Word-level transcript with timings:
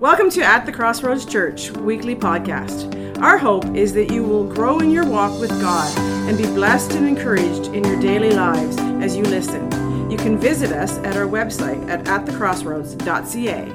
Welcome 0.00 0.28
to 0.32 0.42
At 0.42 0.66
the 0.66 0.72
Crossroads 0.72 1.24
Church 1.24 1.70
weekly 1.70 2.14
podcast. 2.14 3.18
Our 3.22 3.38
hope 3.38 3.64
is 3.74 3.94
that 3.94 4.12
you 4.12 4.24
will 4.24 4.44
grow 4.44 4.78
in 4.78 4.90
your 4.90 5.06
walk 5.06 5.40
with 5.40 5.48
God 5.48 5.98
and 6.28 6.36
be 6.36 6.44
blessed 6.44 6.92
and 6.92 7.08
encouraged 7.08 7.68
in 7.68 7.82
your 7.82 7.98
daily 7.98 8.32
lives 8.32 8.76
as 9.02 9.16
you 9.16 9.22
listen. 9.22 9.70
You 10.10 10.18
can 10.18 10.36
visit 10.36 10.70
us 10.70 10.98
at 10.98 11.16
our 11.16 11.24
website 11.24 11.88
at 11.88 12.04
atthecrossroads.ca. 12.04 13.72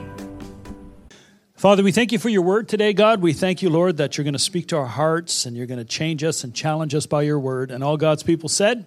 Father, 1.56 1.82
we 1.82 1.92
thank 1.92 2.12
you 2.12 2.20
for 2.20 2.30
your 2.30 2.44
word 2.44 2.70
today, 2.70 2.94
God. 2.94 3.24
We 3.24 3.34
thank 3.34 3.64
you, 3.64 3.72
Lord, 3.72 3.98
that 3.98 4.16
you're 4.16 4.24
going 4.24 4.34
to 4.34 4.40
speak 4.40 4.68
to 4.68 4.78
our 4.78 4.86
hearts 4.86 5.48
and 5.48 5.58
you're 5.58 5.66
going 5.66 5.80
to 5.80 5.86
change 5.86 6.24
us 6.24 6.44
and 6.44 6.54
challenge 6.54 6.94
us 6.94 7.08
by 7.08 7.24
your 7.24 7.40
word. 7.40 7.72
And 7.72 7.84
all 7.84 7.98
God's 7.98 8.22
people 8.22 8.48
said, 8.48 8.86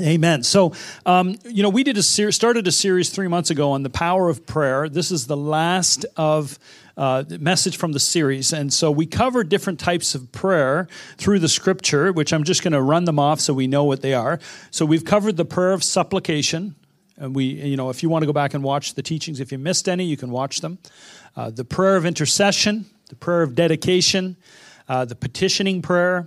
Amen. 0.00 0.42
So, 0.42 0.72
um, 1.04 1.36
you 1.44 1.62
know, 1.62 1.68
we 1.68 1.84
did 1.84 1.98
a 1.98 2.02
ser- 2.02 2.32
started 2.32 2.66
a 2.66 2.72
series 2.72 3.10
three 3.10 3.28
months 3.28 3.50
ago 3.50 3.72
on 3.72 3.82
the 3.82 3.90
power 3.90 4.30
of 4.30 4.46
prayer. 4.46 4.88
This 4.88 5.10
is 5.10 5.26
the 5.26 5.36
last 5.36 6.06
of 6.16 6.58
uh, 6.96 7.24
message 7.40 7.76
from 7.76 7.92
the 7.92 8.00
series, 8.00 8.54
and 8.54 8.72
so 8.72 8.90
we 8.90 9.06
covered 9.06 9.50
different 9.50 9.78
types 9.78 10.14
of 10.14 10.32
prayer 10.32 10.88
through 11.18 11.40
the 11.40 11.48
Scripture, 11.48 12.10
which 12.10 12.32
I'm 12.32 12.44
just 12.44 12.62
going 12.62 12.72
to 12.72 12.80
run 12.80 13.04
them 13.04 13.18
off 13.18 13.40
so 13.40 13.52
we 13.52 13.66
know 13.66 13.84
what 13.84 14.00
they 14.00 14.14
are. 14.14 14.40
So 14.70 14.86
we've 14.86 15.04
covered 15.04 15.36
the 15.36 15.44
prayer 15.44 15.72
of 15.72 15.84
supplication, 15.84 16.74
and 17.18 17.34
we, 17.34 17.44
you 17.44 17.76
know, 17.76 17.90
if 17.90 18.02
you 18.02 18.08
want 18.08 18.22
to 18.22 18.26
go 18.26 18.32
back 18.32 18.54
and 18.54 18.64
watch 18.64 18.94
the 18.94 19.02
teachings, 19.02 19.40
if 19.40 19.52
you 19.52 19.58
missed 19.58 19.88
any, 19.90 20.04
you 20.04 20.16
can 20.16 20.30
watch 20.30 20.62
them. 20.62 20.78
Uh, 21.36 21.50
the 21.50 21.64
prayer 21.64 21.96
of 21.96 22.06
intercession, 22.06 22.86
the 23.08 23.16
prayer 23.16 23.42
of 23.42 23.54
dedication, 23.54 24.36
uh, 24.88 25.04
the 25.04 25.14
petitioning 25.14 25.82
prayer, 25.82 26.26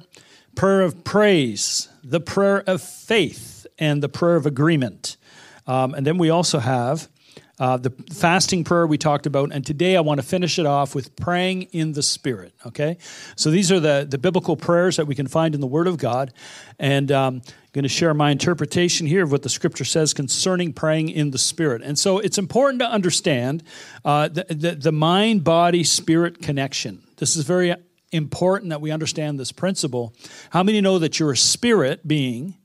prayer 0.55 0.81
of 0.81 1.03
praise, 1.03 1.89
the 2.03 2.19
prayer 2.19 2.63
of 2.67 2.81
faith 2.81 3.67
and 3.77 4.01
the 4.01 4.09
prayer 4.09 4.35
of 4.35 4.45
agreement. 4.45 5.17
Um, 5.67 5.93
and 5.93 6.05
then 6.05 6.17
we 6.17 6.29
also 6.29 6.59
have 6.59 7.09
uh, 7.57 7.77
the 7.77 7.89
fasting 8.11 8.63
prayer 8.63 8.85
we 8.85 8.97
talked 8.97 9.25
about. 9.25 9.51
And 9.53 9.65
today 9.65 9.95
I 9.95 10.01
want 10.01 10.19
to 10.19 10.25
finish 10.25 10.59
it 10.59 10.65
off 10.65 10.93
with 10.93 11.15
praying 11.15 11.63
in 11.63 11.93
the 11.93 12.03
Spirit. 12.03 12.53
Okay? 12.65 12.97
So 13.35 13.49
these 13.49 13.71
are 13.71 13.79
the, 13.79 14.05
the 14.09 14.17
biblical 14.17 14.57
prayers 14.57 14.97
that 14.97 15.07
we 15.07 15.15
can 15.15 15.27
find 15.27 15.55
in 15.55 15.61
the 15.61 15.67
Word 15.67 15.87
of 15.87 15.97
God. 15.97 16.33
And 16.79 17.11
um, 17.11 17.41
I'm 17.45 17.53
going 17.71 17.83
to 17.83 17.89
share 17.89 18.13
my 18.13 18.31
interpretation 18.31 19.07
here 19.07 19.23
of 19.23 19.31
what 19.31 19.43
the 19.43 19.49
scripture 19.49 19.85
says 19.85 20.13
concerning 20.13 20.73
praying 20.73 21.09
in 21.09 21.31
the 21.31 21.37
spirit 21.37 21.81
and 21.81 21.99
so 21.99 22.19
it's 22.19 22.37
important 22.37 22.79
to 22.79 22.89
understand 22.89 23.63
uh, 24.05 24.29
the, 24.29 24.45
the, 24.49 24.71
the 24.75 24.91
mind 24.93 25.43
body 25.43 25.83
spirit 25.83 26.41
connection 26.41 27.03
this 27.17 27.35
is 27.35 27.43
very 27.43 27.75
important 28.11 28.69
that 28.69 28.81
we 28.81 28.91
understand 28.91 29.39
this 29.39 29.51
principle 29.51 30.13
how 30.51 30.63
many 30.63 30.79
know 30.79 30.99
that 30.99 31.19
you're 31.19 31.31
a 31.31 31.37
spirit 31.37 32.07
being 32.07 32.55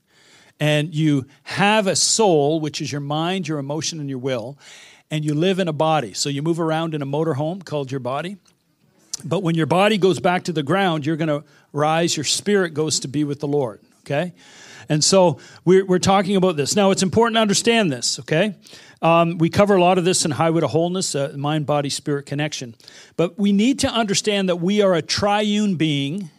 and 0.61 0.95
you 0.95 1.27
have 1.45 1.87
a 1.87 1.97
soul, 1.97 2.61
which 2.61 2.83
is 2.83 2.93
your 2.93 3.01
mind, 3.01 3.49
your 3.49 3.59
emotion, 3.59 3.99
and 3.99 4.11
your 4.11 4.19
will, 4.19 4.59
and 5.11 5.25
you 5.25 5.35
live 5.35 5.59
in 5.59 5.69
a 5.69 5.73
body. 5.73 6.13
So 6.13 6.29
you 6.29 6.43
move 6.43 6.61
around 6.61 6.95
in 6.95 7.01
a 7.01 7.07
motorhome 7.07 7.65
called 7.65 7.91
your 7.91 8.01
body. 8.01 8.37
But 9.25 9.43
when 9.43 9.55
your 9.55 9.67
body 9.67 9.99
goes 9.99 10.21
back 10.21 10.45
to 10.45 10.53
the 10.53 10.63
ground, 10.63 11.07
you're 11.07 11.17
going 11.17 11.29
to 11.29 11.45
rise, 11.73 12.17
your 12.17 12.25
spirit 12.25 12.75
goes 12.75 13.01
to 13.01 13.09
be 13.09 13.25
with 13.25 13.41
the 13.41 13.49
Lord, 13.49 13.81
okay? 14.05 14.33
And 14.89 15.03
so 15.03 15.39
we're, 15.65 15.85
we're 15.85 15.99
talking 15.99 16.37
about 16.37 16.57
this. 16.57 16.77
Now, 16.77 16.91
it's 16.91 17.03
important 17.03 17.37
to 17.37 17.41
understand 17.41 17.93
this, 17.93 18.19
okay? 18.21 18.55
Um, 19.03 19.39
we 19.39 19.49
cover 19.49 19.77
a 19.77 19.81
lot 19.81 19.99
of 19.99 20.05
this 20.05 20.25
in 20.25 20.31
Highway 20.31 20.61
to 20.61 20.69
Wholeness, 20.69 21.15
uh, 21.15 21.33
mind, 21.37 21.67
body, 21.67 21.89
spirit 21.89 22.27
connection. 22.27 22.75
But 23.17 23.39
we 23.39 23.53
need 23.53 23.79
to 23.81 23.89
understand 23.89 24.49
that 24.49 24.57
we 24.57 24.83
are 24.83 24.95
a 24.95 25.03
triune 25.03 25.77
being 25.77 26.31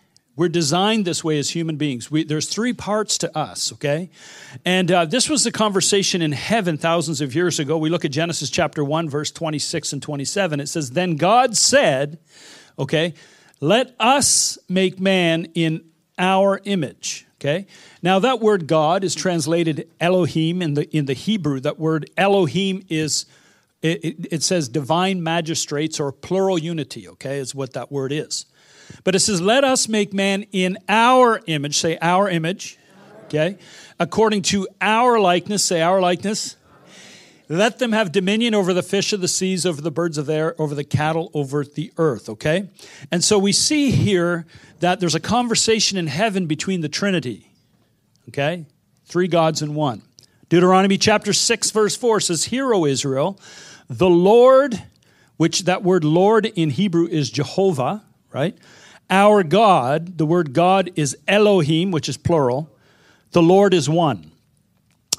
we're 0.42 0.50
designed 0.50 1.06
this 1.06 1.24
way 1.24 1.38
as 1.40 1.50
human 1.50 1.76
beings. 1.76 2.10
We, 2.10 2.24
there's 2.24 2.48
three 2.48 2.72
parts 2.72 3.18
to 3.20 3.38
us, 3.38 3.74
okay? 3.74 4.10
And 4.64 4.90
uh, 4.90 5.06
this 5.06 5.30
was 5.30 5.44
the 5.44 5.52
conversation 5.52 6.22
in 6.22 6.32
heaven 6.32 6.78
thousands 6.78 7.20
of 7.20 7.36
years 7.36 7.60
ago. 7.60 7.78
We 7.78 7.90
look 7.90 8.06
at 8.06 8.12
Genesis 8.12 8.50
chapter 8.50 8.84
1, 8.84 9.10
verse 9.10 9.30
26 9.32 9.94
and 9.94 10.02
27. 10.02 10.60
It 10.62 10.68
says, 10.68 10.92
Then 10.92 11.18
God 11.18 11.58
said, 11.58 12.18
okay, 12.80 13.14
let 13.60 13.94
us 14.00 14.58
make 14.70 15.00
man 15.00 15.46
in 15.54 15.84
our 16.18 16.62
image. 16.64 17.28
Okay. 17.42 17.66
Now 18.04 18.20
that 18.20 18.40
word 18.40 18.68
God 18.68 19.04
is 19.04 19.16
translated 19.16 19.88
Elohim 20.00 20.62
in 20.62 20.76
the 20.76 20.88
in 20.96 21.08
the 21.08 21.14
Hebrew. 21.14 21.60
That 21.60 21.80
word 21.80 22.08
Elohim 22.16 22.86
is 22.88 23.26
it, 23.82 24.06
it, 24.06 24.28
it 24.32 24.44
says 24.44 24.70
divine 24.70 25.24
magistrates 25.24 26.00
or 26.00 26.12
plural 26.12 26.60
unity. 26.60 27.08
Okay, 27.10 27.40
is 27.40 27.56
what 27.56 27.74
that 27.74 27.92
word 27.92 28.12
is. 28.12 28.46
But 29.04 29.16
it 29.16 29.20
says, 29.20 29.42
Let 29.42 29.64
us 29.64 29.88
make 29.88 30.14
man 30.14 30.46
in 30.52 30.78
our 30.88 31.42
image. 31.48 31.78
Say, 31.78 31.98
our 32.02 32.30
image. 32.30 32.78
Okay. 33.26 33.58
According 34.00 34.44
to 34.44 34.68
our 34.80 35.20
likeness. 35.20 35.64
Say, 35.64 35.82
our 35.82 36.02
likeness. 36.02 36.58
Let 37.52 37.80
them 37.80 37.92
have 37.92 38.14
dominion 38.14 38.56
over 38.56 38.74
the 38.74 38.82
fish 38.82 39.12
of 39.12 39.20
the 39.20 39.28
seas, 39.28 39.66
over 39.66 39.82
the 39.82 39.92
birds 39.92 40.18
of 40.18 40.26
the 40.26 40.34
air, 40.34 40.56
over 40.58 40.74
the 40.74 40.86
cattle, 40.86 41.30
over 41.34 41.66
the 41.66 41.92
earth. 41.98 42.30
Okay. 42.30 42.70
And 43.12 43.22
so 43.22 43.38
we 43.38 43.52
see 43.52 43.92
here 43.92 44.46
that 44.80 45.02
there's 45.02 45.16
a 45.16 45.20
conversation 45.20 45.98
in 45.98 46.08
heaven 46.08 46.46
between 46.46 46.80
the 46.80 46.88
Trinity. 46.88 47.52
Okay. 48.30 48.66
Three 49.04 49.28
gods 49.28 49.62
in 49.62 49.76
one. 49.76 50.02
Deuteronomy 50.48 50.98
chapter 50.98 51.34
6, 51.34 51.72
verse 51.72 51.98
4 51.98 52.22
says, 52.22 52.46
Hear, 52.46 52.74
O 52.74 52.86
Israel, 52.86 53.38
the 53.90 54.10
Lord, 54.10 54.82
which 55.36 55.66
that 55.66 55.84
word 55.84 56.06
Lord 56.06 56.46
in 56.46 56.70
Hebrew 56.70 57.06
is 57.06 57.30
Jehovah, 57.30 58.02
right? 58.32 58.58
Our 59.10 59.44
God, 59.44 60.18
the 60.18 60.26
word 60.26 60.54
God 60.54 60.90
is 60.96 61.18
Elohim, 61.28 61.92
which 61.92 62.08
is 62.08 62.16
plural. 62.16 62.70
The 63.32 63.42
Lord 63.42 63.74
is 63.74 63.90
one. 63.90 64.31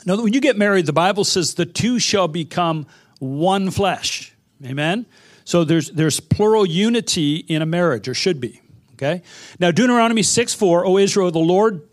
Now, 0.05 0.21
when 0.21 0.33
you 0.33 0.41
get 0.41 0.57
married, 0.57 0.87
the 0.87 0.93
Bible 0.93 1.25
says 1.25 1.55
the 1.55 1.67
two 1.67 1.99
shall 1.99 2.29
become 2.29 2.87
one 3.19 3.71
flesh. 3.71 4.35
Amen? 4.65 5.07
So 5.45 5.65
there's, 5.65 5.91
there's 5.91 6.21
plural 6.21 6.67
unity 6.67 7.37
in 7.37 7.63
a 7.63 7.67
marriage, 7.67 8.09
or 8.09 8.15
should 8.15 8.41
be. 8.41 8.61
Okay? 8.95 9.23
Now, 9.59 9.71
Deuteronomy 9.71 10.23
6 10.23 10.55
4, 10.55 10.87
O 10.87 10.99
Israel, 10.99 11.31
the 11.31 11.39
Lord 11.39 11.89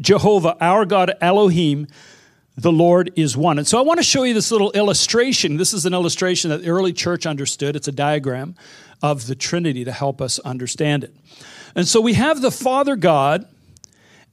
Jehovah, 0.00 0.56
our 0.60 0.84
God 0.84 1.12
Elohim, 1.20 1.86
the 2.56 2.72
Lord 2.72 3.12
is 3.16 3.36
one. 3.36 3.58
And 3.58 3.66
so 3.66 3.78
I 3.78 3.82
want 3.82 3.98
to 3.98 4.04
show 4.04 4.22
you 4.22 4.32
this 4.32 4.50
little 4.50 4.70
illustration. 4.72 5.56
This 5.56 5.72
is 5.72 5.86
an 5.86 5.94
illustration 5.94 6.50
that 6.50 6.62
the 6.62 6.68
early 6.68 6.92
church 6.92 7.26
understood. 7.26 7.74
It's 7.74 7.88
a 7.88 7.92
diagram 7.92 8.54
of 9.02 9.26
the 9.26 9.34
Trinity 9.34 9.84
to 9.84 9.92
help 9.92 10.20
us 10.20 10.38
understand 10.40 11.04
it. 11.04 11.14
And 11.74 11.86
so 11.86 12.00
we 12.00 12.14
have 12.14 12.40
the 12.40 12.52
Father 12.52 12.94
God, 12.94 13.46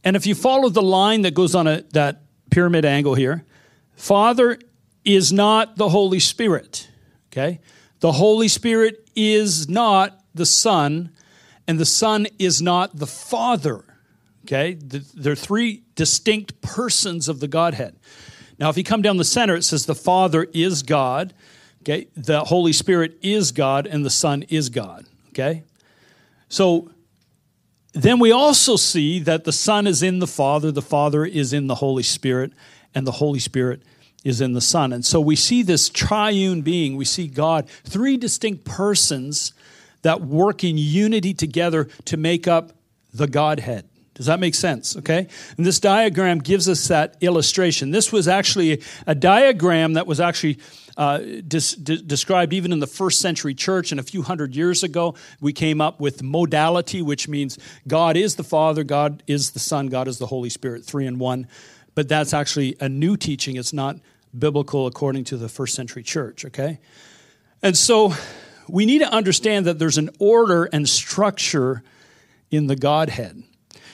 and 0.04 0.16
if 0.16 0.28
you 0.28 0.36
follow 0.36 0.70
the 0.70 0.84
line 0.84 1.24
that 1.24 1.34
goes 1.34 1.56
on 1.56 1.68
a, 1.68 1.82
that 1.94 2.22
pyramid 2.52 2.86
angle 2.86 3.16
here, 3.16 3.44
Father 3.96 4.60
is 5.04 5.34
not 5.34 5.78
the 5.78 5.90
Holy 5.90 6.20
Spirit. 6.20 6.88
Okay? 7.32 7.60
The 8.00 8.12
Holy 8.14 8.48
Spirit 8.48 9.10
is 9.16 9.68
not 9.68 10.20
the 10.36 10.46
Son, 10.46 11.12
and 11.68 11.80
the 11.80 11.86
Son 11.86 12.28
is 12.38 12.62
not 12.62 12.98
the 12.98 13.08
Father. 13.08 13.84
Okay? 14.46 14.74
They're 14.74 15.36
three 15.36 15.82
distinct 15.96 16.62
persons 16.62 17.28
of 17.28 17.40
the 17.40 17.48
Godhead. 17.48 17.96
Now, 18.60 18.70
if 18.70 18.78
you 18.78 18.84
come 18.84 19.02
down 19.02 19.18
the 19.18 19.24
center, 19.24 19.56
it 19.56 19.64
says 19.64 19.88
the 19.88 19.96
Father 19.96 20.48
is 20.54 20.84
God, 20.84 21.34
Okay? 21.82 22.08
The 22.16 22.44
Holy 22.46 22.74
Spirit 22.74 23.18
is 23.22 23.52
God 23.52 23.88
and 23.88 24.06
the 24.06 24.10
Son 24.10 24.44
is 24.44 24.70
God. 24.70 25.06
Okay? 25.30 25.64
So 26.50 26.92
then 27.94 28.20
we 28.20 28.32
also 28.32 28.76
see 28.76 29.20
that 29.20 29.44
the 29.44 29.52
Son 29.52 29.86
is 29.86 30.02
in 30.02 30.20
the 30.20 30.28
Father, 30.28 30.72
the 30.72 30.82
Father 30.82 31.26
is 31.26 31.52
in 31.54 31.68
the 31.68 31.76
Holy 31.76 32.04
Spirit, 32.04 32.54
and 32.96 33.06
the 33.06 33.12
Holy 33.14 33.40
Spirit 33.40 33.82
is 34.24 34.40
in 34.40 34.54
the 34.54 34.62
Son. 34.62 34.94
And 34.94 35.04
so 35.04 35.20
we 35.20 35.36
see 35.36 35.64
this 35.64 35.90
triune 35.90 36.62
being, 36.62 36.96
we 36.96 37.06
see 37.06 37.28
God, 37.28 37.70
three 37.84 38.18
distinct 38.18 38.66
persons 38.66 39.54
that 40.04 40.22
work 40.22 40.64
in 40.64 40.78
unity 40.78 41.34
together 41.34 41.86
to 42.06 42.18
make 42.18 42.48
up 42.48 42.72
the 43.14 43.28
Godhead. 43.28 43.86
Does 44.14 44.28
that 44.28 44.40
make 44.40 44.56
sense? 44.56 44.96
Okay? 44.98 45.28
And 45.58 45.66
this 45.66 45.80
diagram 45.80 46.40
gives 46.40 46.70
us 46.70 46.88
that 46.90 47.16
illustration. 47.22 47.92
This 47.92 48.12
was 48.12 48.28
actually 48.28 48.82
a 49.08 49.16
diagram 49.16 49.94
that 49.94 50.06
was 50.06 50.20
actually 50.20 50.60
uh, 50.98 51.20
dis- 51.48 51.76
d- 51.76 52.02
described 52.02 52.54
even 52.54 52.72
in 52.72 52.80
the 52.80 52.88
first 52.88 53.20
century 53.20 53.54
church 53.54 53.92
and 53.92 54.00
a 54.00 54.04
few 54.04 54.22
hundred 54.22 54.56
years 54.56 54.84
ago. 54.84 55.16
We 55.40 55.54
came 55.54 55.82
up 55.82 56.00
with 56.00 56.24
modality, 56.24 57.02
which 57.02 57.28
means 57.28 57.58
God 57.88 58.18
is 58.18 58.36
the 58.36 58.44
Father, 58.44 58.84
God 58.84 59.24
is 59.28 59.52
the 59.52 59.60
Son, 59.60 59.88
God 59.88 60.08
is 60.08 60.18
the 60.18 60.28
Holy 60.28 60.50
Spirit, 60.50 60.84
three 60.84 61.06
in 61.06 61.20
one. 61.20 61.48
But 61.96 62.08
that's 62.08 62.34
actually 62.34 62.76
a 62.80 62.88
new 62.88 63.18
teaching. 63.18 63.58
It's 63.58 63.74
not 63.74 63.98
biblical 64.38 64.88
according 64.88 65.26
to 65.26 65.38
the 65.38 65.50
first 65.50 65.76
century 65.76 66.04
church, 66.04 66.46
okay? 66.46 66.80
And 67.62 67.76
so 67.78 68.14
we 68.68 68.86
need 68.86 69.00
to 69.00 69.12
understand 69.12 69.66
that 69.66 69.80
there's 69.80 69.98
an 69.98 70.10
order 70.20 70.66
and 70.66 70.88
structure 70.88 71.84
in 72.50 72.68
the 72.68 72.76
Godhead. 72.76 73.44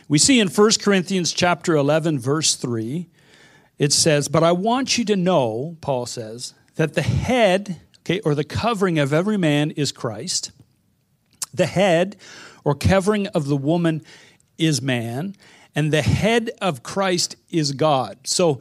We 0.08 0.20
see 0.20 0.40
in 0.40 0.48
1 0.48 0.72
Corinthians 0.82 1.34
chapter 1.34 1.76
11 1.76 2.20
verse 2.20 2.56
3 2.56 3.08
it 3.78 3.94
says, 3.94 4.28
"But 4.28 4.44
I 4.44 4.54
want 4.54 4.98
you 4.98 5.06
to 5.06 5.16
know," 5.16 5.78
Paul 5.82 6.08
says, 6.08 6.54
"that 6.78 6.96
the 6.96 7.04
head, 7.04 7.82
okay, 8.00 8.20
or 8.22 8.34
the 8.34 8.44
covering 8.44 8.98
of 8.98 9.14
every 9.14 9.38
man 9.38 9.72
is 9.72 9.92
Christ. 9.92 10.52
The 11.54 11.68
head 11.68 12.18
or 12.64 12.74
covering 12.74 13.28
of 13.28 13.48
the 13.48 13.58
woman 13.58 14.02
is 14.58 14.82
man, 14.82 15.36
and 15.76 15.94
the 15.94 16.02
head 16.02 16.50
of 16.62 16.82
Christ 16.82 17.36
is 17.50 17.74
God." 17.74 18.20
So 18.26 18.60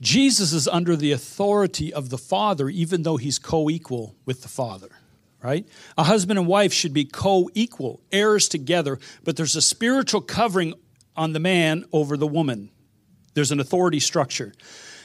Jesus 0.00 0.52
is 0.52 0.66
under 0.66 0.96
the 0.96 1.12
authority 1.12 1.92
of 1.92 2.08
the 2.08 2.18
Father 2.18 2.68
even 2.68 3.02
though 3.02 3.18
he's 3.18 3.38
co-equal 3.38 4.16
with 4.24 4.42
the 4.42 4.48
Father 4.48 4.88
right? 5.42 5.66
A 5.96 6.04
husband 6.04 6.38
and 6.38 6.46
wife 6.46 6.72
should 6.72 6.92
be 6.92 7.04
co 7.04 7.50
equal, 7.54 8.00
heirs 8.12 8.48
together, 8.48 8.98
but 9.24 9.36
there's 9.36 9.56
a 9.56 9.62
spiritual 9.62 10.20
covering 10.20 10.74
on 11.16 11.32
the 11.32 11.40
man 11.40 11.84
over 11.92 12.16
the 12.16 12.26
woman. 12.26 12.70
There's 13.34 13.52
an 13.52 13.60
authority 13.60 14.00
structure. 14.00 14.52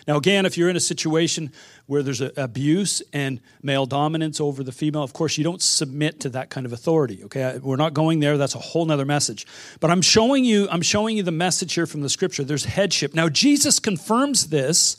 Now, 0.07 0.17
again, 0.17 0.45
if 0.45 0.57
you're 0.57 0.69
in 0.69 0.75
a 0.75 0.81
situation 0.81 1.51
where 1.87 2.03
there's 2.03 2.21
abuse 2.21 3.01
and 3.11 3.41
male 3.63 3.85
dominance 3.87 4.39
over 4.39 4.63
the 4.63 4.71
female, 4.71 5.01
of 5.01 5.13
course, 5.13 5.37
you 5.37 5.43
don't 5.43 5.61
submit 5.61 6.19
to 6.21 6.29
that 6.29 6.49
kind 6.49 6.65
of 6.65 6.73
authority. 6.73 7.23
Okay, 7.25 7.57
we're 7.57 7.75
not 7.75 7.93
going 7.93 8.19
there. 8.19 8.37
That's 8.37 8.55
a 8.55 8.59
whole 8.59 8.85
nother 8.85 9.05
message. 9.05 9.47
But 9.79 9.89
I'm 9.89 10.01
showing 10.01 10.45
you, 10.45 10.67
I'm 10.69 10.83
showing 10.83 11.17
you 11.17 11.23
the 11.23 11.31
message 11.31 11.73
here 11.73 11.87
from 11.87 12.01
the 12.01 12.09
scripture. 12.09 12.43
There's 12.43 12.65
headship. 12.65 13.15
Now, 13.15 13.29
Jesus 13.29 13.79
confirms 13.79 14.47
this. 14.47 14.97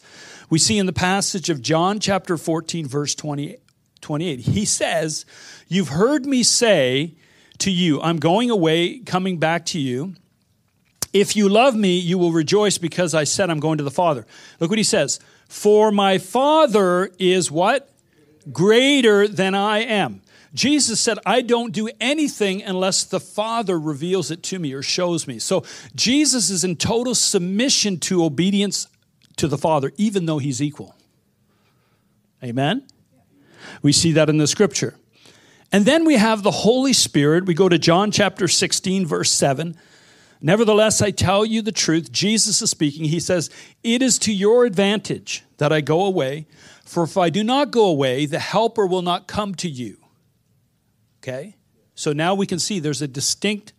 We 0.50 0.58
see 0.58 0.78
in 0.78 0.86
the 0.86 0.92
passage 0.92 1.50
of 1.50 1.62
John 1.62 2.00
chapter 2.00 2.36
14, 2.36 2.86
verse 2.86 3.14
20, 3.14 3.56
28. 4.00 4.40
He 4.40 4.64
says, 4.64 5.24
You've 5.68 5.88
heard 5.88 6.26
me 6.26 6.42
say 6.42 7.14
to 7.58 7.70
you, 7.70 8.00
I'm 8.00 8.18
going 8.18 8.50
away, 8.50 8.98
coming 9.00 9.38
back 9.38 9.66
to 9.66 9.78
you. 9.78 10.14
If 11.12 11.36
you 11.36 11.48
love 11.48 11.74
me, 11.74 11.98
you 11.98 12.18
will 12.18 12.32
rejoice 12.32 12.78
because 12.78 13.14
I 13.14 13.24
said 13.24 13.50
I'm 13.50 13.60
going 13.60 13.78
to 13.78 13.84
the 13.84 13.90
Father. 13.90 14.26
Look 14.60 14.70
what 14.70 14.78
he 14.78 14.84
says. 14.84 15.20
For 15.48 15.90
my 15.90 16.18
Father 16.18 17.10
is 17.18 17.50
what? 17.50 17.90
Greater 18.52 19.26
than 19.26 19.54
I 19.54 19.78
am. 19.78 20.22
Jesus 20.54 21.00
said, 21.00 21.18
I 21.26 21.42
don't 21.42 21.72
do 21.72 21.90
anything 22.00 22.62
unless 22.62 23.04
the 23.04 23.20
Father 23.20 23.78
reveals 23.78 24.30
it 24.30 24.42
to 24.44 24.58
me 24.58 24.72
or 24.72 24.82
shows 24.82 25.26
me. 25.26 25.38
So 25.38 25.64
Jesus 25.94 26.48
is 26.48 26.64
in 26.64 26.76
total 26.76 27.14
submission 27.14 27.98
to 28.00 28.24
obedience 28.24 28.88
to 29.36 29.48
the 29.48 29.58
Father, 29.58 29.92
even 29.98 30.24
though 30.26 30.38
he's 30.38 30.62
equal. 30.62 30.96
Amen? 32.42 32.86
We 33.82 33.92
see 33.92 34.12
that 34.12 34.30
in 34.30 34.38
the 34.38 34.46
scripture. 34.46 34.96
And 35.72 35.84
then 35.84 36.04
we 36.04 36.14
have 36.14 36.42
the 36.42 36.50
Holy 36.50 36.92
Spirit. 36.92 37.44
We 37.44 37.54
go 37.54 37.68
to 37.68 37.78
John 37.78 38.10
chapter 38.10 38.48
16, 38.48 39.04
verse 39.04 39.30
7. 39.30 39.76
Nevertheless, 40.40 41.00
I 41.00 41.10
tell 41.10 41.44
you 41.44 41.62
the 41.62 41.72
truth. 41.72 42.12
Jesus 42.12 42.60
is 42.60 42.70
speaking. 42.70 43.04
He 43.06 43.20
says, 43.20 43.50
It 43.82 44.02
is 44.02 44.18
to 44.20 44.32
your 44.32 44.64
advantage 44.64 45.44
that 45.58 45.72
I 45.72 45.80
go 45.80 46.04
away, 46.04 46.46
for 46.84 47.04
if 47.04 47.16
I 47.16 47.30
do 47.30 47.42
not 47.42 47.70
go 47.70 47.86
away, 47.86 48.26
the 48.26 48.38
Helper 48.38 48.86
will 48.86 49.02
not 49.02 49.26
come 49.26 49.54
to 49.56 49.68
you. 49.68 49.98
Okay? 51.18 51.56
So 51.94 52.12
now 52.12 52.34
we 52.34 52.46
can 52.46 52.58
see 52.58 52.78
there's 52.78 53.02
a 53.02 53.08
distinct 53.08 53.72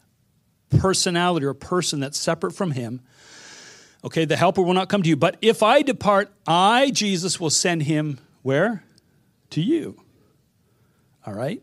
personality 0.79 1.45
or 1.45 1.53
person 1.53 1.99
that's 1.99 2.19
separate 2.19 2.53
from 2.53 2.71
him. 2.71 3.01
Okay, 4.03 4.25
the 4.25 4.37
Helper 4.37 4.61
will 4.61 4.73
not 4.73 4.89
come 4.89 5.03
to 5.03 5.09
you. 5.09 5.15
But 5.15 5.37
if 5.41 5.63
I 5.63 5.81
depart, 5.81 6.31
I, 6.45 6.91
Jesus, 6.91 7.39
will 7.39 7.49
send 7.49 7.83
him 7.83 8.19
where? 8.41 8.83
To 9.51 9.61
you. 9.61 10.01
All 11.25 11.33
right? 11.33 11.61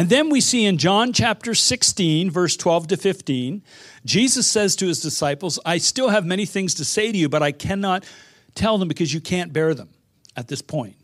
And 0.00 0.08
then 0.08 0.30
we 0.30 0.40
see 0.40 0.64
in 0.64 0.78
John 0.78 1.12
chapter 1.12 1.54
16, 1.54 2.30
verse 2.30 2.56
12 2.56 2.86
to 2.86 2.96
15, 2.96 3.62
Jesus 4.06 4.46
says 4.46 4.74
to 4.76 4.86
his 4.86 4.98
disciples, 4.98 5.58
I 5.66 5.76
still 5.76 6.08
have 6.08 6.24
many 6.24 6.46
things 6.46 6.72
to 6.76 6.86
say 6.86 7.12
to 7.12 7.18
you, 7.18 7.28
but 7.28 7.42
I 7.42 7.52
cannot 7.52 8.06
tell 8.54 8.78
them 8.78 8.88
because 8.88 9.12
you 9.12 9.20
can't 9.20 9.52
bear 9.52 9.74
them 9.74 9.90
at 10.34 10.48
this 10.48 10.62
point. 10.62 10.96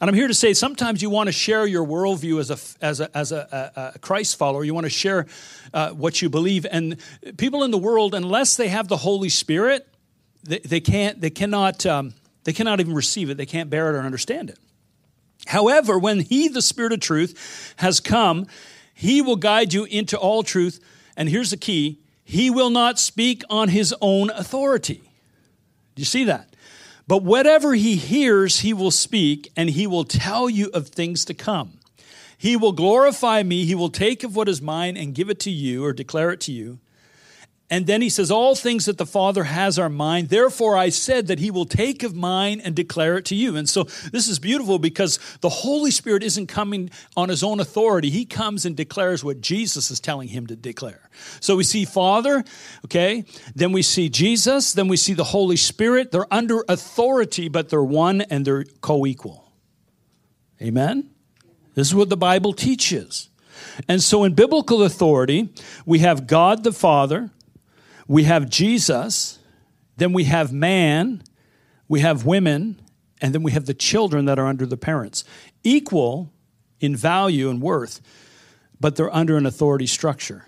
And 0.00 0.08
I'm 0.08 0.14
here 0.14 0.28
to 0.28 0.32
say 0.32 0.54
sometimes 0.54 1.02
you 1.02 1.10
want 1.10 1.26
to 1.26 1.32
share 1.32 1.66
your 1.66 1.84
worldview 1.84 2.38
as 2.38 2.52
a, 2.52 2.84
as 2.84 3.00
a, 3.00 3.16
as 3.18 3.32
a, 3.32 3.92
a 3.94 3.98
Christ 3.98 4.36
follower. 4.36 4.62
You 4.62 4.74
want 4.74 4.86
to 4.86 4.90
share 4.90 5.26
uh, 5.74 5.90
what 5.90 6.22
you 6.22 6.28
believe. 6.28 6.64
And 6.70 6.98
people 7.38 7.64
in 7.64 7.72
the 7.72 7.78
world, 7.78 8.14
unless 8.14 8.54
they 8.54 8.68
have 8.68 8.86
the 8.86 8.98
Holy 8.98 9.28
Spirit, 9.28 9.88
they, 10.44 10.60
they 10.60 10.80
can't, 10.80 11.20
they 11.20 11.30
cannot, 11.30 11.84
um, 11.84 12.14
they 12.44 12.52
cannot 12.52 12.78
even 12.78 12.94
receive 12.94 13.28
it. 13.28 13.38
They 13.38 13.44
can't 13.44 13.70
bear 13.70 13.92
it 13.92 13.98
or 13.98 14.02
understand 14.02 14.50
it. 14.50 14.58
However, 15.46 15.98
when 15.98 16.20
He, 16.20 16.48
the 16.48 16.62
Spirit 16.62 16.92
of 16.92 17.00
truth, 17.00 17.74
has 17.76 18.00
come, 18.00 18.46
He 18.94 19.22
will 19.22 19.36
guide 19.36 19.72
you 19.72 19.84
into 19.84 20.18
all 20.18 20.42
truth. 20.42 20.80
And 21.16 21.28
here's 21.28 21.50
the 21.50 21.56
key 21.56 22.00
He 22.24 22.50
will 22.50 22.70
not 22.70 22.98
speak 22.98 23.42
on 23.48 23.68
His 23.68 23.94
own 24.00 24.30
authority. 24.30 25.02
Do 25.94 26.00
you 26.00 26.06
see 26.06 26.24
that? 26.24 26.54
But 27.08 27.22
whatever 27.22 27.74
He 27.74 27.96
hears, 27.96 28.60
He 28.60 28.74
will 28.74 28.90
speak, 28.90 29.50
and 29.56 29.70
He 29.70 29.86
will 29.86 30.04
tell 30.04 30.50
you 30.50 30.70
of 30.74 30.88
things 30.88 31.24
to 31.26 31.34
come. 31.34 31.78
He 32.38 32.56
will 32.56 32.72
glorify 32.72 33.42
me. 33.42 33.64
He 33.64 33.74
will 33.74 33.88
take 33.88 34.22
of 34.22 34.36
what 34.36 34.48
is 34.48 34.60
mine 34.60 34.96
and 34.96 35.14
give 35.14 35.30
it 35.30 35.40
to 35.40 35.50
you 35.50 35.84
or 35.84 35.92
declare 35.92 36.30
it 36.32 36.40
to 36.42 36.52
you. 36.52 36.78
And 37.68 37.88
then 37.88 38.00
he 38.00 38.08
says, 38.08 38.30
All 38.30 38.54
things 38.54 38.84
that 38.84 38.96
the 38.96 39.06
Father 39.06 39.44
has 39.44 39.76
are 39.78 39.88
mine. 39.88 40.28
Therefore, 40.28 40.76
I 40.76 40.88
said 40.88 41.26
that 41.26 41.40
he 41.40 41.50
will 41.50 41.64
take 41.64 42.04
of 42.04 42.14
mine 42.14 42.60
and 42.60 42.76
declare 42.76 43.16
it 43.16 43.24
to 43.26 43.34
you. 43.34 43.56
And 43.56 43.68
so 43.68 43.84
this 44.12 44.28
is 44.28 44.38
beautiful 44.38 44.78
because 44.78 45.18
the 45.40 45.48
Holy 45.48 45.90
Spirit 45.90 46.22
isn't 46.22 46.46
coming 46.46 46.90
on 47.16 47.28
his 47.28 47.42
own 47.42 47.58
authority. 47.58 48.08
He 48.08 48.24
comes 48.24 48.64
and 48.64 48.76
declares 48.76 49.24
what 49.24 49.40
Jesus 49.40 49.90
is 49.90 49.98
telling 49.98 50.28
him 50.28 50.46
to 50.46 50.54
declare. 50.54 51.10
So 51.40 51.56
we 51.56 51.64
see 51.64 51.84
Father, 51.84 52.44
okay? 52.84 53.24
Then 53.56 53.72
we 53.72 53.82
see 53.82 54.08
Jesus. 54.08 54.72
Then 54.72 54.86
we 54.86 54.96
see 54.96 55.14
the 55.14 55.24
Holy 55.24 55.56
Spirit. 55.56 56.12
They're 56.12 56.32
under 56.32 56.64
authority, 56.68 57.48
but 57.48 57.68
they're 57.68 57.82
one 57.82 58.20
and 58.20 58.44
they're 58.44 58.64
co 58.80 59.06
equal. 59.06 59.50
Amen? 60.62 61.10
This 61.74 61.88
is 61.88 61.94
what 61.96 62.10
the 62.10 62.16
Bible 62.16 62.52
teaches. 62.52 63.28
And 63.88 64.00
so 64.02 64.22
in 64.22 64.34
biblical 64.34 64.84
authority, 64.84 65.48
we 65.84 65.98
have 65.98 66.28
God 66.28 66.62
the 66.62 66.72
Father 66.72 67.30
we 68.08 68.24
have 68.24 68.48
Jesus, 68.48 69.38
then 69.96 70.12
we 70.12 70.24
have 70.24 70.52
man, 70.52 71.22
we 71.88 72.00
have 72.00 72.24
women, 72.24 72.80
and 73.20 73.34
then 73.34 73.42
we 73.42 73.52
have 73.52 73.66
the 73.66 73.74
children 73.74 74.26
that 74.26 74.38
are 74.38 74.46
under 74.46 74.66
the 74.66 74.76
parents. 74.76 75.24
Equal 75.64 76.32
in 76.80 76.94
value 76.94 77.48
and 77.48 77.60
worth, 77.60 78.00
but 78.78 78.96
they're 78.96 79.14
under 79.14 79.36
an 79.36 79.46
authority 79.46 79.86
structure. 79.86 80.46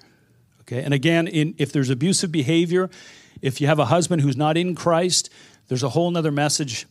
Okay, 0.63 0.83
and 0.83 0.93
again, 0.93 1.27
in, 1.27 1.55
if 1.57 1.73
there's 1.73 1.89
abusive 1.89 2.31
behavior, 2.31 2.91
if 3.41 3.61
you 3.61 3.67
have 3.67 3.79
a 3.79 3.87
husband 3.87 4.23
who's 4.23 4.37
not 4.37 4.57
in 4.57 4.75
Christ, 4.75 5.31
there's 5.69 5.83
a 5.83 5.89
whole 5.89 6.15
other 6.17 6.31
message 6.31 6.87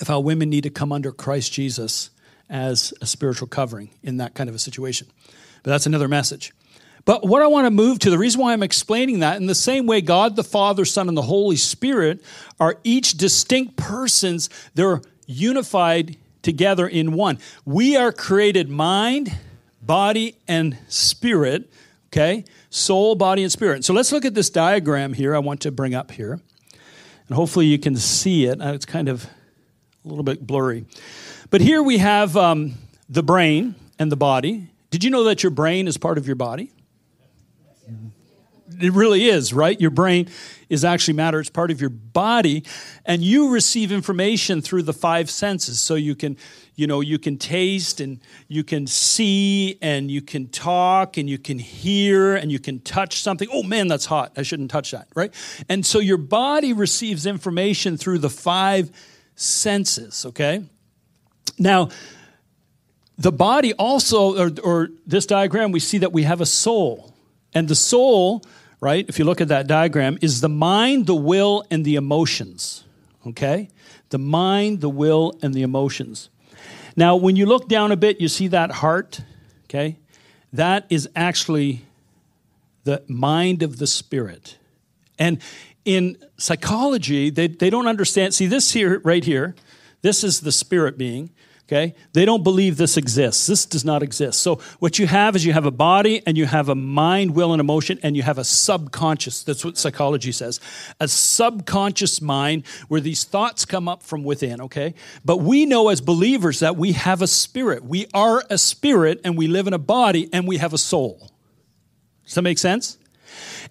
of 0.00 0.08
how 0.08 0.20
women 0.20 0.50
need 0.50 0.62
to 0.62 0.70
come 0.70 0.92
under 0.92 1.12
Christ 1.12 1.52
Jesus 1.52 2.10
as 2.48 2.92
a 3.00 3.06
spiritual 3.06 3.46
covering 3.46 3.90
in 4.02 4.16
that 4.16 4.34
kind 4.34 4.48
of 4.48 4.56
a 4.56 4.58
situation. 4.58 5.06
But 5.62 5.70
that's 5.70 5.86
another 5.86 6.08
message. 6.08 6.52
But 7.04 7.26
what 7.26 7.42
I 7.42 7.46
want 7.46 7.66
to 7.66 7.70
move 7.70 7.98
to, 8.00 8.10
the 8.10 8.18
reason 8.18 8.40
why 8.40 8.52
I'm 8.52 8.62
explaining 8.62 9.20
that, 9.20 9.36
in 9.36 9.46
the 9.46 9.54
same 9.54 9.86
way, 9.86 10.00
God 10.00 10.36
the 10.36 10.44
Father, 10.44 10.84
Son, 10.84 11.08
and 11.08 11.16
the 11.16 11.22
Holy 11.22 11.56
Spirit 11.56 12.22
are 12.58 12.78
each 12.84 13.14
distinct 13.14 13.76
persons, 13.76 14.50
they're 14.74 15.00
unified 15.26 16.16
together 16.42 16.86
in 16.86 17.12
one. 17.12 17.38
We 17.64 17.96
are 17.96 18.12
created 18.12 18.68
mind, 18.68 19.36
body, 19.82 20.36
and 20.46 20.76
spirit, 20.88 21.70
okay? 22.08 22.44
Soul, 22.70 23.14
body, 23.14 23.42
and 23.42 23.52
spirit. 23.52 23.84
So 23.84 23.92
let's 23.92 24.12
look 24.12 24.24
at 24.24 24.34
this 24.34 24.50
diagram 24.50 25.12
here 25.12 25.34
I 25.34 25.38
want 25.38 25.60
to 25.62 25.72
bring 25.72 25.94
up 25.94 26.10
here. 26.10 26.40
And 27.28 27.36
hopefully 27.36 27.66
you 27.66 27.78
can 27.78 27.96
see 27.96 28.46
it. 28.46 28.60
Uh, 28.60 28.72
it's 28.72 28.86
kind 28.86 29.08
of 29.08 29.24
a 30.04 30.08
little 30.08 30.24
bit 30.24 30.46
blurry. 30.46 30.84
But 31.50 31.60
here 31.60 31.82
we 31.82 31.98
have 31.98 32.36
um, 32.36 32.74
the 33.08 33.22
brain 33.22 33.74
and 33.98 34.10
the 34.10 34.16
body. 34.16 34.68
Did 34.90 35.04
you 35.04 35.10
know 35.10 35.24
that 35.24 35.42
your 35.42 35.50
brain 35.50 35.86
is 35.86 35.96
part 35.96 36.18
of 36.18 36.26
your 36.26 36.36
body? 36.36 36.72
It 38.80 38.92
really 38.92 39.26
is, 39.26 39.52
right? 39.52 39.80
Your 39.80 39.90
brain 39.90 40.28
is 40.68 40.84
actually 40.84 41.14
matter. 41.14 41.40
It's 41.40 41.50
part 41.50 41.70
of 41.70 41.80
your 41.80 41.90
body. 41.90 42.64
And 43.04 43.22
you 43.22 43.50
receive 43.50 43.90
information 43.90 44.62
through 44.62 44.82
the 44.84 44.92
five 44.92 45.30
senses. 45.30 45.80
So 45.80 45.96
you 45.96 46.14
can, 46.14 46.36
you 46.76 46.86
know, 46.86 47.00
you 47.00 47.18
can 47.18 47.36
taste 47.36 48.00
and 48.00 48.20
you 48.48 48.62
can 48.62 48.86
see 48.86 49.78
and 49.82 50.10
you 50.10 50.22
can 50.22 50.48
talk 50.48 51.16
and 51.16 51.28
you 51.28 51.38
can 51.38 51.58
hear 51.58 52.36
and 52.36 52.52
you 52.52 52.58
can 52.58 52.80
touch 52.80 53.22
something. 53.22 53.48
Oh 53.52 53.62
man, 53.62 53.88
that's 53.88 54.06
hot. 54.06 54.32
I 54.36 54.42
shouldn't 54.42 54.70
touch 54.70 54.92
that, 54.92 55.08
right? 55.14 55.34
And 55.68 55.84
so 55.84 55.98
your 55.98 56.18
body 56.18 56.72
receives 56.72 57.26
information 57.26 57.96
through 57.96 58.18
the 58.18 58.30
five 58.30 58.90
senses, 59.34 60.24
okay? 60.26 60.64
Now, 61.58 61.88
the 63.18 63.32
body 63.32 63.74
also, 63.74 64.38
or, 64.38 64.50
or 64.62 64.88
this 65.06 65.26
diagram, 65.26 65.72
we 65.72 65.80
see 65.80 65.98
that 65.98 66.12
we 66.12 66.22
have 66.22 66.40
a 66.40 66.46
soul. 66.46 67.09
And 67.54 67.68
the 67.68 67.74
soul 67.74 68.42
right? 68.80 69.06
If 69.08 69.18
you 69.18 69.24
look 69.24 69.40
at 69.40 69.48
that 69.48 69.66
diagram, 69.66 70.18
is 70.20 70.40
the 70.40 70.48
mind, 70.48 71.06
the 71.06 71.14
will, 71.14 71.64
and 71.70 71.84
the 71.84 71.96
emotions. 71.96 72.84
Okay? 73.26 73.68
The 74.08 74.18
mind, 74.18 74.80
the 74.80 74.88
will, 74.88 75.38
and 75.42 75.54
the 75.54 75.62
emotions. 75.62 76.30
Now, 76.96 77.16
when 77.16 77.36
you 77.36 77.46
look 77.46 77.68
down 77.68 77.92
a 77.92 77.96
bit, 77.96 78.20
you 78.20 78.28
see 78.28 78.48
that 78.48 78.70
heart, 78.72 79.20
okay? 79.64 79.96
That 80.52 80.86
is 80.90 81.08
actually 81.14 81.84
the 82.82 83.04
mind 83.06 83.62
of 83.62 83.78
the 83.78 83.86
spirit. 83.86 84.56
And 85.18 85.40
in 85.84 86.16
psychology, 86.36 87.30
they, 87.30 87.46
they 87.46 87.70
don't 87.70 87.86
understand. 87.86 88.34
See, 88.34 88.46
this 88.46 88.72
here, 88.72 88.98
right 89.04 89.24
here, 89.24 89.54
this 90.02 90.24
is 90.24 90.40
the 90.40 90.50
spirit 90.50 90.98
being. 90.98 91.30
Okay? 91.70 91.94
They 92.14 92.24
don't 92.24 92.42
believe 92.42 92.76
this 92.76 92.96
exists. 92.96 93.46
This 93.46 93.64
does 93.64 93.84
not 93.84 94.02
exist. 94.02 94.40
So, 94.42 94.56
what 94.80 94.98
you 94.98 95.06
have 95.06 95.36
is 95.36 95.44
you 95.44 95.52
have 95.52 95.66
a 95.66 95.70
body 95.70 96.20
and 96.26 96.36
you 96.36 96.44
have 96.46 96.68
a 96.68 96.74
mind, 96.74 97.36
will, 97.36 97.52
and 97.52 97.60
emotion, 97.60 98.00
and 98.02 98.16
you 98.16 98.24
have 98.24 98.38
a 98.38 98.44
subconscious. 98.44 99.44
That's 99.44 99.64
what 99.64 99.78
psychology 99.78 100.32
says. 100.32 100.58
A 100.98 101.06
subconscious 101.06 102.20
mind 102.20 102.66
where 102.88 103.00
these 103.00 103.22
thoughts 103.22 103.64
come 103.64 103.86
up 103.86 104.02
from 104.02 104.24
within, 104.24 104.60
okay? 104.62 104.94
But 105.24 105.36
we 105.36 105.64
know 105.64 105.90
as 105.90 106.00
believers 106.00 106.58
that 106.58 106.76
we 106.76 106.90
have 106.92 107.22
a 107.22 107.28
spirit. 107.28 107.84
We 107.84 108.08
are 108.12 108.42
a 108.50 108.58
spirit 108.58 109.20
and 109.22 109.38
we 109.38 109.46
live 109.46 109.68
in 109.68 109.72
a 109.72 109.78
body 109.78 110.28
and 110.32 110.48
we 110.48 110.56
have 110.56 110.72
a 110.72 110.78
soul. 110.78 111.30
Does 112.24 112.34
that 112.34 112.42
make 112.42 112.58
sense? 112.58 112.98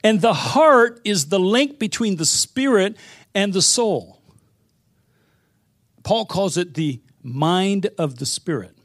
And 0.06 0.22
the 0.22 0.34
heart 0.34 1.02
is 1.04 1.28
the 1.28 1.40
link 1.40 1.80
between 1.80 2.16
the 2.16 2.26
spirit 2.26 2.96
and 3.36 3.52
the 3.52 3.62
soul. 3.62 4.22
Paul 6.04 6.26
calls 6.26 6.56
it 6.56 6.76
the 6.76 7.02
mind 7.24 7.90
of 7.98 8.18
the 8.18 8.26
Spirit. 8.26 8.76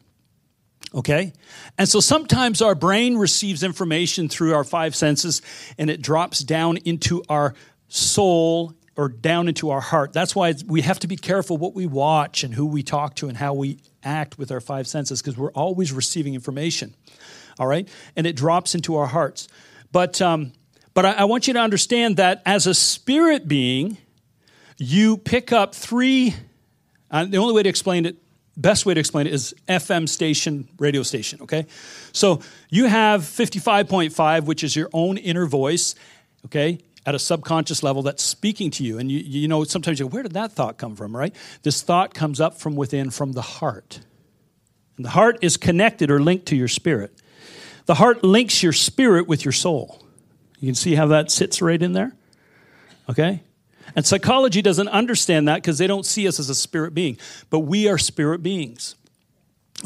Okay? 0.94 1.32
And 1.76 1.88
so 1.88 2.00
sometimes 2.00 2.62
our 2.62 2.74
brain 2.74 3.16
receives 3.16 3.62
information 3.62 4.28
through 4.28 4.54
our 4.54 4.64
five 4.64 4.94
senses 4.94 5.42
and 5.76 5.90
it 5.90 6.00
drops 6.00 6.40
down 6.40 6.76
into 6.78 7.22
our 7.28 7.54
soul 7.88 8.74
or 8.96 9.08
down 9.08 9.48
into 9.48 9.70
our 9.70 9.80
heart. 9.80 10.12
That's 10.12 10.36
why 10.36 10.54
we 10.66 10.82
have 10.82 11.00
to 11.00 11.08
be 11.08 11.16
careful 11.16 11.56
what 11.56 11.74
we 11.74 11.86
watch 11.86 12.44
and 12.44 12.54
who 12.54 12.66
we 12.66 12.84
talk 12.84 13.16
to 13.16 13.28
and 13.28 13.36
how 13.36 13.54
we 13.54 13.78
act 14.04 14.38
with 14.38 14.52
our 14.52 14.60
five 14.60 14.86
senses 14.86 15.20
because 15.20 15.36
we're 15.36 15.52
always 15.52 15.92
receiving 15.92 16.34
information. 16.34 16.94
All 17.58 17.66
right? 17.66 17.88
And 18.14 18.26
it 18.26 18.36
drops 18.36 18.74
into 18.74 18.96
our 18.96 19.06
hearts. 19.06 19.48
But, 19.90 20.22
um, 20.22 20.52
but 20.92 21.04
I, 21.04 21.12
I 21.12 21.24
want 21.24 21.48
you 21.48 21.54
to 21.54 21.60
understand 21.60 22.18
that 22.18 22.40
as 22.46 22.68
a 22.68 22.74
spirit 22.74 23.48
being, 23.48 23.98
you 24.78 25.16
pick 25.16 25.52
up 25.52 25.74
three. 25.74 26.34
Uh, 27.10 27.24
the 27.24 27.38
only 27.38 27.54
way 27.54 27.62
to 27.64 27.68
explain 27.68 28.06
it 28.06 28.16
best 28.56 28.86
way 28.86 28.94
to 28.94 29.00
explain 29.00 29.26
it 29.26 29.32
is 29.32 29.54
FM 29.68 30.08
station, 30.08 30.68
radio 30.78 31.02
station, 31.02 31.40
okay? 31.42 31.66
So 32.12 32.40
you 32.70 32.86
have 32.86 33.22
55.5, 33.22 34.44
which 34.44 34.62
is 34.62 34.76
your 34.76 34.88
own 34.92 35.16
inner 35.18 35.46
voice, 35.46 35.94
okay, 36.46 36.78
at 37.06 37.14
a 37.14 37.18
subconscious 37.18 37.82
level 37.82 38.02
that's 38.02 38.22
speaking 38.22 38.70
to 38.72 38.84
you. 38.84 38.98
And 38.98 39.10
you, 39.10 39.18
you 39.18 39.48
know, 39.48 39.64
sometimes 39.64 39.98
you 39.98 40.06
go, 40.06 40.10
where 40.10 40.22
did 40.22 40.32
that 40.32 40.52
thought 40.52 40.78
come 40.78 40.96
from, 40.96 41.16
right? 41.16 41.34
This 41.62 41.82
thought 41.82 42.14
comes 42.14 42.40
up 42.40 42.58
from 42.58 42.76
within, 42.76 43.10
from 43.10 43.32
the 43.32 43.42
heart. 43.42 44.00
And 44.96 45.04
the 45.04 45.10
heart 45.10 45.38
is 45.42 45.56
connected 45.56 46.10
or 46.10 46.20
linked 46.20 46.46
to 46.46 46.56
your 46.56 46.68
spirit. 46.68 47.20
The 47.86 47.94
heart 47.94 48.24
links 48.24 48.62
your 48.62 48.72
spirit 48.72 49.26
with 49.26 49.44
your 49.44 49.52
soul. 49.52 50.02
You 50.60 50.68
can 50.68 50.74
see 50.74 50.94
how 50.94 51.08
that 51.08 51.30
sits 51.30 51.60
right 51.60 51.80
in 51.80 51.92
there, 51.92 52.12
okay? 53.10 53.42
And 53.96 54.04
psychology 54.06 54.62
doesn't 54.62 54.88
understand 54.88 55.48
that 55.48 55.56
because 55.56 55.78
they 55.78 55.86
don't 55.86 56.06
see 56.06 56.26
us 56.26 56.40
as 56.40 56.50
a 56.50 56.54
spirit 56.54 56.94
being, 56.94 57.18
but 57.50 57.60
we 57.60 57.88
are 57.88 57.98
spirit 57.98 58.42
beings. 58.42 58.96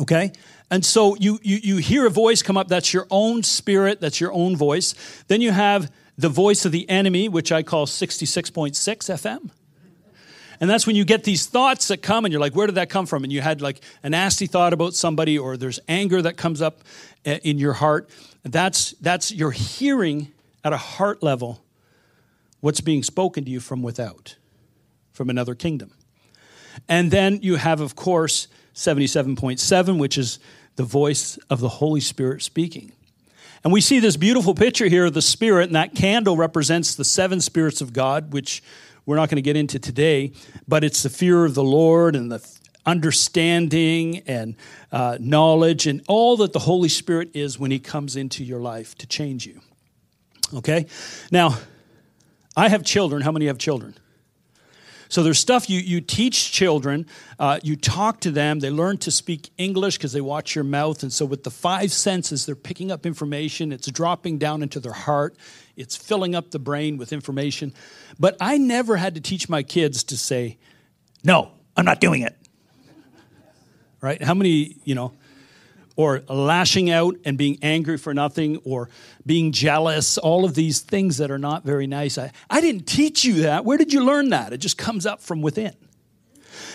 Okay? 0.01 0.33
And 0.71 0.85
so 0.85 1.17
you, 1.17 1.39
you, 1.43 1.59
you 1.63 1.77
hear 1.79 2.07
a 2.07 2.11
voice 2.11 2.43
come 2.43 2.57
up, 2.57 2.69
that's 2.69 2.93
your 2.93 3.07
own 3.11 3.43
spirit, 3.43 4.01
that's 4.01 4.21
your 4.21 4.33
own 4.33 4.57
voice. 4.57 4.95
Then 5.29 5.41
you 5.41 5.51
have 5.51 5.91
the 6.17 6.29
voice 6.29 6.65
of 6.65 6.73
the 6.73 6.89
enemy, 6.91 7.29
which 7.29 7.53
I 7.53 7.63
call 7.63 7.87
66.6 7.87 8.73
FM. 8.73 9.51
And 10.61 10.69
that's 10.69 10.87
when 10.87 10.97
you 10.97 11.05
get 11.05 11.23
these 11.23 11.47
thoughts 11.47 11.89
that 11.89 12.03
come 12.03 12.25
and 12.25 12.33
you're 12.33 12.41
like, 12.41 12.55
where 12.55 12.67
did 12.67 12.75
that 12.75 12.91
come 12.91 13.07
from? 13.07 13.23
And 13.23 13.33
you 13.33 13.41
had 13.41 13.61
like 13.61 13.81
a 14.03 14.11
nasty 14.11 14.47
thought 14.47 14.73
about 14.73 14.95
somebody 14.95 15.39
or 15.39 15.57
there's 15.57 15.79
anger 15.89 16.21
that 16.21 16.37
comes 16.37 16.61
up 16.61 16.83
eh, 17.25 17.39
in 17.45 17.59
your 17.59 17.75
heart. 17.75 18.11
That's, 18.43 18.93
that's 19.01 19.31
your 19.31 19.53
hearing 19.53 20.33
at 20.65 20.73
a 20.73 20.77
heart 20.77 21.23
level 21.23 21.63
what's 22.61 22.81
being 22.81 23.03
spoken 23.03 23.45
to 23.45 23.51
you 23.51 23.61
from 23.61 23.83
without, 23.83 24.37
from 25.13 25.31
another 25.31 25.55
kingdom. 25.55 25.93
And 26.89 27.11
then 27.11 27.41
you 27.43 27.57
have, 27.57 27.81
of 27.81 27.97
course, 27.97 28.49
77.7, 28.75 29.99
which 29.99 30.17
is 30.17 30.39
the 30.77 30.85
voice 30.85 31.39
of 31.51 31.61
the 31.61 31.69
Holy 31.69 32.01
Spirit 32.01 32.43
speaking. 32.43 32.93
And 33.65 33.73
we 33.73 33.81
see 33.81 33.99
this 33.99 34.17
beautiful 34.17 34.55
picture 34.55 34.87
here 34.87 35.07
of 35.07 35.15
the 35.15 35.23
Spirit, 35.23 35.65
and 35.65 35.75
that 35.75 35.95
candle 35.95 36.37
represents 36.37 36.95
the 36.95 37.05
seven 37.05 37.41
spirits 37.41 37.81
of 37.81 37.93
God, 37.93 38.33
which 38.33 38.63
we're 39.05 39.17
not 39.17 39.29
going 39.29 39.37
to 39.37 39.43
get 39.43 39.57
into 39.57 39.79
today, 39.79 40.33
but 40.69 40.85
it's 40.85 41.03
the 41.03 41.09
fear 41.09 41.45
of 41.45 41.55
the 41.55 41.65
Lord 41.65 42.15
and 42.15 42.31
the 42.31 42.47
understanding 42.87 44.19
and 44.27 44.55
uh, 44.93 45.19
knowledge 45.21 45.87
and 45.87 46.03
all 46.09 46.37
that 46.39 46.53
the 46.53 46.59
Holy 46.61 46.89
Spirit 46.89 47.31
is 47.35 47.59
when 47.59 47.71
He 47.71 47.79
comes 47.79 48.17
into 48.17 48.45
your 48.45 48.61
life 48.61 48.95
to 48.99 49.07
change 49.07 49.47
you. 49.47 49.61
Okay? 50.55 50.87
Now, 51.31 51.59
I 52.59 52.69
have 52.69 52.83
children. 52.83 53.23
How 53.23 53.31
many 53.31 53.47
have 53.47 53.59
children? 53.59 53.95
So 55.09 55.23
there's 55.23 55.39
stuff 55.39 55.71
you, 55.71 55.79
you 55.79 56.01
teach 56.01 56.51
children, 56.51 57.07
uh, 57.39 57.61
you 57.63 57.77
talk 57.77 58.21
to 58.21 58.33
them, 58.33 58.59
they 58.59 58.69
learn 58.69 58.99
to 58.99 59.13
speak 59.13 59.51
English 59.57 59.97
because 59.97 60.13
they 60.13 60.21
watch 60.21 60.57
your 60.57 60.65
mouth. 60.65 61.03
And 61.03 61.13
so 61.13 61.25
with 61.25 61.45
the 61.45 61.53
five 61.53 61.93
senses, 61.93 62.45
they're 62.45 62.57
picking 62.57 62.91
up 62.91 63.07
information, 63.07 63.73
it's 63.73 63.89
dropping 63.91 64.39
down 64.39 64.63
into 64.63 64.81
their 64.81 64.93
heart, 64.93 65.37
it's 65.77 65.97
filling 65.97 66.35
up 66.35 66.51
the 66.51 66.59
brain 66.59 66.99
with 66.99 67.13
information. 67.13 67.73
But 68.19 68.37
I 68.41 68.59
never 68.59 68.97
had 68.97 69.15
to 69.15 69.21
teach 69.21 69.49
my 69.49 69.63
kids 69.63 70.03
to 70.05 70.19
say, 70.19 70.59
no, 71.23 71.53
I'm 71.77 71.85
not 71.85 72.01
doing 72.01 72.23
it. 72.23 72.37
Right? 74.01 74.21
How 74.21 74.35
many, 74.35 74.77
you 74.85 74.97
know, 74.97 75.13
or 75.99 76.23
lashing 76.29 76.91
out 76.91 77.17
and 77.25 77.37
being 77.37 77.59
angry 77.61 77.99
for 77.99 78.15
nothing 78.15 78.57
or 78.59 78.89
being 79.27 79.51
jealous, 79.51 80.17
all 80.17 80.45
of 80.45 80.55
these 80.55 80.79
things 80.79 81.17
that 81.17 81.29
are 81.29 81.41
not 81.41 81.65
very 81.65 81.89
nice. 81.89 82.17
I, 82.17 82.31
I 82.49 82.61
didn't 82.61 82.87
teach 82.87 83.25
you 83.25 83.43
that. 83.43 83.65
Where 83.65 83.77
did 83.77 83.93
you 83.93 84.05
learn 84.05 84.29
that? 84.29 84.53
It 84.53 84.59
just 84.59 84.79
comes 84.79 85.07
up 85.07 85.21
from 85.21 85.43
within. 85.43 85.75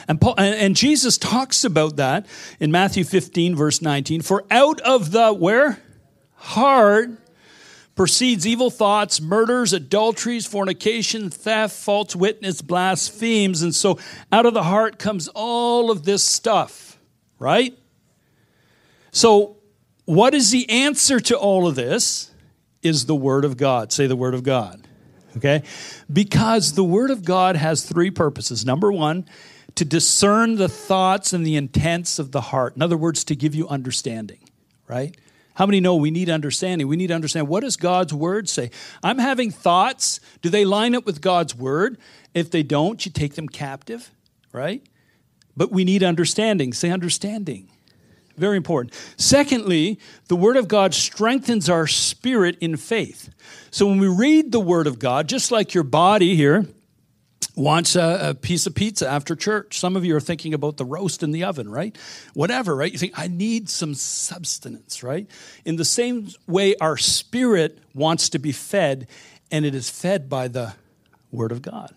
And, 0.09 0.19
Paul, 0.19 0.35
and 0.37 0.75
Jesus 0.75 1.17
talks 1.17 1.63
about 1.63 1.95
that 1.95 2.25
in 2.59 2.69
Matthew 2.69 3.05
15, 3.05 3.55
verse 3.55 3.81
19. 3.81 4.21
For 4.23 4.43
out 4.51 4.81
of 4.81 5.11
the 5.11 5.31
where? 5.31 5.81
Heart 6.35 7.11
proceeds 7.95 8.45
evil 8.45 8.69
thoughts, 8.69 9.21
murders, 9.21 9.71
adulteries, 9.71 10.45
fornication, 10.45 11.29
theft, 11.29 11.77
false 11.77 12.13
witness, 12.13 12.61
blasphemes. 12.61 13.61
And 13.61 13.73
so 13.73 13.99
out 14.33 14.45
of 14.45 14.53
the 14.53 14.63
heart 14.63 14.99
comes 14.99 15.29
all 15.29 15.91
of 15.91 16.03
this 16.03 16.23
stuff, 16.23 16.99
right? 17.39 17.77
So, 19.13 19.57
what 20.05 20.33
is 20.33 20.51
the 20.51 20.69
answer 20.69 21.21
to 21.21 21.37
all 21.37 21.67
of 21.67 21.75
this? 21.75 22.31
Is 22.81 23.05
the 23.05 23.15
Word 23.15 23.45
of 23.45 23.55
God. 23.55 23.93
Say 23.93 24.07
the 24.07 24.15
Word 24.17 24.33
of 24.33 24.43
God. 24.43 24.85
Okay? 25.37 25.63
Because 26.11 26.73
the 26.73 26.83
Word 26.83 27.11
of 27.11 27.23
God 27.23 27.55
has 27.55 27.85
three 27.85 28.11
purposes. 28.11 28.65
Number 28.65 28.91
one, 28.91 29.25
to 29.75 29.85
discern 29.85 30.55
the 30.55 30.67
thoughts 30.67 31.31
and 31.31 31.45
the 31.45 31.55
intents 31.55 32.19
of 32.19 32.31
the 32.31 32.41
heart. 32.41 32.75
In 32.75 32.81
other 32.81 32.97
words, 32.97 33.23
to 33.25 33.35
give 33.35 33.55
you 33.55 33.67
understanding, 33.69 34.39
right? 34.87 35.15
How 35.55 35.65
many 35.65 35.79
know 35.79 35.95
we 35.95 36.11
need 36.11 36.29
understanding? 36.29 36.87
We 36.87 36.95
need 36.95 37.07
to 37.07 37.13
understand 37.13 37.47
what 37.47 37.61
does 37.61 37.77
God's 37.77 38.13
word 38.13 38.49
say? 38.49 38.71
I'm 39.03 39.19
having 39.19 39.51
thoughts. 39.51 40.19
Do 40.41 40.49
they 40.49 40.65
line 40.65 40.95
up 40.95 41.05
with 41.05 41.21
God's 41.21 41.55
word? 41.55 41.97
If 42.33 42.51
they 42.51 42.63
don't, 42.63 43.03
you 43.05 43.11
take 43.11 43.35
them 43.35 43.47
captive, 43.47 44.11
right? 44.51 44.83
But 45.55 45.71
we 45.71 45.83
need 45.83 46.03
understanding. 46.03 46.73
Say 46.73 46.89
understanding. 46.89 47.69
Very 48.37 48.57
important. 48.57 48.93
Secondly, 49.17 49.99
the 50.27 50.35
Word 50.35 50.57
of 50.57 50.67
God 50.67 50.93
strengthens 50.93 51.69
our 51.69 51.85
spirit 51.85 52.57
in 52.59 52.77
faith. 52.77 53.33
So 53.69 53.85
when 53.87 53.99
we 53.99 54.07
read 54.07 54.51
the 54.51 54.59
Word 54.59 54.87
of 54.87 54.99
God, 54.99 55.29
just 55.29 55.51
like 55.51 55.73
your 55.73 55.83
body 55.83 56.35
here 56.35 56.65
wants 57.55 57.95
a, 57.95 58.29
a, 58.29 58.33
piece 58.33 58.65
of 58.65 58.73
pizza 58.73 59.07
after 59.07 59.35
church, 59.35 59.77
some 59.77 59.95
of 59.95 60.03
you 60.03 60.15
are 60.15 60.19
thinking 60.19 60.55
about 60.55 60.77
the 60.77 60.85
roast 60.85 61.21
in 61.21 61.31
the 61.31 61.43
oven, 61.43 61.69
right? 61.69 61.95
Whatever, 62.33 62.75
right? 62.75 62.91
You 62.91 62.97
think, 62.97 63.13
I 63.15 63.27
need 63.27 63.69
some 63.69 63.93
substance, 63.93 65.03
right? 65.03 65.29
In 65.63 65.75
the 65.75 65.85
same 65.85 66.29
way, 66.47 66.75
our 66.81 66.97
spirit 66.97 67.77
wants 67.93 68.29
to 68.29 68.39
be 68.39 68.51
fed, 68.51 69.07
and 69.51 69.65
it 69.65 69.75
is 69.75 69.89
fed 69.89 70.29
by 70.29 70.47
the 70.47 70.73
Word 71.31 71.51
of 71.51 71.61
God. 71.61 71.93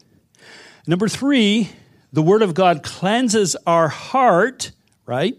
Number 0.87 1.09
three, 1.09 1.71
the 2.13 2.23
Word 2.23 2.43
of 2.43 2.53
God 2.53 2.83
cleanses 2.83 3.57
our 3.67 3.89
heart, 3.89 4.73
right? 5.07 5.39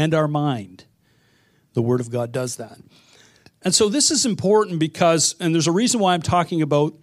And 0.00 0.14
our 0.14 0.26
mind. 0.26 0.84
The 1.74 1.82
Word 1.82 2.00
of 2.00 2.10
God 2.10 2.32
does 2.32 2.56
that. 2.56 2.78
And 3.60 3.74
so 3.74 3.90
this 3.90 4.10
is 4.10 4.24
important 4.24 4.80
because, 4.80 5.34
and 5.38 5.54
there's 5.54 5.66
a 5.66 5.72
reason 5.72 6.00
why 6.00 6.14
I'm 6.14 6.22
talking 6.22 6.62
about, 6.62 6.94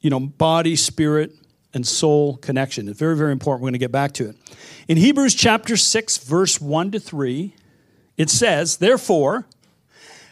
you 0.00 0.08
know, 0.08 0.18
body, 0.18 0.76
spirit, 0.76 1.32
and 1.74 1.86
soul 1.86 2.38
connection. 2.38 2.88
It's 2.88 2.98
very, 2.98 3.16
very 3.16 3.32
important. 3.32 3.60
We're 3.62 3.66
going 3.66 3.74
to 3.74 3.78
get 3.78 3.92
back 3.92 4.12
to 4.12 4.30
it. 4.30 4.36
In 4.88 4.96
Hebrews 4.96 5.34
chapter 5.34 5.76
6, 5.76 6.18
verse 6.18 6.58
1 6.58 6.92
to 6.92 7.00
3, 7.00 7.54
it 8.16 8.30
says, 8.30 8.78
Therefore, 8.78 9.46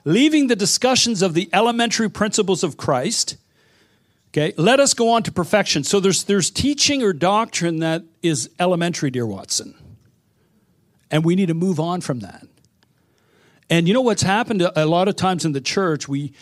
leaving 0.06 0.46
the 0.46 0.56
discussions 0.56 1.20
of 1.20 1.34
the 1.34 1.50
elementary 1.52 2.08
principles 2.08 2.64
of 2.64 2.78
Christ, 2.78 3.36
okay, 4.30 4.54
let 4.56 4.80
us 4.80 4.94
go 4.94 5.10
on 5.10 5.22
to 5.24 5.32
perfection. 5.32 5.84
So 5.84 6.00
there's, 6.00 6.24
there's 6.24 6.50
teaching 6.50 7.02
or 7.02 7.12
doctrine 7.12 7.80
that 7.80 8.04
is 8.22 8.48
elementary, 8.58 9.10
dear 9.10 9.26
Watson. 9.26 9.74
And 11.10 11.24
we 11.24 11.34
need 11.36 11.46
to 11.46 11.54
move 11.54 11.78
on 11.78 12.00
from 12.00 12.20
that. 12.20 12.46
And 13.68 13.88
you 13.88 13.94
know 13.94 14.00
what's 14.00 14.22
happened 14.22 14.62
a 14.62 14.86
lot 14.86 15.08
of 15.08 15.16
times 15.16 15.44
in 15.44 15.52
the 15.52 15.60
church, 15.60 16.08
we, 16.08 16.32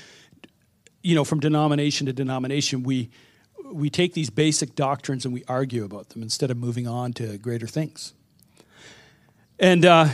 you 1.03 1.15
know, 1.15 1.25
from 1.25 1.41
denomination 1.41 2.07
to 2.07 2.13
denomination, 2.13 2.83
we, 2.83 3.11
we 3.73 3.89
take 3.89 4.13
these 4.13 4.31
basic 4.31 4.75
doctrines 4.75 5.25
and 5.25 5.33
we 5.33 5.43
argue 5.49 5.85
about 5.85 6.11
them 6.11 6.23
instead 6.23 6.51
of 6.51 6.57
moving 6.57 6.87
on 6.87 7.13
to 7.15 7.39
greater 7.39 7.67
things. 7.67 8.13
And 9.59 9.85
uh, 9.87 10.09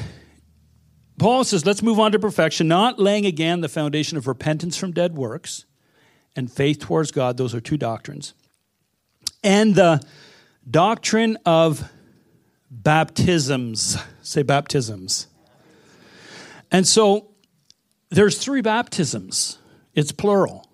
Paul 1.19 1.45
says, 1.45 1.67
let's 1.67 1.83
move 1.83 1.99
on 1.99 2.13
to 2.13 2.19
perfection, 2.19 2.69
not 2.69 2.99
laying 2.99 3.27
again 3.27 3.61
the 3.61 3.69
foundation 3.69 4.17
of 4.17 4.27
repentance 4.29 4.77
from 4.77 4.93
dead 4.93 5.17
works 5.17 5.65
and 6.37 6.51
faith 6.51 6.79
towards 6.79 7.11
God. 7.11 7.37
Those 7.37 7.55
are 7.55 7.61
two 7.61 7.77
doctrines. 7.77 8.35
And 9.43 9.75
the 9.75 10.01
doctrine 10.71 11.39
of 11.45 11.91
baptisms. 12.71 13.99
Say 14.31 14.45
baptisms. 14.45 15.27
And 16.71 16.87
so 16.87 17.33
there's 18.11 18.39
three 18.39 18.61
baptisms. 18.61 19.59
It's 19.93 20.13
plural. 20.13 20.71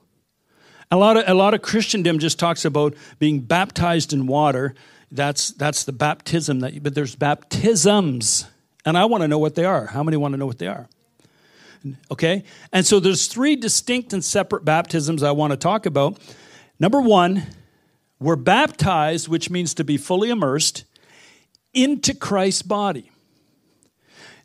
A 0.90 0.96
lot 0.98 1.16
of 1.16 1.24
a 1.26 1.32
lot 1.32 1.54
of 1.54 1.62
Christendom 1.62 2.18
just 2.18 2.38
talks 2.38 2.66
about 2.66 2.94
being 3.18 3.40
baptized 3.40 4.12
in 4.12 4.26
water. 4.26 4.74
That's 5.10 5.52
that's 5.52 5.84
the 5.84 5.92
baptism 5.92 6.60
that 6.60 6.82
but 6.82 6.94
there's 6.94 7.16
baptisms. 7.16 8.46
And 8.84 8.98
I 8.98 9.06
want 9.06 9.22
to 9.22 9.28
know 9.28 9.38
what 9.38 9.54
they 9.54 9.64
are. 9.64 9.86
How 9.86 10.02
many 10.02 10.18
want 10.18 10.34
to 10.34 10.38
know 10.38 10.44
what 10.44 10.58
they 10.58 10.66
are? 10.66 10.86
Okay? 12.10 12.44
And 12.74 12.84
so 12.84 13.00
there's 13.00 13.26
three 13.26 13.56
distinct 13.56 14.12
and 14.12 14.22
separate 14.22 14.66
baptisms 14.66 15.22
I 15.22 15.30
want 15.30 15.52
to 15.52 15.56
talk 15.56 15.86
about. 15.86 16.18
Number 16.78 17.00
1, 17.00 17.42
we're 18.20 18.36
baptized, 18.36 19.28
which 19.28 19.48
means 19.48 19.72
to 19.74 19.84
be 19.84 19.96
fully 19.96 20.28
immersed 20.28 20.84
into 21.72 22.12
Christ's 22.14 22.60
body. 22.60 23.10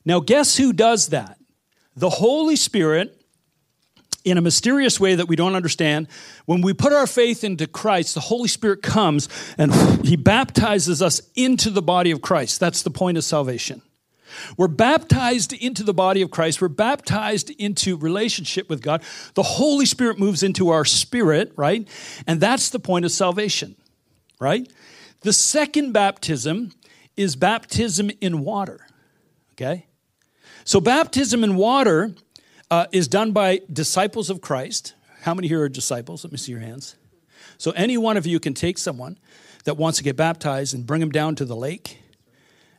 Now, 0.06 0.20
guess 0.20 0.58
who 0.58 0.74
does 0.74 1.10
that? 1.10 1.38
The 1.96 2.10
Holy 2.10 2.56
Spirit, 2.56 3.22
in 4.24 4.38
a 4.38 4.42
mysterious 4.42 5.00
way 5.00 5.16
that 5.16 5.28
we 5.28 5.36
don't 5.36 5.56
understand, 5.56 6.08
when 6.46 6.62
we 6.62 6.74
put 6.74 6.94
our 6.94 7.08
faith 7.08 7.44
into 7.44 7.68
Christ, 7.68 8.14
the 8.14 8.22
Holy 8.22 8.48
Spirit 8.48 8.82
comes 8.82 9.28
and 9.58 9.74
He 10.06 10.16
baptizes 10.16 11.02
us 11.02 11.22
into 11.36 11.70
the 11.70 11.82
body 11.82 12.12
of 12.12 12.22
Christ. 12.22 12.60
That's 12.60 12.82
the 12.82 12.92
point 12.92 13.18
of 13.18 13.24
salvation. 13.24 13.82
We're 14.58 14.68
baptized 14.68 15.54
into 15.54 15.84
the 15.84 15.94
body 15.94 16.22
of 16.22 16.32
Christ. 16.32 16.62
We're 16.62 16.70
baptized 16.70 17.50
into 17.50 17.98
relationship 17.98 18.70
with 18.70 18.82
God. 18.82 19.04
The 19.34 19.44
Holy 19.44 19.86
Spirit 19.86 20.20
moves 20.20 20.42
into 20.42 20.70
our 20.70 20.86
spirit, 20.86 21.52
right? 21.56 21.88
And 22.26 22.40
that's 22.40 22.70
the 22.70 22.80
point 22.80 23.06
of 23.06 23.12
salvation, 23.12 23.76
right? 24.40 24.72
The 25.22 25.34
second 25.34 25.92
baptism 25.92 26.72
is 27.18 27.36
baptism 27.36 28.10
in 28.22 28.40
water, 28.44 28.88
okay? 29.54 29.86
So, 30.64 30.80
baptism 30.80 31.44
in 31.44 31.56
water 31.56 32.14
uh, 32.70 32.86
is 32.92 33.08
done 33.08 33.32
by 33.32 33.62
disciples 33.72 34.30
of 34.30 34.42
Christ. 34.42 34.94
How 35.22 35.34
many 35.34 35.48
here 35.48 35.62
are 35.62 35.70
disciples? 35.70 36.24
Let 36.24 36.32
me 36.32 36.38
see 36.38 36.52
your 36.52 36.62
hands. 36.62 36.96
So, 37.58 37.72
any 37.72 37.98
one 37.98 38.18
of 38.18 38.26
you 38.26 38.40
can 38.40 38.54
take 38.54 38.78
someone 38.78 39.18
that 39.64 39.76
wants 39.76 39.98
to 39.98 40.04
get 40.04 40.16
baptized 40.16 40.74
and 40.74 40.86
bring 40.86 41.00
them 41.00 41.12
down 41.12 41.36
to 41.36 41.46
the 41.46 41.56
lake 41.56 42.00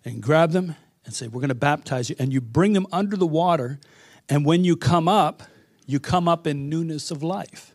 and 0.04 0.22
grab 0.22 0.52
them 0.52 0.76
and 1.04 1.14
say, 1.14 1.26
We're 1.28 1.40
going 1.40 1.48
to 1.48 1.54
baptize 1.54 2.08
you. 2.08 2.16
And 2.18 2.32
you 2.32 2.40
bring 2.40 2.72
them 2.72 2.86
under 2.92 3.16
the 3.16 3.26
water. 3.26 3.80
And 4.28 4.46
when 4.46 4.64
you 4.64 4.76
come 4.76 5.08
up, 5.08 5.42
you 5.86 5.98
come 5.98 6.28
up 6.28 6.46
in 6.46 6.68
newness 6.68 7.10
of 7.10 7.22
life. 7.22 7.74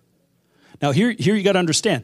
Now, 0.81 0.91
here, 0.91 1.11
here 1.11 1.35
you 1.35 1.43
got 1.43 1.53
to 1.53 1.59
understand 1.59 2.03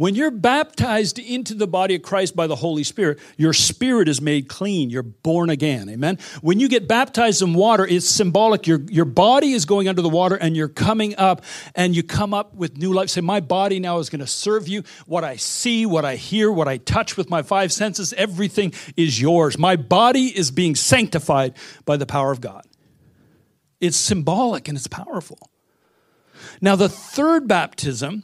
when 0.00 0.14
you're 0.14 0.30
baptized 0.30 1.18
into 1.18 1.52
the 1.52 1.66
body 1.66 1.94
of 1.94 2.00
Christ 2.00 2.34
by 2.34 2.46
the 2.46 2.56
Holy 2.56 2.84
Spirit, 2.84 3.18
your 3.36 3.52
spirit 3.52 4.08
is 4.08 4.22
made 4.22 4.48
clean. 4.48 4.88
You're 4.88 5.02
born 5.02 5.50
again. 5.50 5.90
Amen. 5.90 6.18
When 6.40 6.58
you 6.58 6.70
get 6.70 6.88
baptized 6.88 7.42
in 7.42 7.52
water, 7.52 7.86
it's 7.86 8.06
symbolic. 8.06 8.66
Your, 8.66 8.80
your 8.88 9.04
body 9.04 9.52
is 9.52 9.66
going 9.66 9.88
under 9.88 10.00
the 10.00 10.08
water 10.08 10.36
and 10.36 10.56
you're 10.56 10.68
coming 10.68 11.14
up 11.16 11.44
and 11.74 11.94
you 11.94 12.02
come 12.02 12.32
up 12.32 12.54
with 12.54 12.78
new 12.78 12.94
life. 12.94 13.10
Say, 13.10 13.20
My 13.20 13.40
body 13.40 13.78
now 13.78 13.98
is 13.98 14.08
going 14.08 14.20
to 14.20 14.26
serve 14.26 14.68
you. 14.68 14.84
What 15.04 15.22
I 15.22 15.36
see, 15.36 15.84
what 15.84 16.06
I 16.06 16.16
hear, 16.16 16.50
what 16.50 16.66
I 16.66 16.78
touch 16.78 17.18
with 17.18 17.28
my 17.28 17.42
five 17.42 17.70
senses, 17.70 18.14
everything 18.14 18.72
is 18.96 19.20
yours. 19.20 19.58
My 19.58 19.76
body 19.76 20.28
is 20.28 20.50
being 20.50 20.76
sanctified 20.76 21.58
by 21.84 21.98
the 21.98 22.06
power 22.06 22.32
of 22.32 22.40
God. 22.40 22.64
It's 23.82 23.98
symbolic 23.98 24.66
and 24.66 24.78
it's 24.78 24.86
powerful. 24.86 25.50
Now, 26.62 26.74
the 26.74 26.88
third 26.88 27.46
baptism 27.46 28.22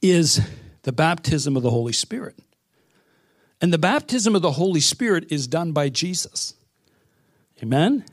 is 0.00 0.40
the 0.82 0.92
baptism 0.92 1.56
of 1.56 1.62
the 1.62 1.70
Holy 1.70 1.92
Spirit. 1.92 2.38
And 3.60 3.72
the 3.72 3.78
baptism 3.78 4.36
of 4.36 4.42
the 4.42 4.52
Holy 4.52 4.80
Spirit 4.80 5.30
is 5.30 5.46
done 5.46 5.72
by 5.72 5.88
Jesus. 5.88 6.54
Amen? 7.62 8.04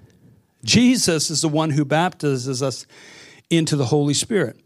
Jesus 0.63 1.29
is 1.29 1.41
the 1.41 1.49
one 1.49 1.69
who 1.69 1.85
baptizes 1.85 2.63
us 2.63 2.87
into 3.49 3.75
the 3.75 3.85
Holy 3.85 4.15
Spirit. 4.15 4.59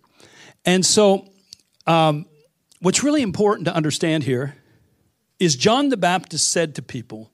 And 0.65 0.85
so, 0.85 1.27
um, 1.85 2.25
what's 2.79 3.03
really 3.03 3.21
important 3.21 3.65
to 3.65 3.75
understand 3.75 4.23
here 4.23 4.55
is 5.39 5.55
John 5.55 5.89
the 5.89 5.97
Baptist 5.97 6.49
said 6.49 6.75
to 6.75 6.81
people, 6.81 7.31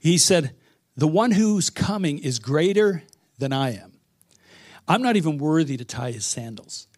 he 0.00 0.18
said, 0.18 0.54
The 0.96 1.08
one 1.08 1.32
who's 1.32 1.70
coming 1.70 2.18
is 2.18 2.38
greater 2.38 3.04
than 3.38 3.52
I 3.52 3.76
am. 3.76 3.92
I'm 4.88 5.02
not 5.02 5.16
even 5.16 5.38
worthy 5.38 5.76
to 5.76 5.84
tie 5.84 6.12
his 6.12 6.26
sandals. 6.26 6.88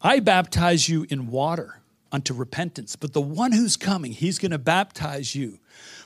I 0.00 0.20
baptize 0.20 0.88
you 0.88 1.06
in 1.08 1.28
water 1.28 1.77
unto 2.12 2.34
repentance. 2.34 2.96
But 2.96 3.12
the 3.12 3.20
one 3.20 3.52
who's 3.52 3.76
coming, 3.76 4.12
he's 4.12 4.38
going 4.38 4.52
to 4.52 4.58
baptize 4.58 5.34
you 5.34 5.58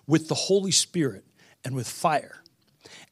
with 0.06 0.28
the 0.28 0.34
Holy 0.34 0.70
Spirit 0.70 1.24
and 1.64 1.74
with 1.74 1.88
fire. 1.88 2.42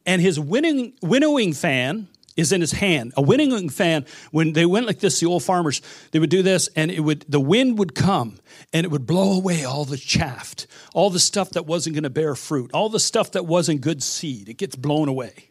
And 0.06 0.20
his 0.20 0.40
winning, 0.40 0.94
winnowing 1.02 1.52
fan 1.52 2.08
is 2.36 2.52
in 2.52 2.60
his 2.60 2.72
hand. 2.72 3.12
A 3.16 3.22
winnowing 3.22 3.68
fan, 3.68 4.06
when 4.30 4.52
they 4.52 4.64
went 4.64 4.86
like 4.86 5.00
this, 5.00 5.20
the 5.20 5.26
old 5.26 5.42
farmers, 5.42 5.82
they 6.10 6.18
would 6.18 6.30
do 6.30 6.42
this, 6.42 6.68
and 6.74 6.90
it 6.90 7.00
would 7.00 7.24
the 7.28 7.40
wind 7.40 7.78
would 7.78 7.94
come 7.94 8.38
and 8.72 8.84
it 8.84 8.90
would 8.90 9.06
blow 9.06 9.32
away 9.34 9.64
all 9.64 9.84
the 9.84 9.96
chaff, 9.96 10.54
all 10.94 11.10
the 11.10 11.18
stuff 11.18 11.50
that 11.50 11.66
wasn't 11.66 11.94
going 11.94 12.04
to 12.04 12.10
bear 12.10 12.34
fruit, 12.34 12.70
all 12.72 12.88
the 12.88 13.00
stuff 13.00 13.32
that 13.32 13.46
wasn't 13.46 13.80
good 13.80 14.02
seed. 14.02 14.48
It 14.48 14.56
gets 14.56 14.76
blown 14.76 15.08
away. 15.08 15.50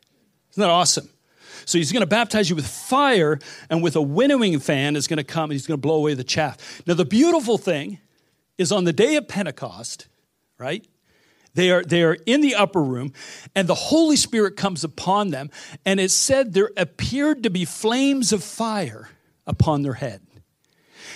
Isn't 0.51 0.61
that 0.61 0.69
awesome? 0.69 1.09
So 1.65 1.77
he's 1.77 1.91
going 1.91 2.01
to 2.01 2.07
baptize 2.07 2.49
you 2.49 2.55
with 2.55 2.67
fire, 2.67 3.39
and 3.69 3.83
with 3.83 3.95
a 3.95 4.01
winnowing 4.01 4.59
fan 4.59 4.95
is 4.95 5.07
going 5.07 5.17
to 5.17 5.23
come 5.23 5.45
and 5.45 5.53
he's 5.53 5.67
going 5.67 5.77
to 5.77 5.81
blow 5.81 5.95
away 5.95 6.13
the 6.13 6.23
chaff. 6.23 6.81
Now, 6.85 6.93
the 6.93 7.05
beautiful 7.05 7.57
thing 7.57 7.99
is 8.57 8.71
on 8.71 8.83
the 8.83 8.93
day 8.93 9.15
of 9.15 9.27
Pentecost, 9.27 10.07
right? 10.57 10.85
They 11.53 11.71
are, 11.71 11.83
they 11.83 12.03
are 12.03 12.17
in 12.25 12.41
the 12.41 12.55
upper 12.55 12.81
room, 12.81 13.13
and 13.55 13.67
the 13.67 13.75
Holy 13.75 14.15
Spirit 14.15 14.55
comes 14.55 14.83
upon 14.83 15.29
them, 15.29 15.49
and 15.85 15.99
it 15.99 16.11
said 16.11 16.53
there 16.53 16.71
appeared 16.77 17.43
to 17.43 17.49
be 17.49 17.65
flames 17.65 18.31
of 18.31 18.43
fire 18.43 19.09
upon 19.47 19.81
their 19.81 19.93
head. 19.93 20.21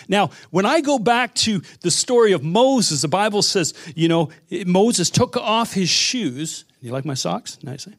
Now, 0.08 0.32
when 0.50 0.66
I 0.66 0.82
go 0.82 1.00
back 1.00 1.34
to 1.36 1.62
the 1.82 1.92
story 1.92 2.32
of 2.32 2.44
Moses, 2.44 3.02
the 3.02 3.08
Bible 3.08 3.42
says, 3.42 3.74
you 3.96 4.08
know, 4.08 4.30
Moses 4.66 5.10
took 5.10 5.38
off 5.38 5.74
his 5.74 5.90
shoes. 5.90 6.66
You 6.82 6.92
like 6.92 7.06
my 7.06 7.14
socks? 7.14 7.60
Nice 7.64 7.88
eh? 7.88 7.92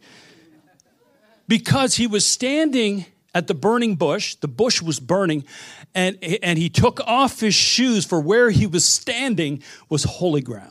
Because 1.46 1.96
he 1.96 2.07
was 2.07 2.24
standing 2.24 3.07
at 3.35 3.48
the 3.48 3.54
burning 3.54 3.96
bush. 3.96 4.37
The 4.37 4.48
bush 4.48 4.80
was 4.80 5.00
burning, 5.00 5.44
and, 5.94 6.18
and 6.42 6.59
he 6.59 6.68
took 6.68 7.00
off 7.07 7.40
his 7.40 7.54
shoes, 7.54 8.04
for 8.04 8.20
where 8.20 8.50
he 8.50 8.66
was 8.66 8.85
standing 8.85 9.62
was 9.88 10.04
holy 10.04 10.40
ground. 10.40 10.70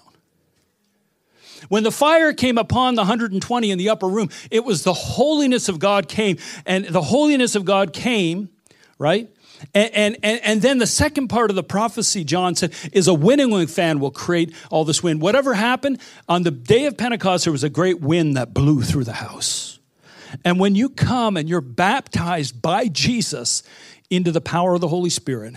When 1.70 1.84
the 1.84 1.92
fire 1.92 2.34
came 2.34 2.58
upon 2.58 2.96
the 2.96 3.02
120 3.02 3.72
in 3.72 3.78
the 3.78 3.90
upper 3.90 4.08
room, 4.08 4.30
it 4.52 4.66
was 4.66 4.84
the 4.84 4.94
holiness 4.94 5.70
of 5.70 5.80
God 5.80 6.08
came, 6.08 6.38
and 6.66 6.86
the 6.86 7.02
holiness 7.02 7.56
of 7.56 7.66
God 7.66 7.94
came, 7.94 8.50
right? 8.98 9.30
And, 9.74 10.18
and, 10.24 10.42
and 10.44 10.62
then 10.62 10.78
the 10.80 10.88
second 10.88 11.30
part 11.30 11.50
of 11.50 11.56
the 11.56 11.64
prophecy, 11.64 12.26
John 12.26 12.56
said, 12.56 12.74
is 12.92 13.08
a 13.08 13.14
winnowing 13.14 13.68
fan 13.68 14.00
will 14.02 14.12
create 14.12 14.54
all 14.70 14.84
this 14.84 15.02
wind. 15.02 15.22
Whatever 15.22 15.54
happened, 15.54 16.02
on 16.28 16.44
the 16.44 16.52
day 16.52 16.86
of 16.86 16.98
Pentecost, 16.98 17.46
there 17.46 17.54
was 17.54 17.64
a 17.64 17.70
great 17.70 18.02
wind 18.02 18.36
that 18.36 18.54
blew 18.54 18.82
through 18.82 19.06
the 19.06 19.14
house. 19.14 19.73
And 20.44 20.60
when 20.60 20.76
you 20.76 20.90
come 20.90 21.38
and 21.38 21.48
you're 21.48 21.62
baptized 21.62 22.62
by 22.62 22.88
Jesus 22.88 23.64
into 24.10 24.32
the 24.32 24.42
power 24.42 24.74
of 24.74 24.82
the 24.82 24.88
Holy 24.88 25.10
Spirit, 25.10 25.56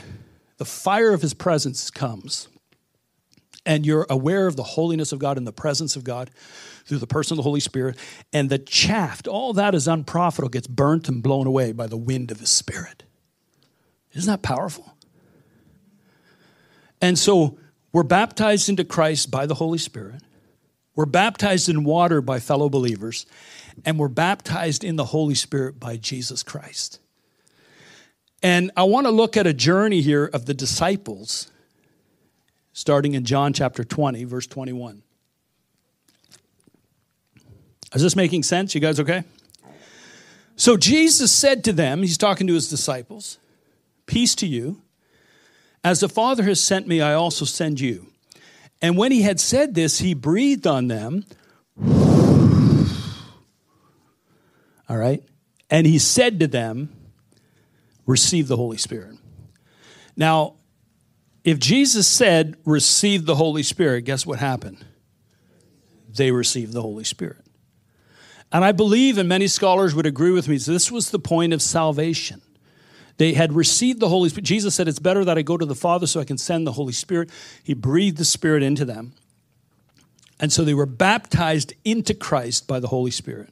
the 0.59 0.65
fire 0.65 1.13
of 1.13 1.23
his 1.23 1.35
presence 1.35 1.91
comes. 1.91 2.49
And 3.65 3.85
you're 3.85 4.07
aware 4.09 4.47
of 4.47 4.57
the 4.57 4.63
holiness 4.63 5.13
of 5.13 5.19
God 5.19 5.37
and 5.37 5.47
the 5.47 5.53
presence 5.53 5.97
of 5.97 6.05
God 6.05 6.31
through 6.85 6.99
the 6.99 7.07
person 7.07 7.35
of 7.35 7.39
the 7.39 7.43
Holy 7.43 7.61
Spirit. 7.61 7.97
And 8.33 8.49
the 8.49 8.59
chaff, 8.59 9.27
all 9.27 9.53
that 9.55 9.75
is 9.75 9.89
unprofitable, 9.89 10.49
gets 10.49 10.69
burnt 10.69 11.09
and 11.09 11.23
blown 11.23 11.47
away 11.47 11.73
by 11.73 11.87
the 11.89 11.97
wind 11.97 12.31
of 12.31 12.39
his 12.39 12.51
spirit. 12.51 13.03
Isn't 14.13 14.31
that 14.31 14.43
powerful? 14.43 14.95
And 17.03 17.19
so 17.19 17.59
we're 17.93 18.05
baptized 18.05 18.69
into 18.69 18.85
Christ 18.85 19.31
by 19.31 19.47
the 19.47 19.55
Holy 19.55 19.79
Spirit. 19.79 20.23
We're 20.95 21.07
baptized 21.07 21.69
in 21.69 21.85
water 21.85 22.23
by 22.23 22.41
fellow 22.41 22.69
believers 22.69 23.27
and 23.85 23.99
we're 23.99 24.09
baptized 24.09 24.85
in 24.85 24.97
the 24.97 25.07
Holy 25.07 25.35
Spirit 25.35 25.79
by 25.79 25.97
Jesus 25.97 26.43
Christ. 26.43 27.01
And 28.43 28.71
I 28.77 28.85
want 28.85 29.07
to 29.07 29.11
look 29.11 29.37
at 29.37 29.47
a 29.47 29.53
journey 29.53 30.01
here 30.01 30.27
of 30.27 30.47
the 30.47 30.55
disciples, 30.55 31.51
starting 32.73 33.15
in 33.15 33.25
John 33.25 33.53
chapter 33.53 33.85
20, 33.85 34.25
verse 34.25 34.47
21. 34.47 35.03
Is 37.95 38.03
this 38.03 38.17
making 38.17 38.43
sense? 38.43 38.75
You 38.75 38.81
guys 38.81 39.01
okay? 39.01 39.25
So 40.57 40.77
Jesus 40.77 41.31
said 41.33 41.65
to 41.65 41.73
them, 41.73 42.03
he's 42.03 42.19
talking 42.19 42.47
to 42.47 42.55
his 42.55 42.69
disciples, 42.69 43.39
Peace 44.07 44.35
to 44.37 44.47
you. 44.47 44.83
As 45.83 46.01
the 46.01 46.09
Father 46.09 46.43
has 46.45 46.61
sent 46.61 46.87
me, 46.87 47.01
I 47.01 47.15
also 47.15 47.45
send 47.45 47.81
you. 47.81 48.07
And 48.83 48.97
when 48.97 49.13
he 49.13 49.23
had 49.23 49.41
said 49.41 49.75
this, 49.75 49.99
he 49.99 50.15
breathed 50.15 50.67
on 50.67 50.89
them 50.89 51.25
All 54.89 54.97
right? 54.97 55.23
And 55.71 55.87
he 55.87 55.99
said 55.99 56.41
to 56.41 56.47
them, 56.47 56.93
Receive 58.07 58.47
the 58.47 58.57
Holy 58.57 58.77
Spirit. 58.77 59.17
Now, 60.17 60.55
if 61.45 61.59
Jesus 61.59 62.07
said, 62.07 62.57
Receive 62.65 63.27
the 63.27 63.35
Holy 63.35 63.63
Spirit, 63.63 64.03
guess 64.03 64.25
what 64.25 64.39
happened? 64.39 64.85
They 66.09 66.31
received 66.31 66.73
the 66.73 66.83
Holy 66.83 67.05
Spirit. 67.05 67.45
And 68.53 68.65
I 68.65 68.73
believe, 68.73 69.19
and 69.19 69.29
many 69.29 69.49
scholars 69.49 69.95
would 69.95 70.07
agree 70.07 70.31
with 70.31 70.49
me, 70.49 70.57
this 70.57 70.91
was 70.91 71.11
the 71.11 71.19
point 71.19 71.53
of 71.53 71.61
salvation. 71.61 72.43
They 73.19 73.33
had 73.33 73.53
received 73.53 74.01
the 74.01 74.09
Holy 74.09 74.29
Spirit. 74.29 74.45
Jesus 74.45 74.75
said, 74.75 74.89
It's 74.89 74.99
better 74.99 75.25
that 75.25 75.39
I 75.39 75.43
go 75.43 75.57
to 75.57 75.67
the 75.67 75.75
Father 75.75 76.07
so 76.07 76.21
I 76.21 76.25
can 76.25 76.39
send 76.39 76.67
the 76.67 76.73
Holy 76.73 76.93
Spirit. 76.93 77.31
He 77.65 77.75
breathed 77.75 78.19
the 78.19 78.25
Spirit 78.25 78.63
into 78.63 78.85
them. 78.85 79.15
And 80.39 80.53
so 80.53 80.65
they 80.65 80.75
were 80.75 80.87
baptized 80.87 81.73
into 81.85 82.13
Christ 82.13 82.69
by 82.69 82.79
the 82.79 82.89
Holy 82.89 83.11
Spirit. 83.11 83.51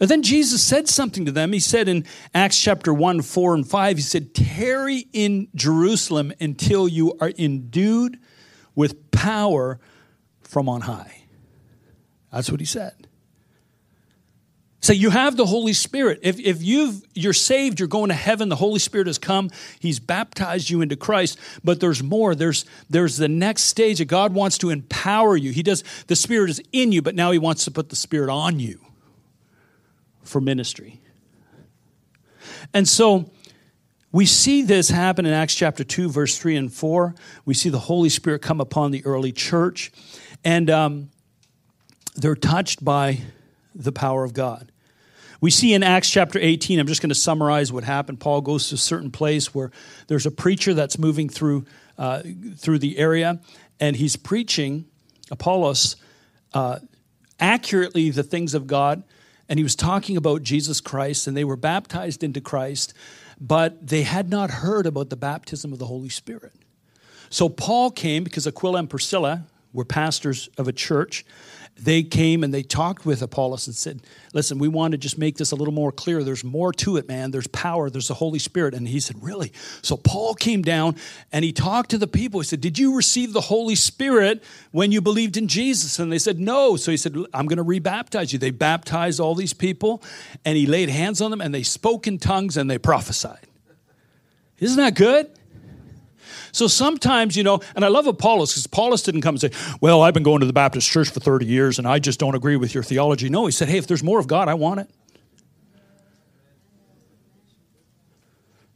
And 0.00 0.10
then 0.10 0.22
Jesus 0.22 0.62
said 0.62 0.88
something 0.88 1.24
to 1.24 1.32
them. 1.32 1.52
He 1.52 1.60
said 1.60 1.88
in 1.88 2.04
Acts 2.34 2.60
chapter 2.60 2.92
1, 2.92 3.22
4, 3.22 3.54
and 3.54 3.68
5, 3.68 3.96
He 3.96 4.02
said, 4.02 4.34
Tarry 4.34 5.06
in 5.12 5.48
Jerusalem 5.54 6.32
until 6.40 6.88
you 6.88 7.16
are 7.20 7.32
endued 7.38 8.18
with 8.74 9.10
power 9.12 9.78
from 10.42 10.68
on 10.68 10.82
high. 10.82 11.24
That's 12.32 12.50
what 12.50 12.60
He 12.60 12.66
said. 12.66 13.06
So 14.80 14.92
you 14.92 15.08
have 15.08 15.38
the 15.38 15.46
Holy 15.46 15.72
Spirit. 15.72 16.20
If, 16.22 16.38
if 16.38 16.62
you've, 16.62 17.02
you're 17.14 17.32
saved, 17.32 17.80
you're 17.80 17.88
going 17.88 18.08
to 18.08 18.14
heaven, 18.14 18.50
the 18.50 18.56
Holy 18.56 18.80
Spirit 18.80 19.06
has 19.06 19.16
come, 19.16 19.48
He's 19.78 20.00
baptized 20.00 20.68
you 20.68 20.82
into 20.82 20.96
Christ. 20.96 21.38
But 21.62 21.78
there's 21.78 22.02
more. 22.02 22.34
There's, 22.34 22.66
there's 22.90 23.16
the 23.16 23.28
next 23.28 23.62
stage 23.62 23.98
that 23.98 24.06
God 24.06 24.34
wants 24.34 24.58
to 24.58 24.70
empower 24.70 25.36
you. 25.36 25.52
He 25.52 25.62
does, 25.62 25.84
the 26.08 26.16
Spirit 26.16 26.50
is 26.50 26.60
in 26.72 26.90
you, 26.90 27.00
but 27.00 27.14
now 27.14 27.30
He 27.30 27.38
wants 27.38 27.64
to 27.64 27.70
put 27.70 27.90
the 27.90 27.96
Spirit 27.96 28.28
on 28.28 28.58
you 28.58 28.83
for 30.24 30.40
ministry. 30.40 31.00
And 32.72 32.88
so 32.88 33.30
we 34.10 34.26
see 34.26 34.62
this 34.62 34.90
happen 34.90 35.26
in 35.26 35.32
Acts 35.32 35.54
chapter 35.54 35.84
2, 35.84 36.08
verse 36.08 36.38
3 36.38 36.56
and 36.56 36.72
4. 36.72 37.14
We 37.44 37.54
see 37.54 37.68
the 37.68 37.78
Holy 37.78 38.08
Spirit 38.08 38.42
come 38.42 38.60
upon 38.60 38.90
the 38.90 39.04
early 39.04 39.32
church, 39.32 39.90
and 40.44 40.70
um, 40.70 41.10
they're 42.14 42.36
touched 42.36 42.84
by 42.84 43.20
the 43.74 43.92
power 43.92 44.24
of 44.24 44.32
God. 44.32 44.70
We 45.40 45.50
see 45.50 45.74
in 45.74 45.82
Acts 45.82 46.08
chapter 46.08 46.38
18, 46.38 46.78
I'm 46.78 46.86
just 46.86 47.02
going 47.02 47.10
to 47.10 47.14
summarize 47.14 47.72
what 47.72 47.84
happened. 47.84 48.20
Paul 48.20 48.40
goes 48.40 48.68
to 48.68 48.76
a 48.76 48.78
certain 48.78 49.10
place 49.10 49.54
where 49.54 49.72
there's 50.06 50.26
a 50.26 50.30
preacher 50.30 50.74
that's 50.74 50.98
moving 50.98 51.28
through, 51.28 51.66
uh, 51.98 52.22
through 52.56 52.78
the 52.78 52.96
area, 52.98 53.40
and 53.80 53.96
he's 53.96 54.16
preaching, 54.16 54.86
Apollos, 55.30 55.96
uh, 56.54 56.78
accurately 57.40 58.10
the 58.10 58.22
things 58.22 58.54
of 58.54 58.66
God. 58.66 59.02
And 59.48 59.58
he 59.58 59.62
was 59.62 59.76
talking 59.76 60.16
about 60.16 60.42
Jesus 60.42 60.80
Christ, 60.80 61.26
and 61.26 61.36
they 61.36 61.44
were 61.44 61.56
baptized 61.56 62.24
into 62.24 62.40
Christ, 62.40 62.94
but 63.40 63.86
they 63.86 64.02
had 64.02 64.30
not 64.30 64.50
heard 64.50 64.86
about 64.86 65.10
the 65.10 65.16
baptism 65.16 65.72
of 65.72 65.78
the 65.78 65.86
Holy 65.86 66.08
Spirit. 66.08 66.52
So 67.30 67.48
Paul 67.48 67.90
came 67.90 68.24
because 68.24 68.46
Aquila 68.46 68.78
and 68.78 68.90
Priscilla 68.90 69.46
were 69.72 69.84
pastors 69.84 70.48
of 70.56 70.68
a 70.68 70.72
church 70.72 71.24
they 71.76 72.04
came 72.04 72.44
and 72.44 72.54
they 72.54 72.62
talked 72.62 73.04
with 73.04 73.20
Apollos 73.20 73.66
and 73.66 73.74
said, 73.74 74.00
Listen, 74.32 74.58
we 74.58 74.68
want 74.68 74.92
to 74.92 74.98
just 74.98 75.18
make 75.18 75.36
this 75.36 75.50
a 75.50 75.56
little 75.56 75.74
more 75.74 75.90
clear. 75.90 76.22
There's 76.22 76.44
more 76.44 76.72
to 76.74 76.96
it, 76.96 77.08
man. 77.08 77.32
There's 77.32 77.48
power, 77.48 77.90
there's 77.90 78.08
the 78.08 78.14
Holy 78.14 78.38
Spirit. 78.38 78.74
And 78.74 78.86
he 78.86 79.00
said, 79.00 79.22
Really? 79.22 79.52
So 79.82 79.96
Paul 79.96 80.34
came 80.34 80.62
down 80.62 80.96
and 81.32 81.44
he 81.44 81.52
talked 81.52 81.90
to 81.90 81.98
the 81.98 82.06
people. 82.06 82.40
He 82.40 82.46
said, 82.46 82.60
Did 82.60 82.78
you 82.78 82.94
receive 82.94 83.32
the 83.32 83.40
Holy 83.40 83.74
Spirit 83.74 84.42
when 84.70 84.92
you 84.92 85.00
believed 85.00 85.36
in 85.36 85.48
Jesus? 85.48 85.98
And 85.98 86.12
they 86.12 86.18
said, 86.18 86.38
No. 86.38 86.76
So 86.76 86.92
he 86.92 86.96
said, 86.96 87.16
I'm 87.34 87.46
going 87.46 87.58
to 87.58 87.64
rebaptize 87.64 88.32
you. 88.32 88.38
They 88.38 88.52
baptized 88.52 89.18
all 89.18 89.34
these 89.34 89.52
people 89.52 90.02
and 90.44 90.56
he 90.56 90.66
laid 90.66 90.90
hands 90.90 91.20
on 91.20 91.32
them 91.32 91.40
and 91.40 91.52
they 91.52 91.64
spoke 91.64 92.06
in 92.06 92.18
tongues 92.18 92.56
and 92.56 92.70
they 92.70 92.78
prophesied. 92.78 93.46
Isn't 94.60 94.78
that 94.78 94.94
good? 94.94 95.28
So 96.54 96.68
sometimes, 96.68 97.36
you 97.36 97.42
know, 97.42 97.58
and 97.74 97.84
I 97.84 97.88
love 97.88 98.06
Apollos 98.06 98.52
because 98.52 98.64
Apollos 98.64 99.02
didn't 99.02 99.22
come 99.22 99.34
and 99.34 99.40
say, 99.40 99.50
Well, 99.80 100.02
I've 100.02 100.14
been 100.14 100.22
going 100.22 100.38
to 100.38 100.46
the 100.46 100.52
Baptist 100.52 100.88
church 100.88 101.10
for 101.10 101.18
30 101.18 101.46
years 101.46 101.80
and 101.80 101.86
I 101.86 101.98
just 101.98 102.20
don't 102.20 102.36
agree 102.36 102.54
with 102.54 102.74
your 102.74 102.84
theology. 102.84 103.28
No, 103.28 103.44
he 103.46 103.50
said, 103.50 103.68
Hey, 103.68 103.76
if 103.76 103.88
there's 103.88 104.04
more 104.04 104.20
of 104.20 104.28
God, 104.28 104.48
I 104.48 104.54
want 104.54 104.78
it. 104.78 104.90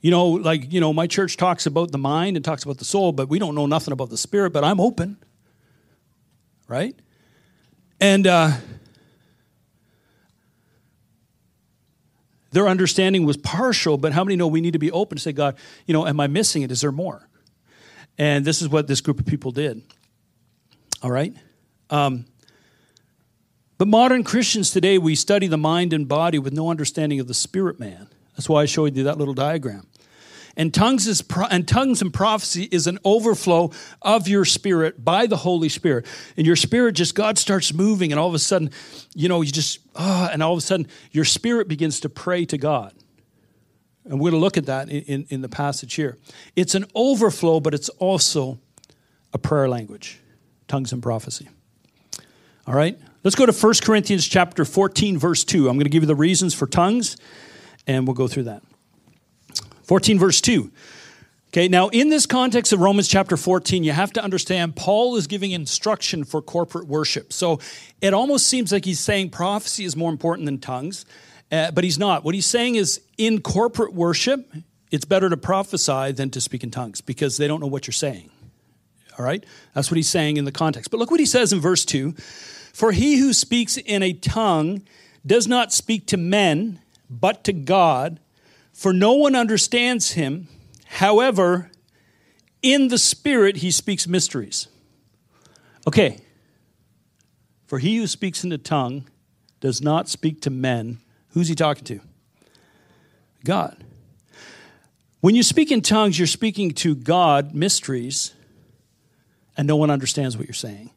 You 0.00 0.10
know, 0.10 0.26
like, 0.26 0.72
you 0.72 0.80
know, 0.80 0.92
my 0.92 1.06
church 1.06 1.36
talks 1.36 1.66
about 1.66 1.92
the 1.92 1.98
mind 1.98 2.36
and 2.36 2.44
talks 2.44 2.64
about 2.64 2.78
the 2.78 2.84
soul, 2.84 3.12
but 3.12 3.28
we 3.28 3.38
don't 3.38 3.54
know 3.54 3.66
nothing 3.66 3.92
about 3.92 4.10
the 4.10 4.18
spirit, 4.18 4.52
but 4.52 4.64
I'm 4.64 4.80
open. 4.80 5.16
Right? 6.66 6.96
And 8.00 8.26
uh, 8.26 8.56
their 12.50 12.66
understanding 12.66 13.24
was 13.24 13.36
partial, 13.36 13.98
but 13.98 14.12
how 14.12 14.24
many 14.24 14.34
know 14.34 14.48
we 14.48 14.60
need 14.60 14.72
to 14.72 14.80
be 14.80 14.90
open 14.90 15.14
to 15.16 15.22
say, 15.22 15.30
God, 15.30 15.56
you 15.86 15.94
know, 15.94 16.08
am 16.08 16.18
I 16.18 16.26
missing 16.26 16.62
it? 16.62 16.72
Is 16.72 16.80
there 16.80 16.90
more? 16.90 17.27
And 18.18 18.44
this 18.44 18.60
is 18.60 18.68
what 18.68 18.86
this 18.88 19.00
group 19.00 19.20
of 19.20 19.26
people 19.26 19.52
did. 19.52 19.82
All 21.02 21.10
right? 21.10 21.34
Um, 21.88 22.26
but 23.78 23.86
modern 23.86 24.24
Christians 24.24 24.72
today, 24.72 24.98
we 24.98 25.14
study 25.14 25.46
the 25.46 25.56
mind 25.56 25.92
and 25.92 26.08
body 26.08 26.38
with 26.38 26.52
no 26.52 26.68
understanding 26.68 27.20
of 27.20 27.28
the 27.28 27.34
spirit 27.34 27.78
man. 27.78 28.08
That's 28.36 28.48
why 28.48 28.62
I 28.62 28.66
showed 28.66 28.96
you 28.96 29.04
that 29.04 29.18
little 29.18 29.34
diagram. 29.34 29.86
And 30.56 30.74
tongues, 30.74 31.06
is 31.06 31.22
pro- 31.22 31.46
and 31.46 31.68
tongues 31.68 32.02
and 32.02 32.12
prophecy 32.12 32.68
is 32.72 32.88
an 32.88 32.98
overflow 33.04 33.70
of 34.02 34.26
your 34.26 34.44
spirit 34.44 35.04
by 35.04 35.28
the 35.28 35.36
Holy 35.36 35.68
Spirit. 35.68 36.04
And 36.36 36.44
your 36.44 36.56
spirit 36.56 36.96
just, 36.96 37.14
God 37.14 37.38
starts 37.38 37.72
moving, 37.72 38.10
and 38.10 38.18
all 38.18 38.26
of 38.26 38.34
a 38.34 38.40
sudden, 38.40 38.72
you 39.14 39.28
know, 39.28 39.40
you 39.42 39.52
just, 39.52 39.78
oh, 39.94 40.28
and 40.32 40.42
all 40.42 40.54
of 40.54 40.58
a 40.58 40.62
sudden, 40.62 40.88
your 41.12 41.24
spirit 41.24 41.68
begins 41.68 42.00
to 42.00 42.08
pray 42.08 42.44
to 42.46 42.58
God. 42.58 42.92
And 44.08 44.18
we're 44.18 44.30
going 44.30 44.40
to 44.40 44.44
look 44.44 44.56
at 44.56 44.66
that 44.66 44.88
in, 44.88 45.26
in, 45.28 45.42
the 45.42 45.48
passage 45.50 45.94
here. 45.94 46.16
It's 46.56 46.74
an 46.74 46.86
overflow, 46.94 47.60
but 47.60 47.74
it's 47.74 47.90
also 47.90 48.58
a 49.34 49.38
prayer 49.38 49.68
language, 49.68 50.18
tongues 50.66 50.92
and 50.92 51.02
prophecy. 51.02 51.48
All 52.66 52.74
right? 52.74 52.98
Let's 53.22 53.36
go 53.36 53.44
to 53.44 53.52
1 53.52 53.74
Corinthians 53.82 54.26
chapter 54.26 54.64
14, 54.64 55.18
verse 55.18 55.44
2. 55.44 55.68
I'm 55.68 55.76
going 55.76 55.84
to 55.84 55.90
give 55.90 56.02
you 56.02 56.06
the 56.06 56.14
reasons 56.14 56.54
for 56.54 56.66
tongues, 56.66 57.18
and 57.86 58.06
we'll 58.06 58.14
go 58.14 58.28
through 58.28 58.44
that. 58.44 58.62
14, 59.82 60.18
verse 60.18 60.40
2. 60.40 60.70
Okay, 61.48 61.66
now 61.66 61.88
in 61.88 62.10
this 62.10 62.26
context 62.26 62.72
of 62.74 62.80
Romans 62.80 63.08
chapter 63.08 63.36
14, 63.36 63.82
you 63.82 63.92
have 63.92 64.12
to 64.12 64.22
understand 64.22 64.76
Paul 64.76 65.16
is 65.16 65.26
giving 65.26 65.52
instruction 65.52 66.24
for 66.24 66.42
corporate 66.42 66.86
worship. 66.86 67.32
So 67.32 67.58
it 68.02 68.12
almost 68.12 68.46
seems 68.46 68.70
like 68.70 68.84
he's 68.84 69.00
saying 69.00 69.30
prophecy 69.30 69.84
is 69.84 69.96
more 69.96 70.10
important 70.10 70.46
than 70.46 70.58
tongues. 70.58 71.06
Uh, 71.50 71.70
but 71.70 71.84
he's 71.84 71.98
not. 71.98 72.24
What 72.24 72.34
he's 72.34 72.46
saying 72.46 72.74
is 72.74 73.00
in 73.16 73.40
corporate 73.40 73.94
worship, 73.94 74.52
it's 74.90 75.04
better 75.04 75.28
to 75.28 75.36
prophesy 75.36 76.12
than 76.12 76.30
to 76.30 76.40
speak 76.40 76.62
in 76.62 76.70
tongues 76.70 77.00
because 77.00 77.36
they 77.36 77.48
don't 77.48 77.60
know 77.60 77.66
what 77.66 77.86
you're 77.86 77.92
saying. 77.92 78.30
All 79.18 79.24
right? 79.24 79.44
That's 79.74 79.90
what 79.90 79.96
he's 79.96 80.08
saying 80.08 80.36
in 80.36 80.44
the 80.44 80.52
context. 80.52 80.90
But 80.90 80.98
look 80.98 81.10
what 81.10 81.20
he 81.20 81.26
says 81.26 81.52
in 81.52 81.60
verse 81.60 81.84
2 81.84 82.12
For 82.72 82.92
he 82.92 83.18
who 83.18 83.32
speaks 83.32 83.76
in 83.76 84.02
a 84.02 84.12
tongue 84.12 84.82
does 85.26 85.46
not 85.46 85.72
speak 85.72 86.06
to 86.06 86.16
men, 86.16 86.80
but 87.10 87.44
to 87.44 87.52
God, 87.52 88.20
for 88.72 88.92
no 88.92 89.14
one 89.14 89.34
understands 89.34 90.12
him. 90.12 90.48
However, 90.86 91.70
in 92.62 92.88
the 92.88 92.98
Spirit 92.98 93.56
he 93.56 93.70
speaks 93.70 94.06
mysteries. 94.06 94.68
Okay. 95.86 96.18
For 97.66 97.78
he 97.78 97.96
who 97.98 98.06
speaks 98.06 98.44
in 98.44 98.52
a 98.52 98.58
tongue 98.58 99.06
does 99.60 99.82
not 99.82 100.08
speak 100.08 100.40
to 100.42 100.50
men, 100.50 101.00
Who's 101.38 101.46
he 101.46 101.54
talking 101.54 101.84
to? 101.84 102.00
God. 103.44 103.84
When 105.20 105.36
you 105.36 105.44
speak 105.44 105.70
in 105.70 105.82
tongues, 105.82 106.18
you're 106.18 106.26
speaking 106.26 106.72
to 106.72 106.96
God 106.96 107.54
mysteries, 107.54 108.34
and 109.56 109.68
no 109.68 109.76
one 109.76 109.88
understands 109.88 110.36
what 110.36 110.48
you're 110.48 110.52
saying. 110.52 110.90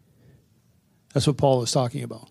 That's 1.13 1.27
what 1.27 1.37
Paul 1.37 1.61
is 1.61 1.71
talking 1.71 2.01
about. 2.01 2.27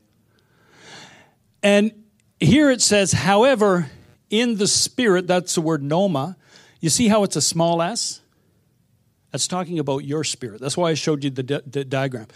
And 1.62 1.92
here 2.40 2.68
it 2.72 2.82
says, 2.82 3.12
however, 3.12 3.88
in 4.28 4.56
the 4.56 4.66
spirit, 4.66 5.28
that's 5.28 5.54
the 5.54 5.60
word 5.60 5.80
pneuma. 5.80 6.36
You 6.80 6.90
see 6.90 7.06
how 7.06 7.22
it's 7.22 7.36
a 7.36 7.40
small 7.40 7.80
s? 7.80 8.22
That's 9.30 9.46
talking 9.46 9.78
about 9.78 9.98
your 9.98 10.24
spirit. 10.24 10.60
That's 10.60 10.76
why 10.76 10.90
I 10.90 10.94
showed 10.94 11.22
you 11.22 11.30
the, 11.30 11.44
di- 11.44 11.62
the 11.64 11.84
diagram. 11.84 12.26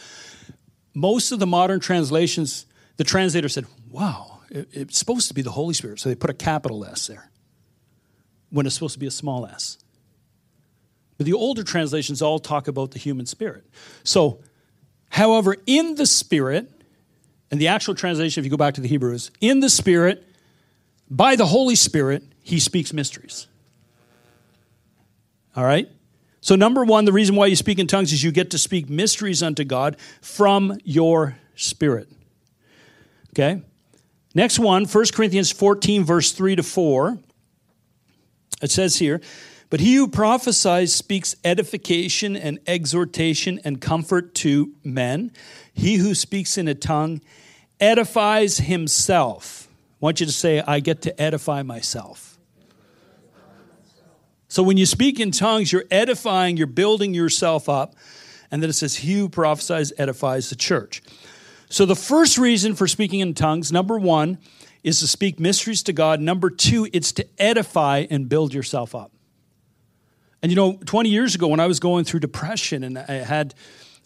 Most 0.94 1.32
of 1.32 1.40
the 1.40 1.48
modern 1.48 1.80
translations, 1.80 2.64
the 2.96 3.02
translator 3.02 3.48
said, 3.48 3.66
wow, 3.90 4.33
it's 4.54 4.98
supposed 4.98 5.28
to 5.28 5.34
be 5.34 5.42
the 5.42 5.50
Holy 5.50 5.74
Spirit, 5.74 5.98
so 6.00 6.08
they 6.08 6.14
put 6.14 6.30
a 6.30 6.34
capital 6.34 6.84
S 6.84 7.08
there 7.08 7.30
when 8.50 8.66
it's 8.66 8.74
supposed 8.74 8.94
to 8.94 9.00
be 9.00 9.06
a 9.06 9.10
small 9.10 9.46
s. 9.46 9.78
But 11.18 11.26
the 11.26 11.32
older 11.32 11.64
translations 11.64 12.22
all 12.22 12.38
talk 12.38 12.68
about 12.68 12.92
the 12.92 13.00
human 13.00 13.26
spirit. 13.26 13.64
So, 14.04 14.40
however, 15.10 15.56
in 15.66 15.96
the 15.96 16.06
spirit, 16.06 16.70
and 17.50 17.60
the 17.60 17.68
actual 17.68 17.96
translation, 17.96 18.40
if 18.40 18.44
you 18.44 18.50
go 18.50 18.56
back 18.56 18.74
to 18.74 18.80
the 18.80 18.88
Hebrew, 18.88 19.12
is 19.12 19.32
in 19.40 19.58
the 19.58 19.68
spirit, 19.68 20.24
by 21.10 21.34
the 21.34 21.46
Holy 21.46 21.74
Spirit, 21.74 22.22
he 22.42 22.60
speaks 22.60 22.92
mysteries. 22.92 23.48
All 25.56 25.64
right? 25.64 25.88
So, 26.40 26.54
number 26.54 26.84
one, 26.84 27.06
the 27.06 27.12
reason 27.12 27.34
why 27.34 27.46
you 27.46 27.56
speak 27.56 27.80
in 27.80 27.88
tongues 27.88 28.12
is 28.12 28.22
you 28.22 28.30
get 28.30 28.50
to 28.50 28.58
speak 28.58 28.88
mysteries 28.88 29.42
unto 29.42 29.64
God 29.64 29.96
from 30.20 30.78
your 30.84 31.36
spirit. 31.56 32.08
Okay? 33.30 33.62
Next 34.34 34.58
one, 34.58 34.86
1 34.86 35.04
Corinthians 35.12 35.52
14, 35.52 36.02
verse 36.04 36.32
3 36.32 36.56
to 36.56 36.62
4. 36.62 37.18
It 38.62 38.70
says 38.70 38.96
here, 38.96 39.20
But 39.70 39.80
he 39.80 39.94
who 39.94 40.08
prophesies 40.08 40.92
speaks 40.92 41.36
edification 41.44 42.36
and 42.36 42.58
exhortation 42.66 43.60
and 43.64 43.80
comfort 43.80 44.34
to 44.36 44.74
men. 44.82 45.30
He 45.72 45.96
who 45.96 46.14
speaks 46.14 46.58
in 46.58 46.66
a 46.66 46.74
tongue 46.74 47.20
edifies 47.78 48.58
himself. 48.58 49.68
I 49.70 49.96
want 50.00 50.20
you 50.20 50.26
to 50.26 50.32
say, 50.32 50.62
I 50.66 50.80
get 50.80 51.02
to 51.02 51.20
edify 51.20 51.62
myself. 51.62 52.38
So 54.48 54.62
when 54.62 54.76
you 54.76 54.86
speak 54.86 55.18
in 55.18 55.30
tongues, 55.30 55.72
you're 55.72 55.84
edifying, 55.90 56.56
you're 56.56 56.66
building 56.66 57.14
yourself 57.14 57.68
up. 57.68 57.94
And 58.50 58.62
then 58.62 58.70
it 58.70 58.74
says, 58.74 58.96
He 58.96 59.14
who 59.14 59.28
prophesies 59.28 59.92
edifies 59.98 60.50
the 60.50 60.56
church. 60.56 61.02
So 61.74 61.86
the 61.86 61.96
first 61.96 62.38
reason 62.38 62.76
for 62.76 62.86
speaking 62.86 63.18
in 63.18 63.34
tongues, 63.34 63.72
number 63.72 63.98
one, 63.98 64.38
is 64.84 65.00
to 65.00 65.08
speak 65.08 65.40
mysteries 65.40 65.82
to 65.82 65.92
God. 65.92 66.20
Number 66.20 66.48
two, 66.48 66.86
it's 66.92 67.10
to 67.10 67.26
edify 67.36 68.06
and 68.08 68.28
build 68.28 68.54
yourself 68.54 68.94
up. 68.94 69.10
And 70.40 70.52
you 70.52 70.56
know, 70.56 70.74
20 70.84 71.08
years 71.08 71.34
ago 71.34 71.48
when 71.48 71.58
I 71.58 71.66
was 71.66 71.80
going 71.80 72.04
through 72.04 72.20
depression 72.20 72.84
and 72.84 72.96
I 72.96 73.14
had 73.14 73.56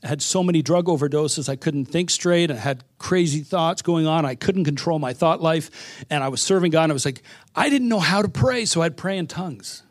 had 0.03 0.23
so 0.23 0.43
many 0.43 0.63
drug 0.63 0.87
overdoses, 0.87 1.51
I 1.51 1.57
couldn't 1.57 1.85
think 1.85 2.09
straight. 2.09 2.51
I 2.51 2.55
had 2.55 2.85
crazy 2.97 3.41
thoughts 3.41 3.83
going 3.83 4.07
on. 4.07 4.25
I 4.25 4.35
couldn't 4.35 4.65
control 4.65 4.99
my 4.99 5.13
thought 5.13 5.43
life. 5.43 6.07
And 6.09 6.25
I 6.25 6.29
was 6.29 6.41
serving 6.41 6.71
God, 6.71 6.85
and 6.85 6.93
I 6.93 6.95
was 6.95 7.05
like, 7.05 7.23
I 7.55 7.69
didn't 7.69 7.91
know 7.91 8.01
how 8.01 8.23
to 8.23 8.31
pray, 8.31 8.65
so 8.65 8.81
I'd 8.81 8.97
pray 8.97 9.19
in 9.19 9.27
tongues. 9.27 9.83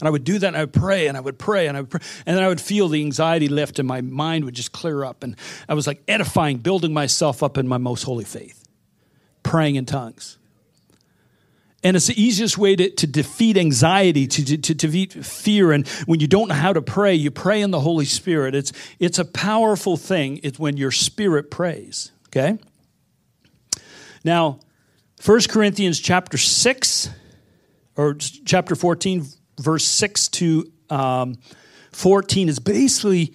And 0.00 0.06
I 0.06 0.10
would 0.10 0.24
do 0.24 0.38
that 0.38 0.48
and 0.48 0.56
I 0.56 0.60
would 0.60 0.72
pray 0.72 1.06
and 1.06 1.16
I 1.16 1.20
would 1.20 1.38
pray 1.38 1.66
and 1.66 1.76
I 1.76 1.80
would 1.80 1.90
pray. 1.90 2.00
And 2.26 2.36
then 2.36 2.44
I 2.44 2.48
would 2.48 2.60
feel 2.60 2.88
the 2.88 3.00
anxiety 3.00 3.48
lift 3.48 3.78
and 3.78 3.88
my 3.88 4.02
mind 4.02 4.44
would 4.44 4.54
just 4.54 4.72
clear 4.72 5.02
up. 5.02 5.22
And 5.22 5.36
I 5.68 5.74
was 5.74 5.86
like 5.86 6.02
edifying, 6.06 6.58
building 6.58 6.92
myself 6.92 7.42
up 7.42 7.56
in 7.56 7.66
my 7.66 7.78
most 7.78 8.02
holy 8.02 8.24
faith, 8.24 8.68
praying 9.42 9.76
in 9.76 9.86
tongues. 9.86 10.36
And 11.82 11.96
it's 11.96 12.06
the 12.06 12.22
easiest 12.22 12.58
way 12.58 12.76
to, 12.76 12.90
to 12.90 13.06
defeat 13.06 13.56
anxiety, 13.56 14.26
to, 14.26 14.44
to, 14.44 14.58
to, 14.58 14.74
defeat 14.74 15.12
fear. 15.12 15.72
And 15.72 15.88
when 16.06 16.20
you 16.20 16.28
don't 16.28 16.48
know 16.48 16.54
how 16.54 16.72
to 16.72 16.82
pray, 16.82 17.14
you 17.14 17.30
pray 17.30 17.60
in 17.60 17.72
the 17.72 17.80
Holy 17.80 18.04
Spirit. 18.04 18.54
It's, 18.54 18.72
it's 19.00 19.18
a 19.18 19.24
powerful 19.24 19.96
thing. 19.96 20.38
It's 20.44 20.58
when 20.60 20.76
your 20.76 20.92
spirit 20.92 21.50
prays, 21.50 22.12
okay? 22.28 22.58
Now, 24.22 24.60
1 25.24 25.40
Corinthians 25.48 25.98
chapter 25.98 26.38
6, 26.38 27.10
or 27.96 28.14
chapter 28.14 28.74
14, 28.74 29.26
verse 29.60 29.84
6 29.84 30.28
to 30.28 30.72
um, 30.90 31.38
14 31.92 32.48
is 32.48 32.58
basically 32.58 33.34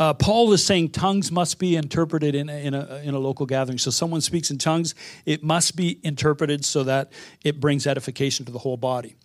uh, 0.00 0.14
Paul 0.14 0.50
is 0.54 0.64
saying 0.64 0.92
tongues 0.92 1.30
must 1.30 1.58
be 1.58 1.76
interpreted 1.76 2.34
in 2.34 2.48
a, 2.48 2.64
in, 2.64 2.72
a, 2.72 3.02
in 3.04 3.14
a 3.14 3.18
local 3.18 3.44
gathering. 3.44 3.76
So 3.76 3.90
someone 3.90 4.22
speaks 4.22 4.50
in 4.50 4.56
tongues, 4.56 4.94
it 5.26 5.44
must 5.44 5.76
be 5.76 6.00
interpreted 6.02 6.64
so 6.64 6.84
that 6.84 7.12
it 7.44 7.60
brings 7.60 7.86
edification 7.86 8.46
to 8.46 8.52
the 8.52 8.58
whole 8.58 8.78
body. 8.78 9.16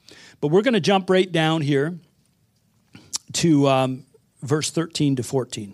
But 0.41 0.49
we're 0.49 0.63
going 0.63 0.73
to 0.73 0.81
jump 0.81 1.09
right 1.09 1.31
down 1.31 1.61
here 1.61 1.97
to 3.33 3.69
um, 3.69 4.05
verse 4.41 4.69
13 4.69 5.15
to 5.15 5.23
14. 5.23 5.73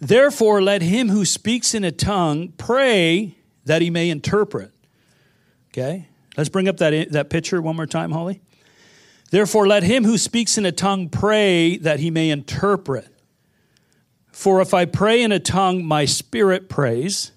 Therefore, 0.00 0.62
let 0.62 0.80
him 0.80 1.10
who 1.10 1.26
speaks 1.26 1.74
in 1.74 1.84
a 1.84 1.92
tongue 1.92 2.54
pray 2.56 3.36
that 3.66 3.82
he 3.82 3.90
may 3.90 4.08
interpret. 4.08 4.72
Okay? 5.70 6.08
Let's 6.38 6.48
bring 6.48 6.68
up 6.68 6.76
that, 6.76 7.10
that 7.10 7.30
picture 7.30 7.60
one 7.60 7.74
more 7.74 7.84
time, 7.84 8.12
Holly. 8.12 8.40
Therefore, 9.32 9.66
let 9.66 9.82
him 9.82 10.04
who 10.04 10.16
speaks 10.16 10.56
in 10.56 10.64
a 10.64 10.70
tongue 10.70 11.08
pray 11.08 11.76
that 11.78 11.98
he 11.98 12.12
may 12.12 12.30
interpret. 12.30 13.08
For 14.30 14.60
if 14.60 14.72
I 14.72 14.84
pray 14.84 15.22
in 15.22 15.32
a 15.32 15.40
tongue, 15.40 15.84
my 15.84 16.04
spirit 16.04 16.68
prays, 16.68 17.32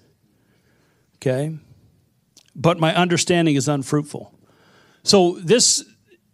okay, 1.16 1.58
but 2.54 2.78
my 2.78 2.94
understanding 2.94 3.56
is 3.56 3.66
unfruitful. 3.66 4.32
So, 5.02 5.36
this, 5.40 5.84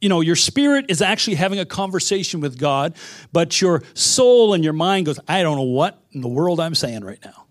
you 0.02 0.10
know, 0.10 0.20
your 0.20 0.36
spirit 0.36 0.86
is 0.90 1.00
actually 1.00 1.36
having 1.36 1.58
a 1.58 1.64
conversation 1.64 2.40
with 2.40 2.58
God, 2.58 2.94
but 3.32 3.62
your 3.62 3.82
soul 3.94 4.52
and 4.52 4.62
your 4.62 4.74
mind 4.74 5.06
goes, 5.06 5.18
I 5.26 5.42
don't 5.42 5.56
know 5.56 5.62
what 5.62 6.02
in 6.12 6.20
the 6.20 6.28
world 6.28 6.60
I'm 6.60 6.74
saying 6.74 7.02
right 7.02 7.18
now. 7.24 7.46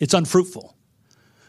It's 0.00 0.14
unfruitful. 0.14 0.73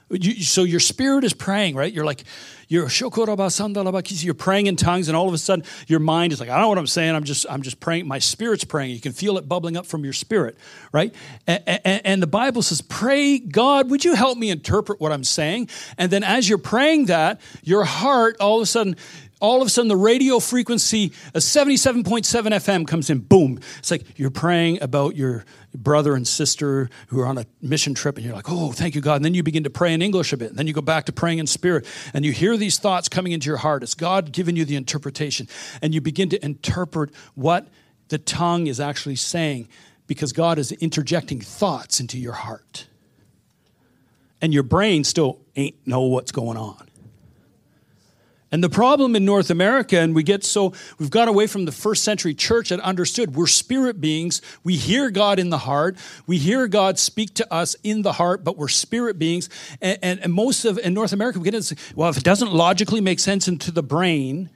You, 0.10 0.44
so 0.44 0.63
your 0.63 0.80
spirit 0.80 1.24
is 1.24 1.34
praying, 1.34 1.76
right? 1.76 1.91
You're 1.91 2.06
like, 2.06 2.24
you're 2.68 2.88
you're 2.89 4.34
praying 4.34 4.68
in 4.68 4.76
tongues, 4.76 5.08
and 5.08 5.18
all 5.18 5.28
of 5.28 5.34
a 5.34 5.38
sudden 5.38 5.65
your 5.88 6.00
mind 6.00 6.34
is 6.34 6.39
like, 6.39 6.50
I 6.50 6.54
don't 6.54 6.62
know 6.62 6.70
what 6.70 6.78
I'm 6.78 6.88
saying. 6.88 7.15
I'm 7.15 7.24
just, 7.24 7.46
I'm 7.50 7.62
just 7.62 7.80
praying. 7.80 8.08
My 8.08 8.20
spirit's 8.20 8.63
praying. 8.63 8.91
You 8.91 9.00
can 9.00 9.13
feel 9.13 9.38
it 9.38 9.48
bubbling 9.48 9.78
up 9.78 9.86
from 9.86 10.04
your 10.04 10.13
spirit, 10.13 10.58
right? 10.91 11.13
And, 11.48 11.63
and, 11.68 12.02
and 12.06 12.24
the 12.24 12.28
Bible 12.28 12.62
says, 12.62 12.82
pray, 12.82 13.39
God, 13.39 13.89
would 13.89 14.06
you 14.06 14.15
help 14.15 14.38
me 14.38 14.50
interpret 14.50 15.00
what 15.00 15.12
I'm 15.12 15.24
saying? 15.24 15.70
And 15.98 16.12
then 16.12 16.24
as 16.24 16.48
you're 16.48 16.58
praying 16.58 17.06
that, 17.06 17.41
your 17.63 17.84
heart 17.84 18.38
all 18.39 18.58
of 18.58 18.63
a 18.63 18.68
sudden 18.68 18.96
all 19.41 19.62
of 19.62 19.67
a 19.67 19.69
sudden 19.69 19.89
the 19.89 19.98
radio 19.98 20.39
frequency 20.39 21.12
a 21.34 21.39
77.7 21.39 22.24
fm 22.24 22.88
comes 22.88 23.10
in 23.10 23.19
boom. 23.19 23.60
It's 23.80 23.91
like 23.91 24.17
you're 24.17 24.32
praying 24.32 24.82
about 24.82 25.15
your 25.15 25.45
brother 25.74 26.15
and 26.15 26.28
sister 26.28 26.89
who 27.08 27.19
are 27.19 27.26
on 27.26 27.38
a 27.38 27.45
mission 27.62 27.93
trip 27.93 28.15
and 28.15 28.26
you're 28.26 28.36
like 28.36 28.50
oh 28.50 28.71
thank 28.71 28.95
you 28.95 29.02
god. 29.02 29.17
And 29.17 29.26
then 29.26 29.34
you 29.34 29.43
begin 29.43 29.63
to 29.63 29.69
pray 29.69 29.93
in 29.93 30.02
english 30.02 30.32
a 30.32 30.38
bit 30.38 30.50
and 30.50 30.58
then 30.58 30.67
you 30.67 30.74
go 30.74 30.82
back 30.82 31.06
to 31.06 31.12
praying 31.12 31.39
in 31.39 31.48
spirit 31.48 31.86
and 32.13 32.24
you 32.24 32.32
hear 32.32 32.56
these 32.58 32.78
thoughts 32.80 33.10
coming 33.10 33.34
into 33.34 33.48
your 33.48 33.58
heart. 33.58 33.84
It's 33.84 33.93
god 33.93 34.32
giving 34.32 34.56
you 34.56 34.65
the 34.65 34.76
interpretation 34.76 35.48
and 35.82 35.93
you 35.93 36.02
begin 36.02 36.30
to 36.30 36.43
interpret 36.43 37.12
what 37.36 37.67
the 38.08 38.17
tongue 38.17 38.67
is 38.67 38.80
actually 38.80 39.17
saying 39.17 39.67
because 40.08 40.32
god 40.32 40.58
is 40.58 40.71
interjecting 40.71 41.41
thoughts 41.41 42.00
into 42.00 42.17
your 42.17 42.34
heart. 42.34 42.88
And 44.41 44.54
your 44.54 44.63
brain 44.63 45.04
still 45.04 45.39
ain't 45.56 45.76
know 45.88 46.02
what's 46.02 46.32
going 46.32 46.58
on 46.58 46.88
and 48.56 48.63
the 48.63 48.70
problem 48.70 49.18
in 49.18 49.26
North 49.26 49.50
America, 49.50 50.00
and 50.00 50.15
we 50.15 50.24
get 50.24 50.46
so, 50.46 50.72
we've 50.98 51.10
got 51.10 51.28
away 51.28 51.46
from 51.46 51.65
the 51.65 51.74
first 51.74 52.06
century 52.06 52.34
church 52.34 52.70
that 52.70 52.80
understood 52.80 53.36
we're 53.36 53.48
spirit 53.48 54.00
beings. 54.00 54.41
We 54.63 54.78
hear 54.78 55.10
God 55.10 55.39
in 55.39 55.50
the 55.50 55.58
heart. 55.58 55.98
We 56.26 56.38
hear 56.38 56.70
God 56.70 56.98
speak 56.98 57.34
to 57.34 57.54
us 57.54 57.76
in 57.84 58.02
the 58.02 58.13
heart, 58.13 58.46
but 58.46 58.56
we're 58.56 58.70
spirit 58.70 59.20
beings. 59.20 59.50
And, 59.82 60.00
and, 60.02 60.20
and 60.22 60.32
most 60.32 60.63
of, 60.63 60.78
in 60.78 60.94
North 60.94 61.12
America, 61.12 61.38
we 61.38 61.44
get 61.44 61.54
into, 61.54 61.76
well, 61.98 62.10
if 62.10 62.15
it 62.15 62.24
doesn't 62.24 62.54
logically 62.54 63.02
make 63.02 63.20
sense 63.20 63.50
into 63.50 63.72
the 63.72 63.84
brain, 63.84 64.50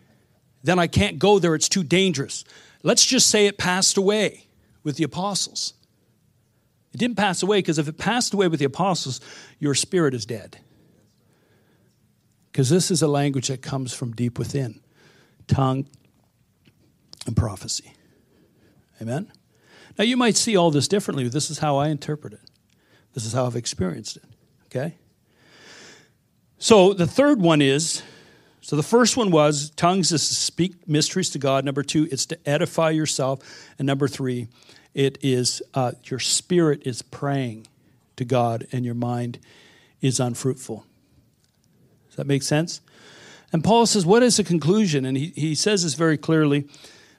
then 0.64 0.80
I 0.80 0.88
can't 0.88 1.20
go 1.20 1.38
there. 1.38 1.54
It's 1.54 1.68
too 1.68 1.84
dangerous. 1.84 2.46
Let's 2.84 3.06
just 3.06 3.30
say 3.30 3.48
it 3.48 3.58
passed 3.58 3.98
away 3.98 4.46
with 4.82 4.96
the 4.96 5.04
apostles. 5.04 5.74
It 6.94 7.00
didn't 7.00 7.18
pass 7.18 7.44
away 7.44 7.58
because 7.58 7.78
if 7.78 7.90
it 7.90 7.98
passed 7.98 8.34
away 8.34 8.48
with 8.48 8.60
the 8.60 8.66
apostles, 8.66 9.20
your 9.60 9.76
spirit 9.76 10.14
is 10.14 10.26
dead. 10.26 10.58
Because 12.60 12.70
this 12.70 12.92
is 12.92 13.02
a 13.02 13.08
language 13.08 13.48
that 13.48 13.62
comes 13.62 13.94
from 13.94 14.12
deep 14.12 14.38
within 14.38 14.82
tongue 15.48 15.88
and 17.26 17.34
prophecy. 17.34 17.94
Amen? 19.02 19.32
Now, 19.98 20.04
you 20.04 20.18
might 20.18 20.36
see 20.36 20.58
all 20.58 20.70
this 20.70 20.90
differently. 20.90 21.30
This 21.30 21.50
is 21.50 21.60
how 21.60 21.78
I 21.78 21.88
interpret 21.88 22.34
it, 22.34 22.42
this 23.14 23.24
is 23.24 23.32
how 23.32 23.46
I've 23.46 23.56
experienced 23.56 24.18
it. 24.18 24.24
Okay? 24.66 24.98
So, 26.58 26.92
the 26.92 27.08
third 27.08 27.40
one 27.40 27.62
is 27.62 28.04
so 28.60 28.76
the 28.76 28.84
first 28.84 29.16
one 29.16 29.32
was 29.32 29.70
tongues 29.78 30.12
is 30.12 30.28
to 30.28 30.36
speak 30.36 30.86
mysteries 30.86 31.30
to 31.30 31.40
God. 31.40 31.64
Number 31.64 31.82
two, 31.82 32.10
it's 32.12 32.26
to 32.26 32.38
edify 32.46 32.90
yourself. 32.90 33.40
And 33.78 33.86
number 33.86 34.10
three, 34.10 34.50
it 34.94 35.18
is 35.22 35.62
uh, 35.76 35.94
your 36.04 36.20
spirit 36.20 36.82
is 36.86 37.04
praying 37.04 37.68
to 38.18 38.26
God 38.26 38.68
and 38.74 38.84
your 38.84 38.96
mind 38.96 39.40
is 40.02 40.20
unfruitful 40.20 40.86
that 42.20 42.28
make 42.28 42.44
sense? 42.44 42.82
And 43.52 43.64
Paul 43.64 43.86
says, 43.86 44.06
What 44.06 44.24
is 44.24 44.38
the 44.38 44.44
conclusion? 44.44 45.06
And 45.06 45.18
he, 45.18 45.28
he 45.36 45.56
says 45.56 45.84
this 45.84 45.96
very 45.96 46.18
clearly. 46.18 46.68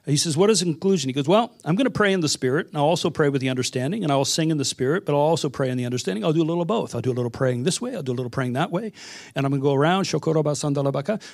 He 0.05 0.17
says, 0.17 0.35
What 0.35 0.49
is 0.49 0.61
the 0.61 0.65
conclusion? 0.65 1.09
He 1.09 1.13
goes, 1.13 1.27
Well, 1.27 1.53
I'm 1.63 1.75
going 1.75 1.85
to 1.85 1.91
pray 1.91 2.11
in 2.11 2.21
the 2.21 2.29
Spirit, 2.29 2.67
and 2.67 2.77
I'll 2.77 2.85
also 2.85 3.11
pray 3.11 3.29
with 3.29 3.39
the 3.39 3.49
understanding, 3.49 4.03
and 4.03 4.11
I'll 4.11 4.25
sing 4.25 4.49
in 4.49 4.57
the 4.57 4.65
Spirit, 4.65 5.05
but 5.05 5.13
I'll 5.13 5.19
also 5.19 5.47
pray 5.47 5.69
in 5.69 5.77
the 5.77 5.85
understanding. 5.85 6.25
I'll 6.25 6.33
do 6.33 6.41
a 6.41 6.43
little 6.43 6.63
of 6.63 6.67
both. 6.67 6.95
I'll 6.95 7.01
do 7.01 7.11
a 7.11 7.13
little 7.13 7.29
praying 7.29 7.63
this 7.63 7.79
way, 7.79 7.95
I'll 7.95 8.01
do 8.01 8.11
a 8.11 8.13
little 8.13 8.31
praying 8.31 8.53
that 8.53 8.71
way, 8.71 8.93
and 9.35 9.45
I'm 9.45 9.51
going 9.51 9.61
to 9.61 9.63
go 9.63 9.75
around, 9.75 10.05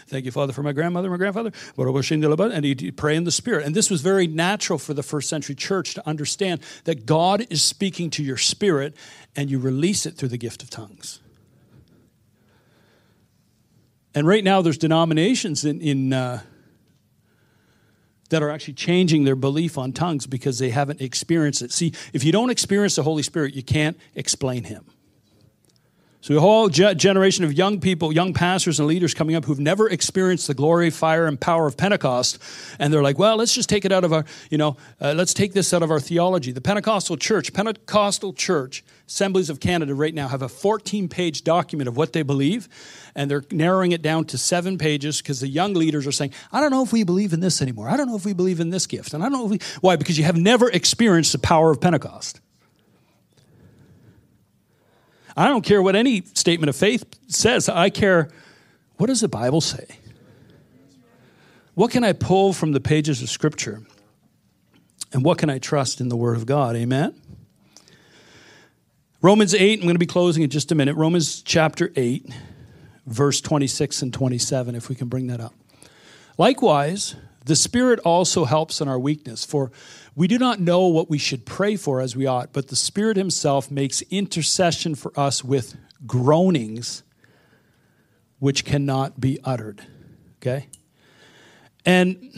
Thank 0.07 0.25
you, 0.25 0.31
Father, 0.31 0.51
for 0.51 0.63
my 0.63 0.73
grandmother, 0.73 1.09
my 1.09 1.17
grandfather, 1.17 1.51
and 1.77 2.65
he'd 2.65 2.97
pray 2.97 3.15
in 3.15 3.23
the 3.23 3.31
Spirit. 3.31 3.65
And 3.65 3.73
this 3.73 3.89
was 3.89 4.01
very 4.01 4.27
natural 4.27 4.79
for 4.79 4.93
the 4.93 5.03
first 5.03 5.29
century 5.29 5.55
church 5.55 5.93
to 5.93 6.05
understand 6.07 6.61
that 6.83 7.05
God 7.05 7.47
is 7.49 7.61
speaking 7.61 8.09
to 8.11 8.23
your 8.23 8.37
spirit, 8.37 8.95
and 9.35 9.49
you 9.49 9.59
release 9.59 10.05
it 10.05 10.15
through 10.15 10.29
the 10.29 10.37
gift 10.37 10.61
of 10.61 10.69
tongues. 10.69 11.21
And 14.17 14.25
right 14.25 14.43
now, 14.43 14.63
there's 14.63 14.79
denominations 14.79 15.63
in, 15.63 15.79
in 15.79 16.11
uh, 16.11 16.41
that 18.31 18.41
are 18.41 18.49
actually 18.49 18.73
changing 18.73 19.25
their 19.25 19.35
belief 19.35 19.77
on 19.77 19.91
tongues 19.91 20.25
because 20.25 20.57
they 20.57 20.71
haven't 20.71 21.01
experienced 21.01 21.61
it. 21.61 21.71
See, 21.71 21.93
if 22.13 22.23
you 22.23 22.31
don't 22.31 22.49
experience 22.49 22.95
the 22.95 23.03
Holy 23.03 23.21
Spirit, 23.21 23.53
you 23.53 23.61
can't 23.61 23.95
explain 24.15 24.63
Him. 24.63 24.85
So 26.27 26.35
a 26.35 26.41
whole 26.41 26.67
ge- 26.67 26.97
generation 26.97 27.45
of 27.45 27.53
young 27.53 27.79
people, 27.79 28.11
young 28.11 28.33
pastors 28.33 28.81
and 28.81 28.87
leaders 28.89 29.13
coming 29.13 29.37
up 29.37 29.45
who've 29.45 29.61
never 29.61 29.87
experienced 29.87 30.47
the 30.47 30.53
glory, 30.53 30.89
fire, 30.89 31.25
and 31.25 31.39
power 31.39 31.67
of 31.67 31.77
Pentecost, 31.77 32.37
and 32.79 32.91
they're 32.91 33.01
like, 33.01 33.17
"Well, 33.17 33.37
let's 33.37 33.55
just 33.55 33.69
take 33.69 33.85
it 33.85 33.93
out 33.93 34.03
of 34.03 34.11
our, 34.11 34.25
you 34.49 34.57
know, 34.57 34.75
uh, 34.99 35.13
let's 35.15 35.33
take 35.33 35.53
this 35.53 35.73
out 35.73 35.83
of 35.83 35.89
our 35.89 36.01
theology." 36.01 36.51
The 36.51 36.59
Pentecostal 36.59 37.15
Church, 37.15 37.53
Pentecostal 37.53 38.33
Church, 38.33 38.83
Assemblies 39.07 39.49
of 39.49 39.61
Canada, 39.61 39.95
right 39.95 40.13
now 40.13 40.27
have 40.27 40.41
a 40.41 40.49
14-page 40.49 41.45
document 41.45 41.87
of 41.87 41.95
what 41.95 42.11
they 42.11 42.23
believe, 42.23 42.67
and 43.15 43.31
they're 43.31 43.45
narrowing 43.49 43.93
it 43.93 44.01
down 44.01 44.25
to 44.25 44.37
seven 44.37 44.77
pages 44.77 45.21
because 45.21 45.39
the 45.39 45.47
young 45.47 45.75
leaders 45.75 46.05
are 46.05 46.11
saying, 46.11 46.31
"I 46.51 46.59
don't 46.59 46.71
know 46.71 46.83
if 46.83 46.91
we 46.91 47.05
believe 47.05 47.31
in 47.31 47.39
this 47.39 47.61
anymore. 47.61 47.87
I 47.87 47.95
don't 47.95 48.09
know 48.09 48.17
if 48.17 48.25
we 48.25 48.33
believe 48.33 48.59
in 48.59 48.69
this 48.69 48.85
gift, 48.85 49.13
and 49.13 49.23
I 49.23 49.29
don't 49.29 49.39
know 49.39 49.45
we, 49.45 49.59
why 49.79 49.95
because 49.95 50.17
you 50.17 50.25
have 50.25 50.35
never 50.35 50.69
experienced 50.69 51.31
the 51.31 51.39
power 51.39 51.71
of 51.71 51.79
Pentecost." 51.79 52.41
I 55.37 55.47
don't 55.47 55.63
care 55.63 55.81
what 55.83 55.95
any 55.95 56.23
statement 56.33 56.69
of 56.69 56.75
faith 56.75 57.05
says. 57.27 57.69
I 57.69 57.91
care 57.91 58.29
what 58.97 59.05
does 59.05 59.21
the 59.21 59.27
Bible 59.27 59.61
say? 59.61 59.85
What 61.75 61.91
can 61.91 62.03
I 62.03 62.13
pull 62.13 62.53
from 62.53 62.71
the 62.71 62.79
pages 62.79 63.21
of 63.21 63.29
Scripture? 63.29 63.83
And 65.13 65.23
what 65.23 65.37
can 65.37 65.51
I 65.51 65.59
trust 65.59 66.01
in 66.01 66.09
the 66.09 66.17
Word 66.17 66.35
of 66.35 66.47
God? 66.47 66.75
Amen? 66.75 67.13
Romans 69.21 69.53
8, 69.53 69.79
I'm 69.79 69.83
going 69.83 69.93
to 69.95 69.99
be 69.99 70.07
closing 70.07 70.41
in 70.41 70.49
just 70.49 70.71
a 70.71 70.75
minute. 70.75 70.95
Romans 70.95 71.43
chapter 71.43 71.91
8, 71.95 72.31
verse 73.05 73.39
26 73.39 74.01
and 74.01 74.13
27, 74.13 74.73
if 74.73 74.89
we 74.89 74.95
can 74.95 75.07
bring 75.07 75.27
that 75.27 75.39
up. 75.39 75.53
Likewise, 76.39 77.15
the 77.47 77.55
Spirit 77.55 77.99
also 77.99 78.43
helps 78.43 78.81
in 78.81 78.87
our 78.87 78.99
weakness, 78.99 79.45
for 79.45 79.71
we 80.15 80.27
do 80.27 80.37
not 80.37 80.59
know 80.59 80.87
what 80.87 81.09
we 81.09 81.17
should 81.17 81.45
pray 81.45 81.77
for 81.77 82.01
as 82.01 82.15
we 82.15 82.25
ought, 82.25 82.51
but 82.51 82.67
the 82.67 82.75
Spirit 82.75 83.15
Himself 83.15 83.71
makes 83.71 84.01
intercession 84.03 84.95
for 84.95 85.17
us 85.17 85.43
with 85.43 85.77
groanings 86.05 87.03
which 88.39 88.65
cannot 88.65 89.19
be 89.19 89.39
uttered. 89.45 89.81
Okay? 90.41 90.67
And 91.85 92.33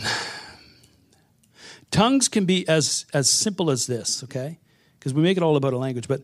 tongues 1.89 2.27
can 2.27 2.45
be 2.45 2.67
as, 2.67 3.07
as 3.11 3.27
simple 3.27 3.71
as 3.71 3.87
this, 3.87 4.23
okay? 4.25 4.59
Because 4.99 5.13
we 5.13 5.23
make 5.23 5.37
it 5.37 5.43
all 5.43 5.55
about 5.55 5.73
a 5.73 5.77
language, 5.77 6.07
but 6.07 6.21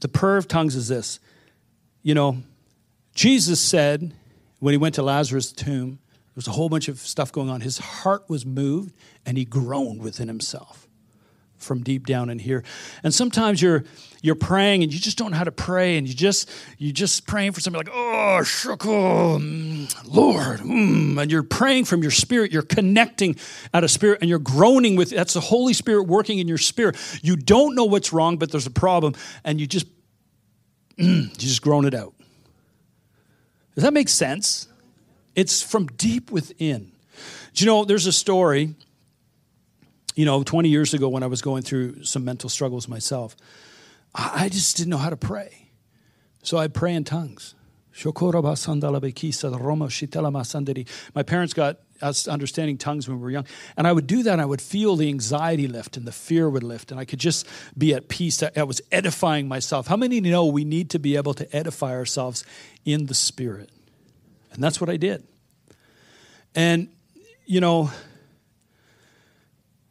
the 0.00 0.08
prayer 0.08 0.36
of 0.36 0.46
tongues 0.46 0.76
is 0.76 0.86
this. 0.86 1.18
You 2.02 2.14
know, 2.14 2.42
Jesus 3.14 3.60
said 3.60 4.14
when 4.60 4.72
he 4.72 4.78
went 4.78 4.94
to 4.94 5.02
Lazarus' 5.02 5.50
tomb, 5.50 5.98
was 6.34 6.48
a 6.48 6.52
whole 6.52 6.68
bunch 6.68 6.88
of 6.88 6.98
stuff 6.98 7.30
going 7.32 7.50
on. 7.50 7.60
His 7.60 7.78
heart 7.78 8.28
was 8.28 8.46
moved 8.46 8.94
and 9.26 9.36
he 9.36 9.44
groaned 9.44 10.02
within 10.02 10.28
himself 10.28 10.88
from 11.62 11.82
deep 11.82 12.06
down 12.06 12.28
in 12.28 12.38
here. 12.38 12.64
And 13.02 13.14
sometimes 13.14 13.62
you're 13.62 13.84
you're 14.20 14.34
praying 14.34 14.82
and 14.82 14.92
you 14.92 15.00
just 15.00 15.18
don't 15.18 15.32
know 15.32 15.36
how 15.36 15.44
to 15.44 15.52
pray 15.52 15.96
and 15.96 16.06
you 16.06 16.14
just 16.14 16.50
you 16.78 16.92
just 16.92 17.26
praying 17.26 17.52
for 17.52 17.60
something 17.60 17.78
like 17.78 17.94
oh 17.94 18.40
mm, 18.42 20.14
Lord, 20.14 20.60
mm, 20.60 21.20
and 21.20 21.30
you're 21.30 21.42
praying 21.42 21.84
from 21.86 22.02
your 22.02 22.10
spirit. 22.10 22.52
You're 22.52 22.62
connecting 22.62 23.36
out 23.72 23.84
of 23.84 23.90
spirit 23.90 24.18
and 24.20 24.28
you're 24.28 24.38
groaning 24.38 24.96
with 24.96 25.10
that's 25.10 25.34
the 25.34 25.40
Holy 25.40 25.72
Spirit 25.72 26.04
working 26.04 26.38
in 26.38 26.48
your 26.48 26.58
spirit. 26.58 26.96
You 27.22 27.36
don't 27.36 27.74
know 27.74 27.84
what's 27.84 28.12
wrong, 28.12 28.36
but 28.36 28.50
there's 28.50 28.66
a 28.66 28.70
problem, 28.70 29.14
and 29.44 29.60
you 29.60 29.66
just 29.66 29.86
mm, 30.98 31.28
you 31.28 31.28
just 31.36 31.62
groan 31.62 31.84
it 31.84 31.94
out. 31.94 32.14
Does 33.74 33.84
that 33.84 33.94
make 33.94 34.08
sense? 34.08 34.68
It's 35.34 35.62
from 35.62 35.86
deep 35.86 36.30
within. 36.30 36.92
Do 37.54 37.64
you 37.64 37.66
know, 37.66 37.84
there's 37.84 38.06
a 38.06 38.12
story, 38.12 38.74
you 40.14 40.24
know, 40.24 40.42
20 40.42 40.68
years 40.68 40.94
ago 40.94 41.08
when 41.08 41.22
I 41.22 41.26
was 41.26 41.42
going 41.42 41.62
through 41.62 42.04
some 42.04 42.24
mental 42.24 42.48
struggles 42.48 42.88
myself. 42.88 43.36
I 44.14 44.48
just 44.48 44.76
didn't 44.76 44.90
know 44.90 44.98
how 44.98 45.10
to 45.10 45.16
pray. 45.16 45.68
So 46.42 46.58
I'd 46.58 46.74
pray 46.74 46.94
in 46.94 47.04
tongues. 47.04 47.54
My 48.04 48.18
parents 51.22 51.52
got 51.52 51.78
us 52.00 52.26
understanding 52.26 52.78
tongues 52.78 53.06
when 53.08 53.18
we 53.18 53.22
were 53.22 53.30
young. 53.30 53.46
And 53.76 53.86
I 53.86 53.92
would 53.92 54.06
do 54.06 54.22
that, 54.22 54.32
and 54.32 54.40
I 54.40 54.46
would 54.46 54.62
feel 54.62 54.96
the 54.96 55.08
anxiety 55.08 55.68
lift 55.68 55.96
and 55.96 56.06
the 56.06 56.12
fear 56.12 56.48
would 56.48 56.62
lift, 56.62 56.90
and 56.90 56.98
I 56.98 57.04
could 57.04 57.20
just 57.20 57.46
be 57.76 57.94
at 57.94 58.08
peace. 58.08 58.42
I 58.42 58.62
was 58.62 58.80
edifying 58.90 59.46
myself. 59.46 59.86
How 59.86 59.96
many 59.96 60.20
know 60.20 60.46
we 60.46 60.64
need 60.64 60.90
to 60.90 60.98
be 60.98 61.16
able 61.16 61.34
to 61.34 61.56
edify 61.56 61.92
ourselves 61.92 62.44
in 62.84 63.06
the 63.06 63.14
Spirit? 63.14 63.70
And 64.52 64.62
that's 64.62 64.80
what 64.80 64.90
I 64.90 64.96
did. 64.96 65.26
And, 66.54 66.88
you 67.46 67.60
know, 67.60 67.90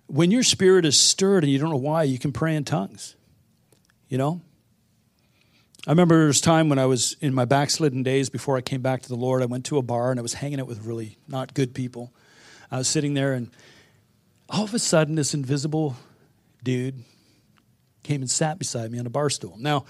when 0.08 0.32
your 0.32 0.44
spirit 0.44 0.86
is 0.86 1.00
stirred 1.00 1.44
and 1.44 1.52
you 1.52 1.58
don't 1.58 1.70
know 1.70 1.78
why, 1.78 2.04
you 2.04 2.20
can 2.20 2.32
pray 2.32 2.56
in 2.56 2.64
tongues. 2.64 3.16
You 4.10 4.18
know? 4.18 4.42
I 5.88 5.92
remember 5.92 6.18
there 6.18 6.28
was 6.28 6.42
time 6.42 6.70
when 6.70 6.78
I 6.78 6.86
was 6.86 7.16
in 7.22 7.34
my 7.34 7.46
backslidden 7.46 8.04
days 8.04 8.30
before 8.30 8.56
I 8.56 8.62
came 8.62 8.82
back 8.82 9.02
to 9.02 9.10
the 9.10 9.16
Lord. 9.16 9.42
I 9.42 9.46
went 9.46 9.66
to 9.66 9.78
a 9.78 9.82
bar 9.82 10.12
and 10.12 10.20
I 10.20 10.24
was 10.24 10.36
hanging 10.36 10.60
out 10.60 10.68
with 10.68 10.86
really 10.86 11.18
not 11.28 11.54
good 11.56 11.74
people. 11.74 12.14
I 12.70 12.78
was 12.78 12.88
sitting 12.88 13.16
there, 13.16 13.34
and 13.34 13.50
all 14.48 14.64
of 14.64 14.74
a 14.74 14.80
sudden, 14.80 15.16
this 15.16 15.34
invisible 15.34 15.98
dude 16.64 17.04
came 18.04 18.22
and 18.22 18.30
sat 18.30 18.60
beside 18.60 18.92
me 18.92 19.00
on 19.00 19.06
a 19.06 19.10
bar 19.10 19.30
stool. 19.30 19.58
Now, 19.58 19.86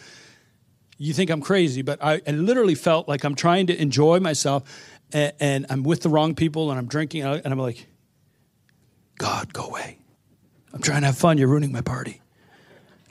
you 1.01 1.13
think 1.13 1.31
I'm 1.31 1.41
crazy, 1.41 1.81
but 1.81 2.03
I, 2.03 2.21
I 2.27 2.31
literally 2.31 2.75
felt 2.75 3.07
like 3.07 3.23
I'm 3.23 3.33
trying 3.33 3.67
to 3.67 3.81
enjoy 3.81 4.19
myself 4.19 4.63
and, 5.11 5.33
and, 5.39 5.65
I'm 5.69 5.81
with 5.81 6.03
the 6.03 6.09
wrong 6.09 6.35
people 6.35 6.69
and 6.69 6.77
I'm 6.77 6.85
drinking 6.85 7.23
uh, 7.23 7.41
and 7.43 7.51
I'm 7.51 7.59
like, 7.59 7.87
God, 9.17 9.51
go 9.51 9.65
away. 9.65 9.97
I'm 10.71 10.81
trying 10.81 11.01
to 11.01 11.07
have 11.07 11.17
fun. 11.17 11.39
You're 11.39 11.47
ruining 11.47 11.71
my 11.71 11.81
party. 11.81 12.21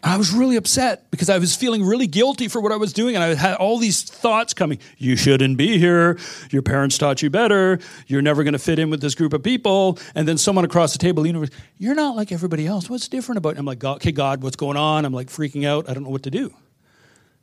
I 0.04 0.16
was 0.16 0.32
really 0.32 0.54
upset 0.54 1.10
because 1.10 1.28
I 1.28 1.38
was 1.38 1.56
feeling 1.56 1.84
really 1.84 2.06
guilty 2.06 2.46
for 2.46 2.60
what 2.60 2.70
I 2.70 2.76
was 2.76 2.92
doing. 2.92 3.16
And 3.16 3.24
I 3.24 3.34
had 3.34 3.56
all 3.56 3.78
these 3.78 4.02
thoughts 4.02 4.54
coming. 4.54 4.78
You 4.96 5.16
shouldn't 5.16 5.58
be 5.58 5.76
here. 5.76 6.16
Your 6.50 6.62
parents 6.62 6.96
taught 6.96 7.22
you 7.22 7.28
better. 7.28 7.80
You're 8.06 8.22
never 8.22 8.44
going 8.44 8.52
to 8.54 8.58
fit 8.58 8.78
in 8.78 8.88
with 8.88 9.02
this 9.02 9.16
group 9.16 9.34
of 9.34 9.42
people. 9.42 9.98
And 10.14 10.26
then 10.26 10.38
someone 10.38 10.64
across 10.64 10.92
the 10.92 10.98
table, 10.98 11.26
you 11.26 11.32
know, 11.32 11.44
you're 11.76 11.96
not 11.96 12.14
like 12.16 12.30
everybody 12.30 12.66
else. 12.66 12.88
What's 12.88 13.08
different 13.08 13.38
about 13.38 13.54
it? 13.54 13.58
I'm 13.58 13.66
like, 13.66 13.84
okay, 13.84 14.12
God, 14.12 14.42
what's 14.42 14.56
going 14.56 14.76
on? 14.78 15.04
I'm 15.04 15.12
like 15.12 15.26
freaking 15.26 15.66
out. 15.66 15.90
I 15.90 15.92
don't 15.92 16.04
know 16.04 16.10
what 16.10 16.22
to 16.22 16.30
do. 16.30 16.54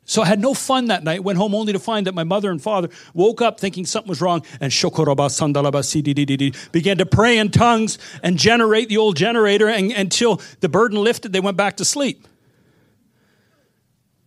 So 0.10 0.22
I 0.22 0.26
had 0.26 0.40
no 0.40 0.54
fun 0.54 0.86
that 0.86 1.04
night, 1.04 1.22
went 1.22 1.38
home 1.38 1.54
only 1.54 1.74
to 1.74 1.80
find 1.80 2.08
that 2.08 2.16
my 2.16 2.24
mother 2.24 2.50
and 2.50 2.62
father 2.62 2.88
woke 3.14 3.42
up 3.42 3.60
thinking 3.60 3.86
something 3.86 4.08
was 4.08 4.22
wrong 4.22 4.42
and 4.62 4.72
shokoraba 4.72 5.28
sandalaba 5.28 5.84
cdddd 5.84 6.72
began 6.72 6.98
to 7.00 7.06
pray 7.06 7.38
in 7.38 7.52
tongues 7.52 8.00
and 8.24 8.38
generate 8.38 8.88
the 8.88 8.96
old 8.96 9.18
generator 9.18 9.68
and, 9.68 9.92
until 9.92 10.42
the 10.62 10.70
burden 10.70 11.04
lifted, 11.04 11.34
they 11.34 11.42
went 11.42 11.58
back 11.58 11.76
to 11.78 11.86
sleep. 11.86 12.26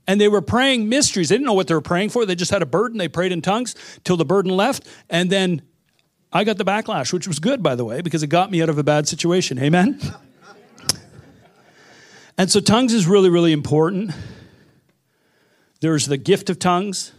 And 0.06 0.20
they 0.20 0.28
were 0.28 0.42
praying 0.42 0.90
mysteries. 0.90 1.30
They 1.30 1.36
didn't 1.36 1.46
know 1.46 1.54
what 1.54 1.66
they 1.66 1.74
were 1.74 1.80
praying 1.80 2.10
for. 2.10 2.26
They 2.26 2.34
just 2.34 2.50
had 2.50 2.60
a 2.60 2.66
burden. 2.66 2.98
They 2.98 3.08
prayed 3.08 3.32
in 3.32 3.40
tongues 3.40 3.74
till 4.04 4.18
the 4.18 4.24
burden 4.24 4.54
left. 4.54 4.86
And 5.08 5.30
then 5.30 5.62
I 6.30 6.44
got 6.44 6.58
the 6.58 6.64
backlash, 6.64 7.12
which 7.12 7.26
was 7.26 7.38
good, 7.38 7.62
by 7.62 7.74
the 7.74 7.86
way, 7.86 8.02
because 8.02 8.22
it 8.22 8.26
got 8.26 8.50
me 8.50 8.60
out 8.60 8.68
of 8.68 8.76
a 8.76 8.82
bad 8.82 9.08
situation. 9.08 9.58
Amen? 9.58 9.98
and 12.36 12.50
so 12.50 12.60
tongues 12.60 12.92
is 12.92 13.06
really, 13.06 13.30
really 13.30 13.52
important. 13.52 14.10
There's 15.80 16.06
the 16.06 16.16
gift 16.16 16.50
of 16.50 16.58
tongues, 16.58 17.12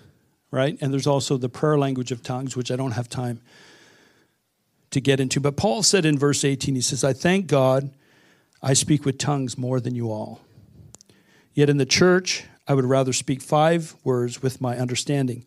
right? 0.51 0.77
And 0.81 0.93
there's 0.93 1.07
also 1.07 1.37
the 1.37 1.49
prayer 1.49 1.77
language 1.77 2.11
of 2.11 2.21
tongues, 2.21 2.55
which 2.55 2.71
I 2.71 2.75
don't 2.75 2.91
have 2.91 3.09
time 3.09 3.41
to 4.91 5.01
get 5.01 5.19
into. 5.19 5.39
But 5.39 5.57
Paul 5.57 5.83
said 5.83 6.05
in 6.05 6.17
verse 6.17 6.43
18, 6.43 6.75
he 6.75 6.81
says, 6.81 7.03
I 7.03 7.13
thank 7.13 7.47
God 7.47 7.91
I 8.61 8.73
speak 8.73 9.05
with 9.05 9.17
tongues 9.17 9.57
more 9.57 9.79
than 9.79 9.95
you 9.95 10.11
all. 10.11 10.41
Yet 11.53 11.69
in 11.69 11.77
the 11.77 11.85
church, 11.85 12.45
I 12.67 12.73
would 12.73 12.85
rather 12.85 13.13
speak 13.13 13.41
five 13.41 13.95
words 14.03 14.41
with 14.41 14.61
my 14.61 14.77
understanding, 14.77 15.45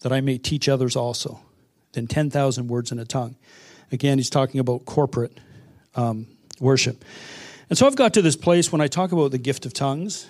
that 0.00 0.12
I 0.12 0.20
may 0.20 0.38
teach 0.38 0.68
others 0.68 0.96
also, 0.96 1.40
than 1.92 2.06
10,000 2.06 2.68
words 2.68 2.90
in 2.90 2.98
a 2.98 3.04
tongue. 3.04 3.36
Again, 3.92 4.18
he's 4.18 4.30
talking 4.30 4.60
about 4.60 4.84
corporate 4.84 5.38
um, 5.94 6.26
worship. 6.60 7.04
And 7.70 7.78
so 7.78 7.86
I've 7.86 7.96
got 7.96 8.14
to 8.14 8.22
this 8.22 8.36
place 8.36 8.72
when 8.72 8.80
I 8.80 8.86
talk 8.86 9.12
about 9.12 9.30
the 9.30 9.38
gift 9.38 9.64
of 9.64 9.72
tongues. 9.72 10.26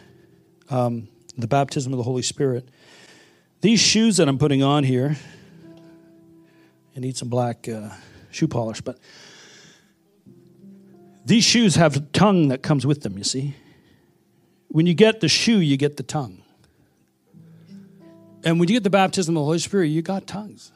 Um, 0.70 1.08
the 1.38 1.48
baptism 1.48 1.92
of 1.92 1.96
the 1.96 2.03
Holy 2.03 2.22
Spirit. 2.22 2.68
These 3.61 3.81
shoes 3.81 4.16
that 4.18 4.29
I'm 4.29 4.38
putting 4.38 4.62
on 4.62 4.85
here, 4.85 5.16
I 6.96 7.01
need 7.01 7.16
some 7.16 7.29
black 7.29 7.68
uh, 7.68 7.90
shoe 8.31 8.48
polish, 8.48 8.81
but 8.81 8.98
these 11.24 11.44
shoes 11.44 11.74
have 11.77 11.96
a 11.96 12.01
tongue 12.01 12.48
that 12.48 12.62
comes 12.62 12.87
with 12.87 13.03
them, 13.03 13.18
you 13.18 13.24
see. 13.24 13.55
When 14.68 14.87
you 14.87 14.94
get 14.94 15.20
the 15.20 15.29
shoe, 15.29 15.61
you 15.61 15.77
get 15.77 15.96
the 15.96 16.03
tongue. 16.03 16.42
And 18.44 18.59
when 18.59 18.68
you 18.68 18.77
get 18.77 18.85
the 18.85 18.90
baptism 18.90 19.37
of 19.37 19.40
the 19.40 19.44
Holy 19.44 19.59
Spirit, 19.59 19.87
you 19.87 20.03
got 20.03 20.27
tongues. 20.27 20.72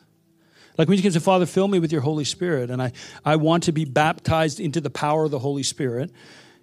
Like 0.78 0.88
when 0.88 0.96
you 0.96 1.02
can 1.02 1.12
say, 1.12 1.20
Father, 1.20 1.46
fill 1.46 1.68
me 1.68 1.78
with 1.78 1.92
your 1.92 2.00
Holy 2.00 2.24
Spirit, 2.24 2.70
and 2.70 2.82
I, 2.82 2.92
I 3.24 3.36
want 3.36 3.64
to 3.64 3.72
be 3.72 3.84
baptized 3.84 4.58
into 4.58 4.80
the 4.80 4.90
power 4.90 5.24
of 5.24 5.30
the 5.30 5.38
Holy 5.38 5.62
Spirit. 5.62 6.10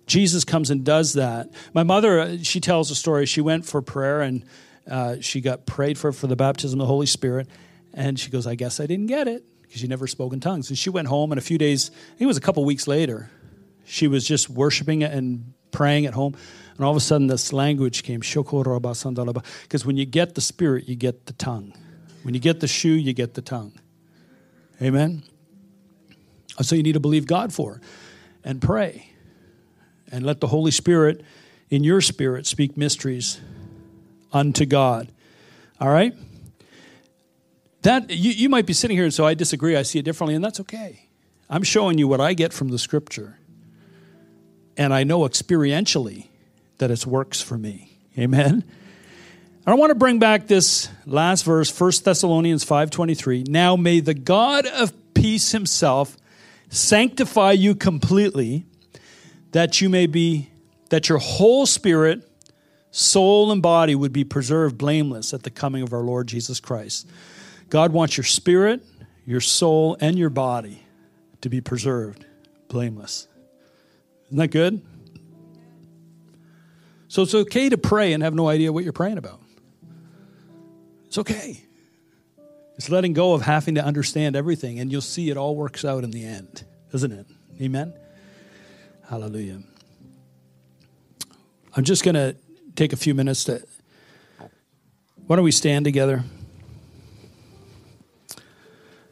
Jesus 0.10 0.43
comes 0.43 0.72
and 0.72 0.84
does 0.84 1.13
that. 1.13 1.52
My 1.73 1.84
mother, 1.84 2.19
uh, 2.19 2.38
she 2.42 2.60
tells 2.60 2.90
a 2.90 2.96
story. 2.96 3.27
She 3.27 3.42
went 3.42 3.65
for 3.65 3.81
prayer 3.81 4.21
and 4.21 4.44
uh, 4.90 5.17
she 5.21 5.40
got 5.40 5.67
prayed 5.67 6.00
for 6.00 6.12
for 6.12 6.25
the 6.25 6.36
baptism 6.36 6.81
of 6.81 6.86
the 6.86 6.88
Holy 6.88 7.06
Spirit. 7.06 7.48
And 7.94 8.19
she 8.19 8.31
goes, 8.31 8.48
I 8.48 8.56
guess 8.56 8.79
I 8.79 8.88
didn't 8.88 9.06
get 9.06 9.27
it 9.27 9.46
because 9.62 9.81
she 9.81 9.88
never 9.88 10.08
spoke 10.08 10.34
in 10.34 10.40
tongues. 10.40 10.69
And 10.69 10.77
she 10.77 10.90
went 10.90 11.08
home, 11.08 11.31
and 11.31 11.38
a 11.38 11.44
few 11.44 11.60
days, 11.60 11.92
it 12.17 12.25
was 12.25 12.38
a 12.38 12.42
couple 12.42 12.65
weeks 12.65 12.88
later, 12.88 13.29
she 13.86 14.08
was 14.08 14.27
just 14.27 14.50
worshiping 14.50 15.04
and 15.04 15.54
praying 15.71 16.08
at 16.08 16.15
home. 16.15 16.36
And 16.75 16.86
all 16.86 16.92
of 16.92 16.98
a 16.98 17.02
sudden, 17.02 17.27
this 17.27 17.54
language 17.54 18.02
came, 18.02 18.21
because 18.21 19.86
when 19.86 19.98
you 19.98 20.06
get 20.06 20.34
the 20.34 20.42
spirit, 20.42 20.88
you 20.88 20.96
get 20.96 21.27
the 21.27 21.34
tongue. 21.34 21.73
When 22.23 22.34
you 22.34 22.40
get 22.40 22.62
the 22.62 22.67
shoe, 22.67 22.94
you 22.94 23.13
get 23.13 23.36
the 23.36 23.42
tongue. 23.42 23.73
Amen? 24.81 25.23
So 26.62 26.75
you 26.75 26.84
need 26.84 26.94
to 26.94 27.00
believe 27.00 27.27
God 27.27 27.54
for 27.54 27.79
and 28.44 28.62
pray 28.62 29.09
and 30.12 30.26
let 30.26 30.40
the 30.40 30.48
Holy 30.48 30.72
Spirit 30.72 31.24
in 31.70 31.84
your 31.84 32.02
spirit 32.02 32.46
speak 32.46 32.78
mysteries 32.78 33.40
unto 34.32 34.66
God. 34.66 35.12
All 35.80 35.90
right? 35.90 36.14
That 37.84 38.10
you, 38.10 38.32
you 38.32 38.50
might 38.50 38.66
be 38.66 38.74
sitting 38.74 38.98
here 38.98 39.06
and 39.06 39.14
so 39.14 39.24
oh, 39.24 39.28
I 39.28 39.34
disagree, 39.34 39.76
I 39.76 39.84
see 39.84 40.00
it 40.00 40.06
differently, 40.06 40.36
and 40.36 40.44
that's 40.44 40.60
okay. 40.60 41.08
I'm 41.50 41.64
showing 41.64 41.98
you 41.98 42.08
what 42.08 42.22
I 42.22 42.34
get 42.34 42.54
from 42.54 42.70
the 42.70 42.78
scripture. 42.78 43.38
And 44.78 44.94
I 44.94 45.04
know 45.04 45.22
experientially 45.22 46.28
that 46.78 46.92
it 46.92 47.06
works 47.06 47.42
for 47.42 47.58
me. 47.58 47.98
Amen. 48.18 48.64
I 49.66 49.74
want 49.76 49.92
to 49.92 49.96
bring 49.96 50.20
back 50.20 50.48
this 50.48 50.90
last 51.06 51.44
verse, 51.44 51.70
1 51.78 51.92
Thessalonians 52.04 52.66
5:23. 52.66 53.48
Now 53.48 53.76
may 53.76 54.00
the 54.00 54.14
God 54.14 54.66
of 54.66 54.94
peace 55.14 55.52
himself 55.52 56.18
sanctify 56.70 57.52
you 57.52 57.76
completely, 57.76 58.66
that 59.52 59.81
you 59.81 59.89
may 59.89 60.08
be 60.08 60.50
that 60.89 61.10
your 61.10 61.19
whole 61.19 61.65
spirit, 61.65 62.27
soul 62.91 63.52
and 63.52 63.62
body 63.62 63.95
would 63.95 64.13
be 64.13 64.23
preserved 64.23 64.77
blameless 64.77 65.33
at 65.33 65.43
the 65.43 65.52
coming 65.52 65.83
of 65.83 65.93
our 65.93 66.02
Lord 66.02 66.27
Jesus 66.27 66.60
Christ. 66.60 67.08
God 67.69 67.93
wants 67.93 68.17
your 68.17 68.23
spirit, 68.23 68.83
your 69.25 69.41
soul 69.41 69.97
and 70.02 70.17
your 70.17 70.31
body 70.31 70.83
to 71.41 71.50
be 71.50 71.62
preserved 71.62 72.25
blameless. 72.67 73.27
Isn't 74.27 74.37
that 74.37 74.47
good? 74.50 74.81
So 77.08 77.23
it's 77.23 77.33
okay 77.33 77.69
to 77.69 77.77
pray 77.77 78.13
and 78.13 78.23
have 78.23 78.35
no 78.35 78.47
idea 78.47 78.71
what 78.71 78.83
you're 78.83 78.93
praying 78.93 79.17
about. 79.17 79.41
It's 81.06 81.17
okay. 81.17 81.63
It's 82.75 82.89
letting 82.89 83.13
go 83.13 83.33
of 83.33 83.41
having 83.41 83.75
to 83.75 83.83
understand 83.83 84.35
everything, 84.35 84.79
and 84.79 84.91
you'll 84.91 85.02
see 85.02 85.29
it 85.29 85.37
all 85.37 85.56
works 85.56 85.83
out 85.83 86.04
in 86.04 86.12
the 86.12 86.23
end, 86.23 86.63
isn't 86.93 87.12
it? 87.12 87.25
Amen? 87.60 87.93
Hallelujah. 89.10 89.64
I'm 91.76 91.84
just 91.84 92.04
going 92.04 92.14
to 92.14 92.36
take 92.76 92.94
a 92.94 92.96
few 92.96 93.16
minutes 93.16 93.46
to. 93.46 93.66
Why 95.26 95.36
don't 95.36 95.44
we 95.44 95.52
stand 95.52 95.86
together? 95.86 96.24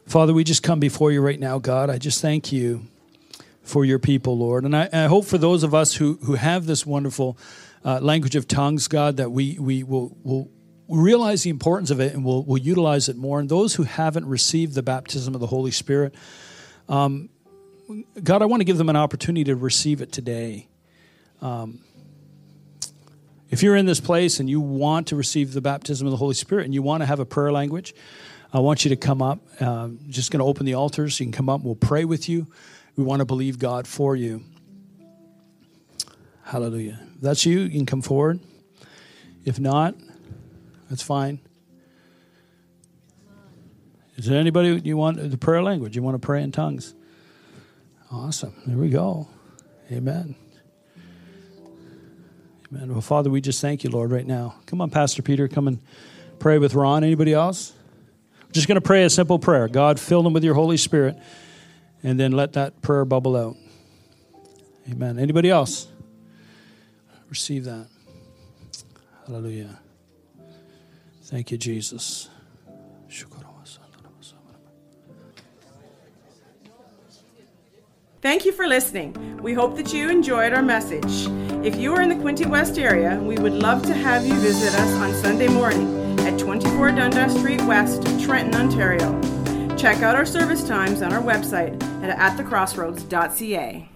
Father, 0.06 0.32
we 0.32 0.44
just 0.44 0.62
come 0.62 0.78
before 0.78 1.10
you 1.10 1.20
right 1.20 1.40
now, 1.40 1.58
God. 1.58 1.90
I 1.90 1.98
just 1.98 2.22
thank 2.22 2.52
you 2.52 2.82
for 3.64 3.84
your 3.84 3.98
people, 3.98 4.38
Lord. 4.38 4.62
And 4.62 4.76
I, 4.76 4.88
I 4.92 5.06
hope 5.06 5.24
for 5.24 5.36
those 5.36 5.64
of 5.64 5.74
us 5.74 5.96
who, 5.96 6.20
who 6.22 6.34
have 6.34 6.66
this 6.66 6.86
wonderful 6.86 7.36
uh, 7.84 7.98
language 7.98 8.36
of 8.36 8.46
tongues, 8.46 8.86
God, 8.86 9.16
that 9.16 9.32
we, 9.32 9.58
we 9.58 9.82
will, 9.82 10.16
will 10.22 10.48
realize 10.88 11.42
the 11.42 11.50
importance 11.50 11.90
of 11.90 11.98
it 11.98 12.14
and 12.14 12.24
we'll, 12.24 12.44
we'll 12.44 12.62
utilize 12.62 13.08
it 13.08 13.16
more. 13.16 13.40
And 13.40 13.48
those 13.48 13.74
who 13.74 13.82
haven't 13.82 14.26
received 14.26 14.76
the 14.76 14.82
baptism 14.84 15.34
of 15.34 15.40
the 15.40 15.48
Holy 15.48 15.72
Spirit, 15.72 16.14
um, 16.88 17.30
God, 18.22 18.42
I 18.42 18.44
want 18.44 18.60
to 18.60 18.64
give 18.64 18.76
them 18.76 18.88
an 18.88 18.96
opportunity 18.96 19.44
to 19.44 19.56
receive 19.56 20.02
it 20.02 20.12
today. 20.12 20.68
Um, 21.40 21.80
if 23.48 23.62
you're 23.62 23.76
in 23.76 23.86
this 23.86 24.00
place 24.00 24.40
and 24.40 24.50
you 24.50 24.60
want 24.60 25.06
to 25.08 25.16
receive 25.16 25.54
the 25.54 25.62
baptism 25.62 26.06
of 26.06 26.10
the 26.10 26.18
Holy 26.18 26.34
Spirit 26.34 26.66
and 26.66 26.74
you 26.74 26.82
want 26.82 27.00
to 27.02 27.06
have 27.06 27.18
a 27.18 27.24
prayer 27.24 27.50
language, 27.50 27.94
I 28.52 28.60
want 28.60 28.84
you 28.84 28.90
to 28.90 28.96
come 28.96 29.22
up. 29.22 29.40
Um, 29.62 30.00
just 30.08 30.30
going 30.30 30.40
to 30.40 30.44
open 30.44 30.66
the 30.66 30.74
altars. 30.74 31.18
You 31.18 31.26
can 31.26 31.32
come 31.32 31.48
up. 31.48 31.62
We'll 31.62 31.74
pray 31.74 32.04
with 32.04 32.28
you. 32.28 32.46
We 32.96 33.04
want 33.04 33.20
to 33.20 33.24
believe 33.24 33.58
God 33.58 33.86
for 33.86 34.14
you. 34.14 34.42
Hallelujah. 36.44 37.00
If 37.16 37.20
that's 37.22 37.46
you, 37.46 37.60
you 37.60 37.70
can 37.70 37.86
come 37.86 38.02
forward. 38.02 38.40
If 39.44 39.58
not, 39.58 39.94
that's 40.90 41.02
fine. 41.02 41.40
Is 44.16 44.26
there 44.26 44.38
anybody 44.38 44.80
you 44.84 44.96
want 44.96 45.30
the 45.30 45.38
prayer 45.38 45.62
language? 45.62 45.94
You 45.94 46.02
want 46.02 46.20
to 46.20 46.26
pray 46.26 46.42
in 46.42 46.52
tongues? 46.52 46.94
Awesome. 48.10 48.54
There 48.66 48.76
we 48.76 48.88
go. 48.88 49.28
Amen. 49.92 50.34
Amen. 52.70 52.92
Well, 52.92 53.00
Father, 53.00 53.30
we 53.30 53.40
just 53.40 53.60
thank 53.60 53.84
you, 53.84 53.90
Lord, 53.90 54.10
right 54.10 54.26
now. 54.26 54.56
Come 54.66 54.80
on, 54.80 54.90
Pastor 54.90 55.22
Peter, 55.22 55.48
come 55.48 55.68
and 55.68 55.78
pray 56.38 56.58
with 56.58 56.74
Ron. 56.74 57.04
Anybody 57.04 57.34
else? 57.34 57.72
just 58.52 58.66
going 58.66 58.76
to 58.76 58.80
pray 58.80 59.04
a 59.04 59.10
simple 59.10 59.38
prayer. 59.38 59.68
God, 59.68 60.00
fill 60.00 60.22
them 60.22 60.32
with 60.32 60.42
your 60.42 60.54
Holy 60.54 60.76
Spirit, 60.76 61.18
and 62.02 62.18
then 62.18 62.32
let 62.32 62.54
that 62.54 62.80
prayer 62.80 63.04
bubble 63.04 63.36
out. 63.36 63.56
Amen. 64.90 65.18
Anybody 65.18 65.50
else? 65.50 65.86
Receive 67.28 67.64
that. 67.64 67.88
Hallelujah. 69.26 69.78
Thank 71.24 71.50
you, 71.50 71.58
Jesus. 71.58 72.30
Thank 78.20 78.44
you 78.44 78.50
for 78.50 78.66
listening. 78.66 79.38
We 79.40 79.54
hope 79.54 79.76
that 79.76 79.92
you 79.92 80.10
enjoyed 80.10 80.52
our 80.52 80.62
message. 80.62 81.28
If 81.64 81.76
you 81.76 81.94
are 81.94 82.02
in 82.02 82.08
the 82.08 82.16
Quinte 82.16 82.46
West 82.46 82.76
area, 82.76 83.16
we 83.22 83.38
would 83.38 83.52
love 83.52 83.82
to 83.82 83.94
have 83.94 84.26
you 84.26 84.34
visit 84.34 84.74
us 84.74 84.92
on 84.94 85.14
Sunday 85.14 85.46
morning 85.46 86.18
at 86.20 86.36
24 86.36 86.92
Dundas 86.92 87.38
Street 87.38 87.62
West, 87.62 88.02
Trenton, 88.20 88.60
Ontario. 88.60 89.20
Check 89.76 90.02
out 90.02 90.16
our 90.16 90.26
service 90.26 90.66
times 90.66 91.00
on 91.00 91.12
our 91.12 91.22
website 91.22 91.80
at 92.02 92.18
atthecrossroads.ca. 92.18 93.86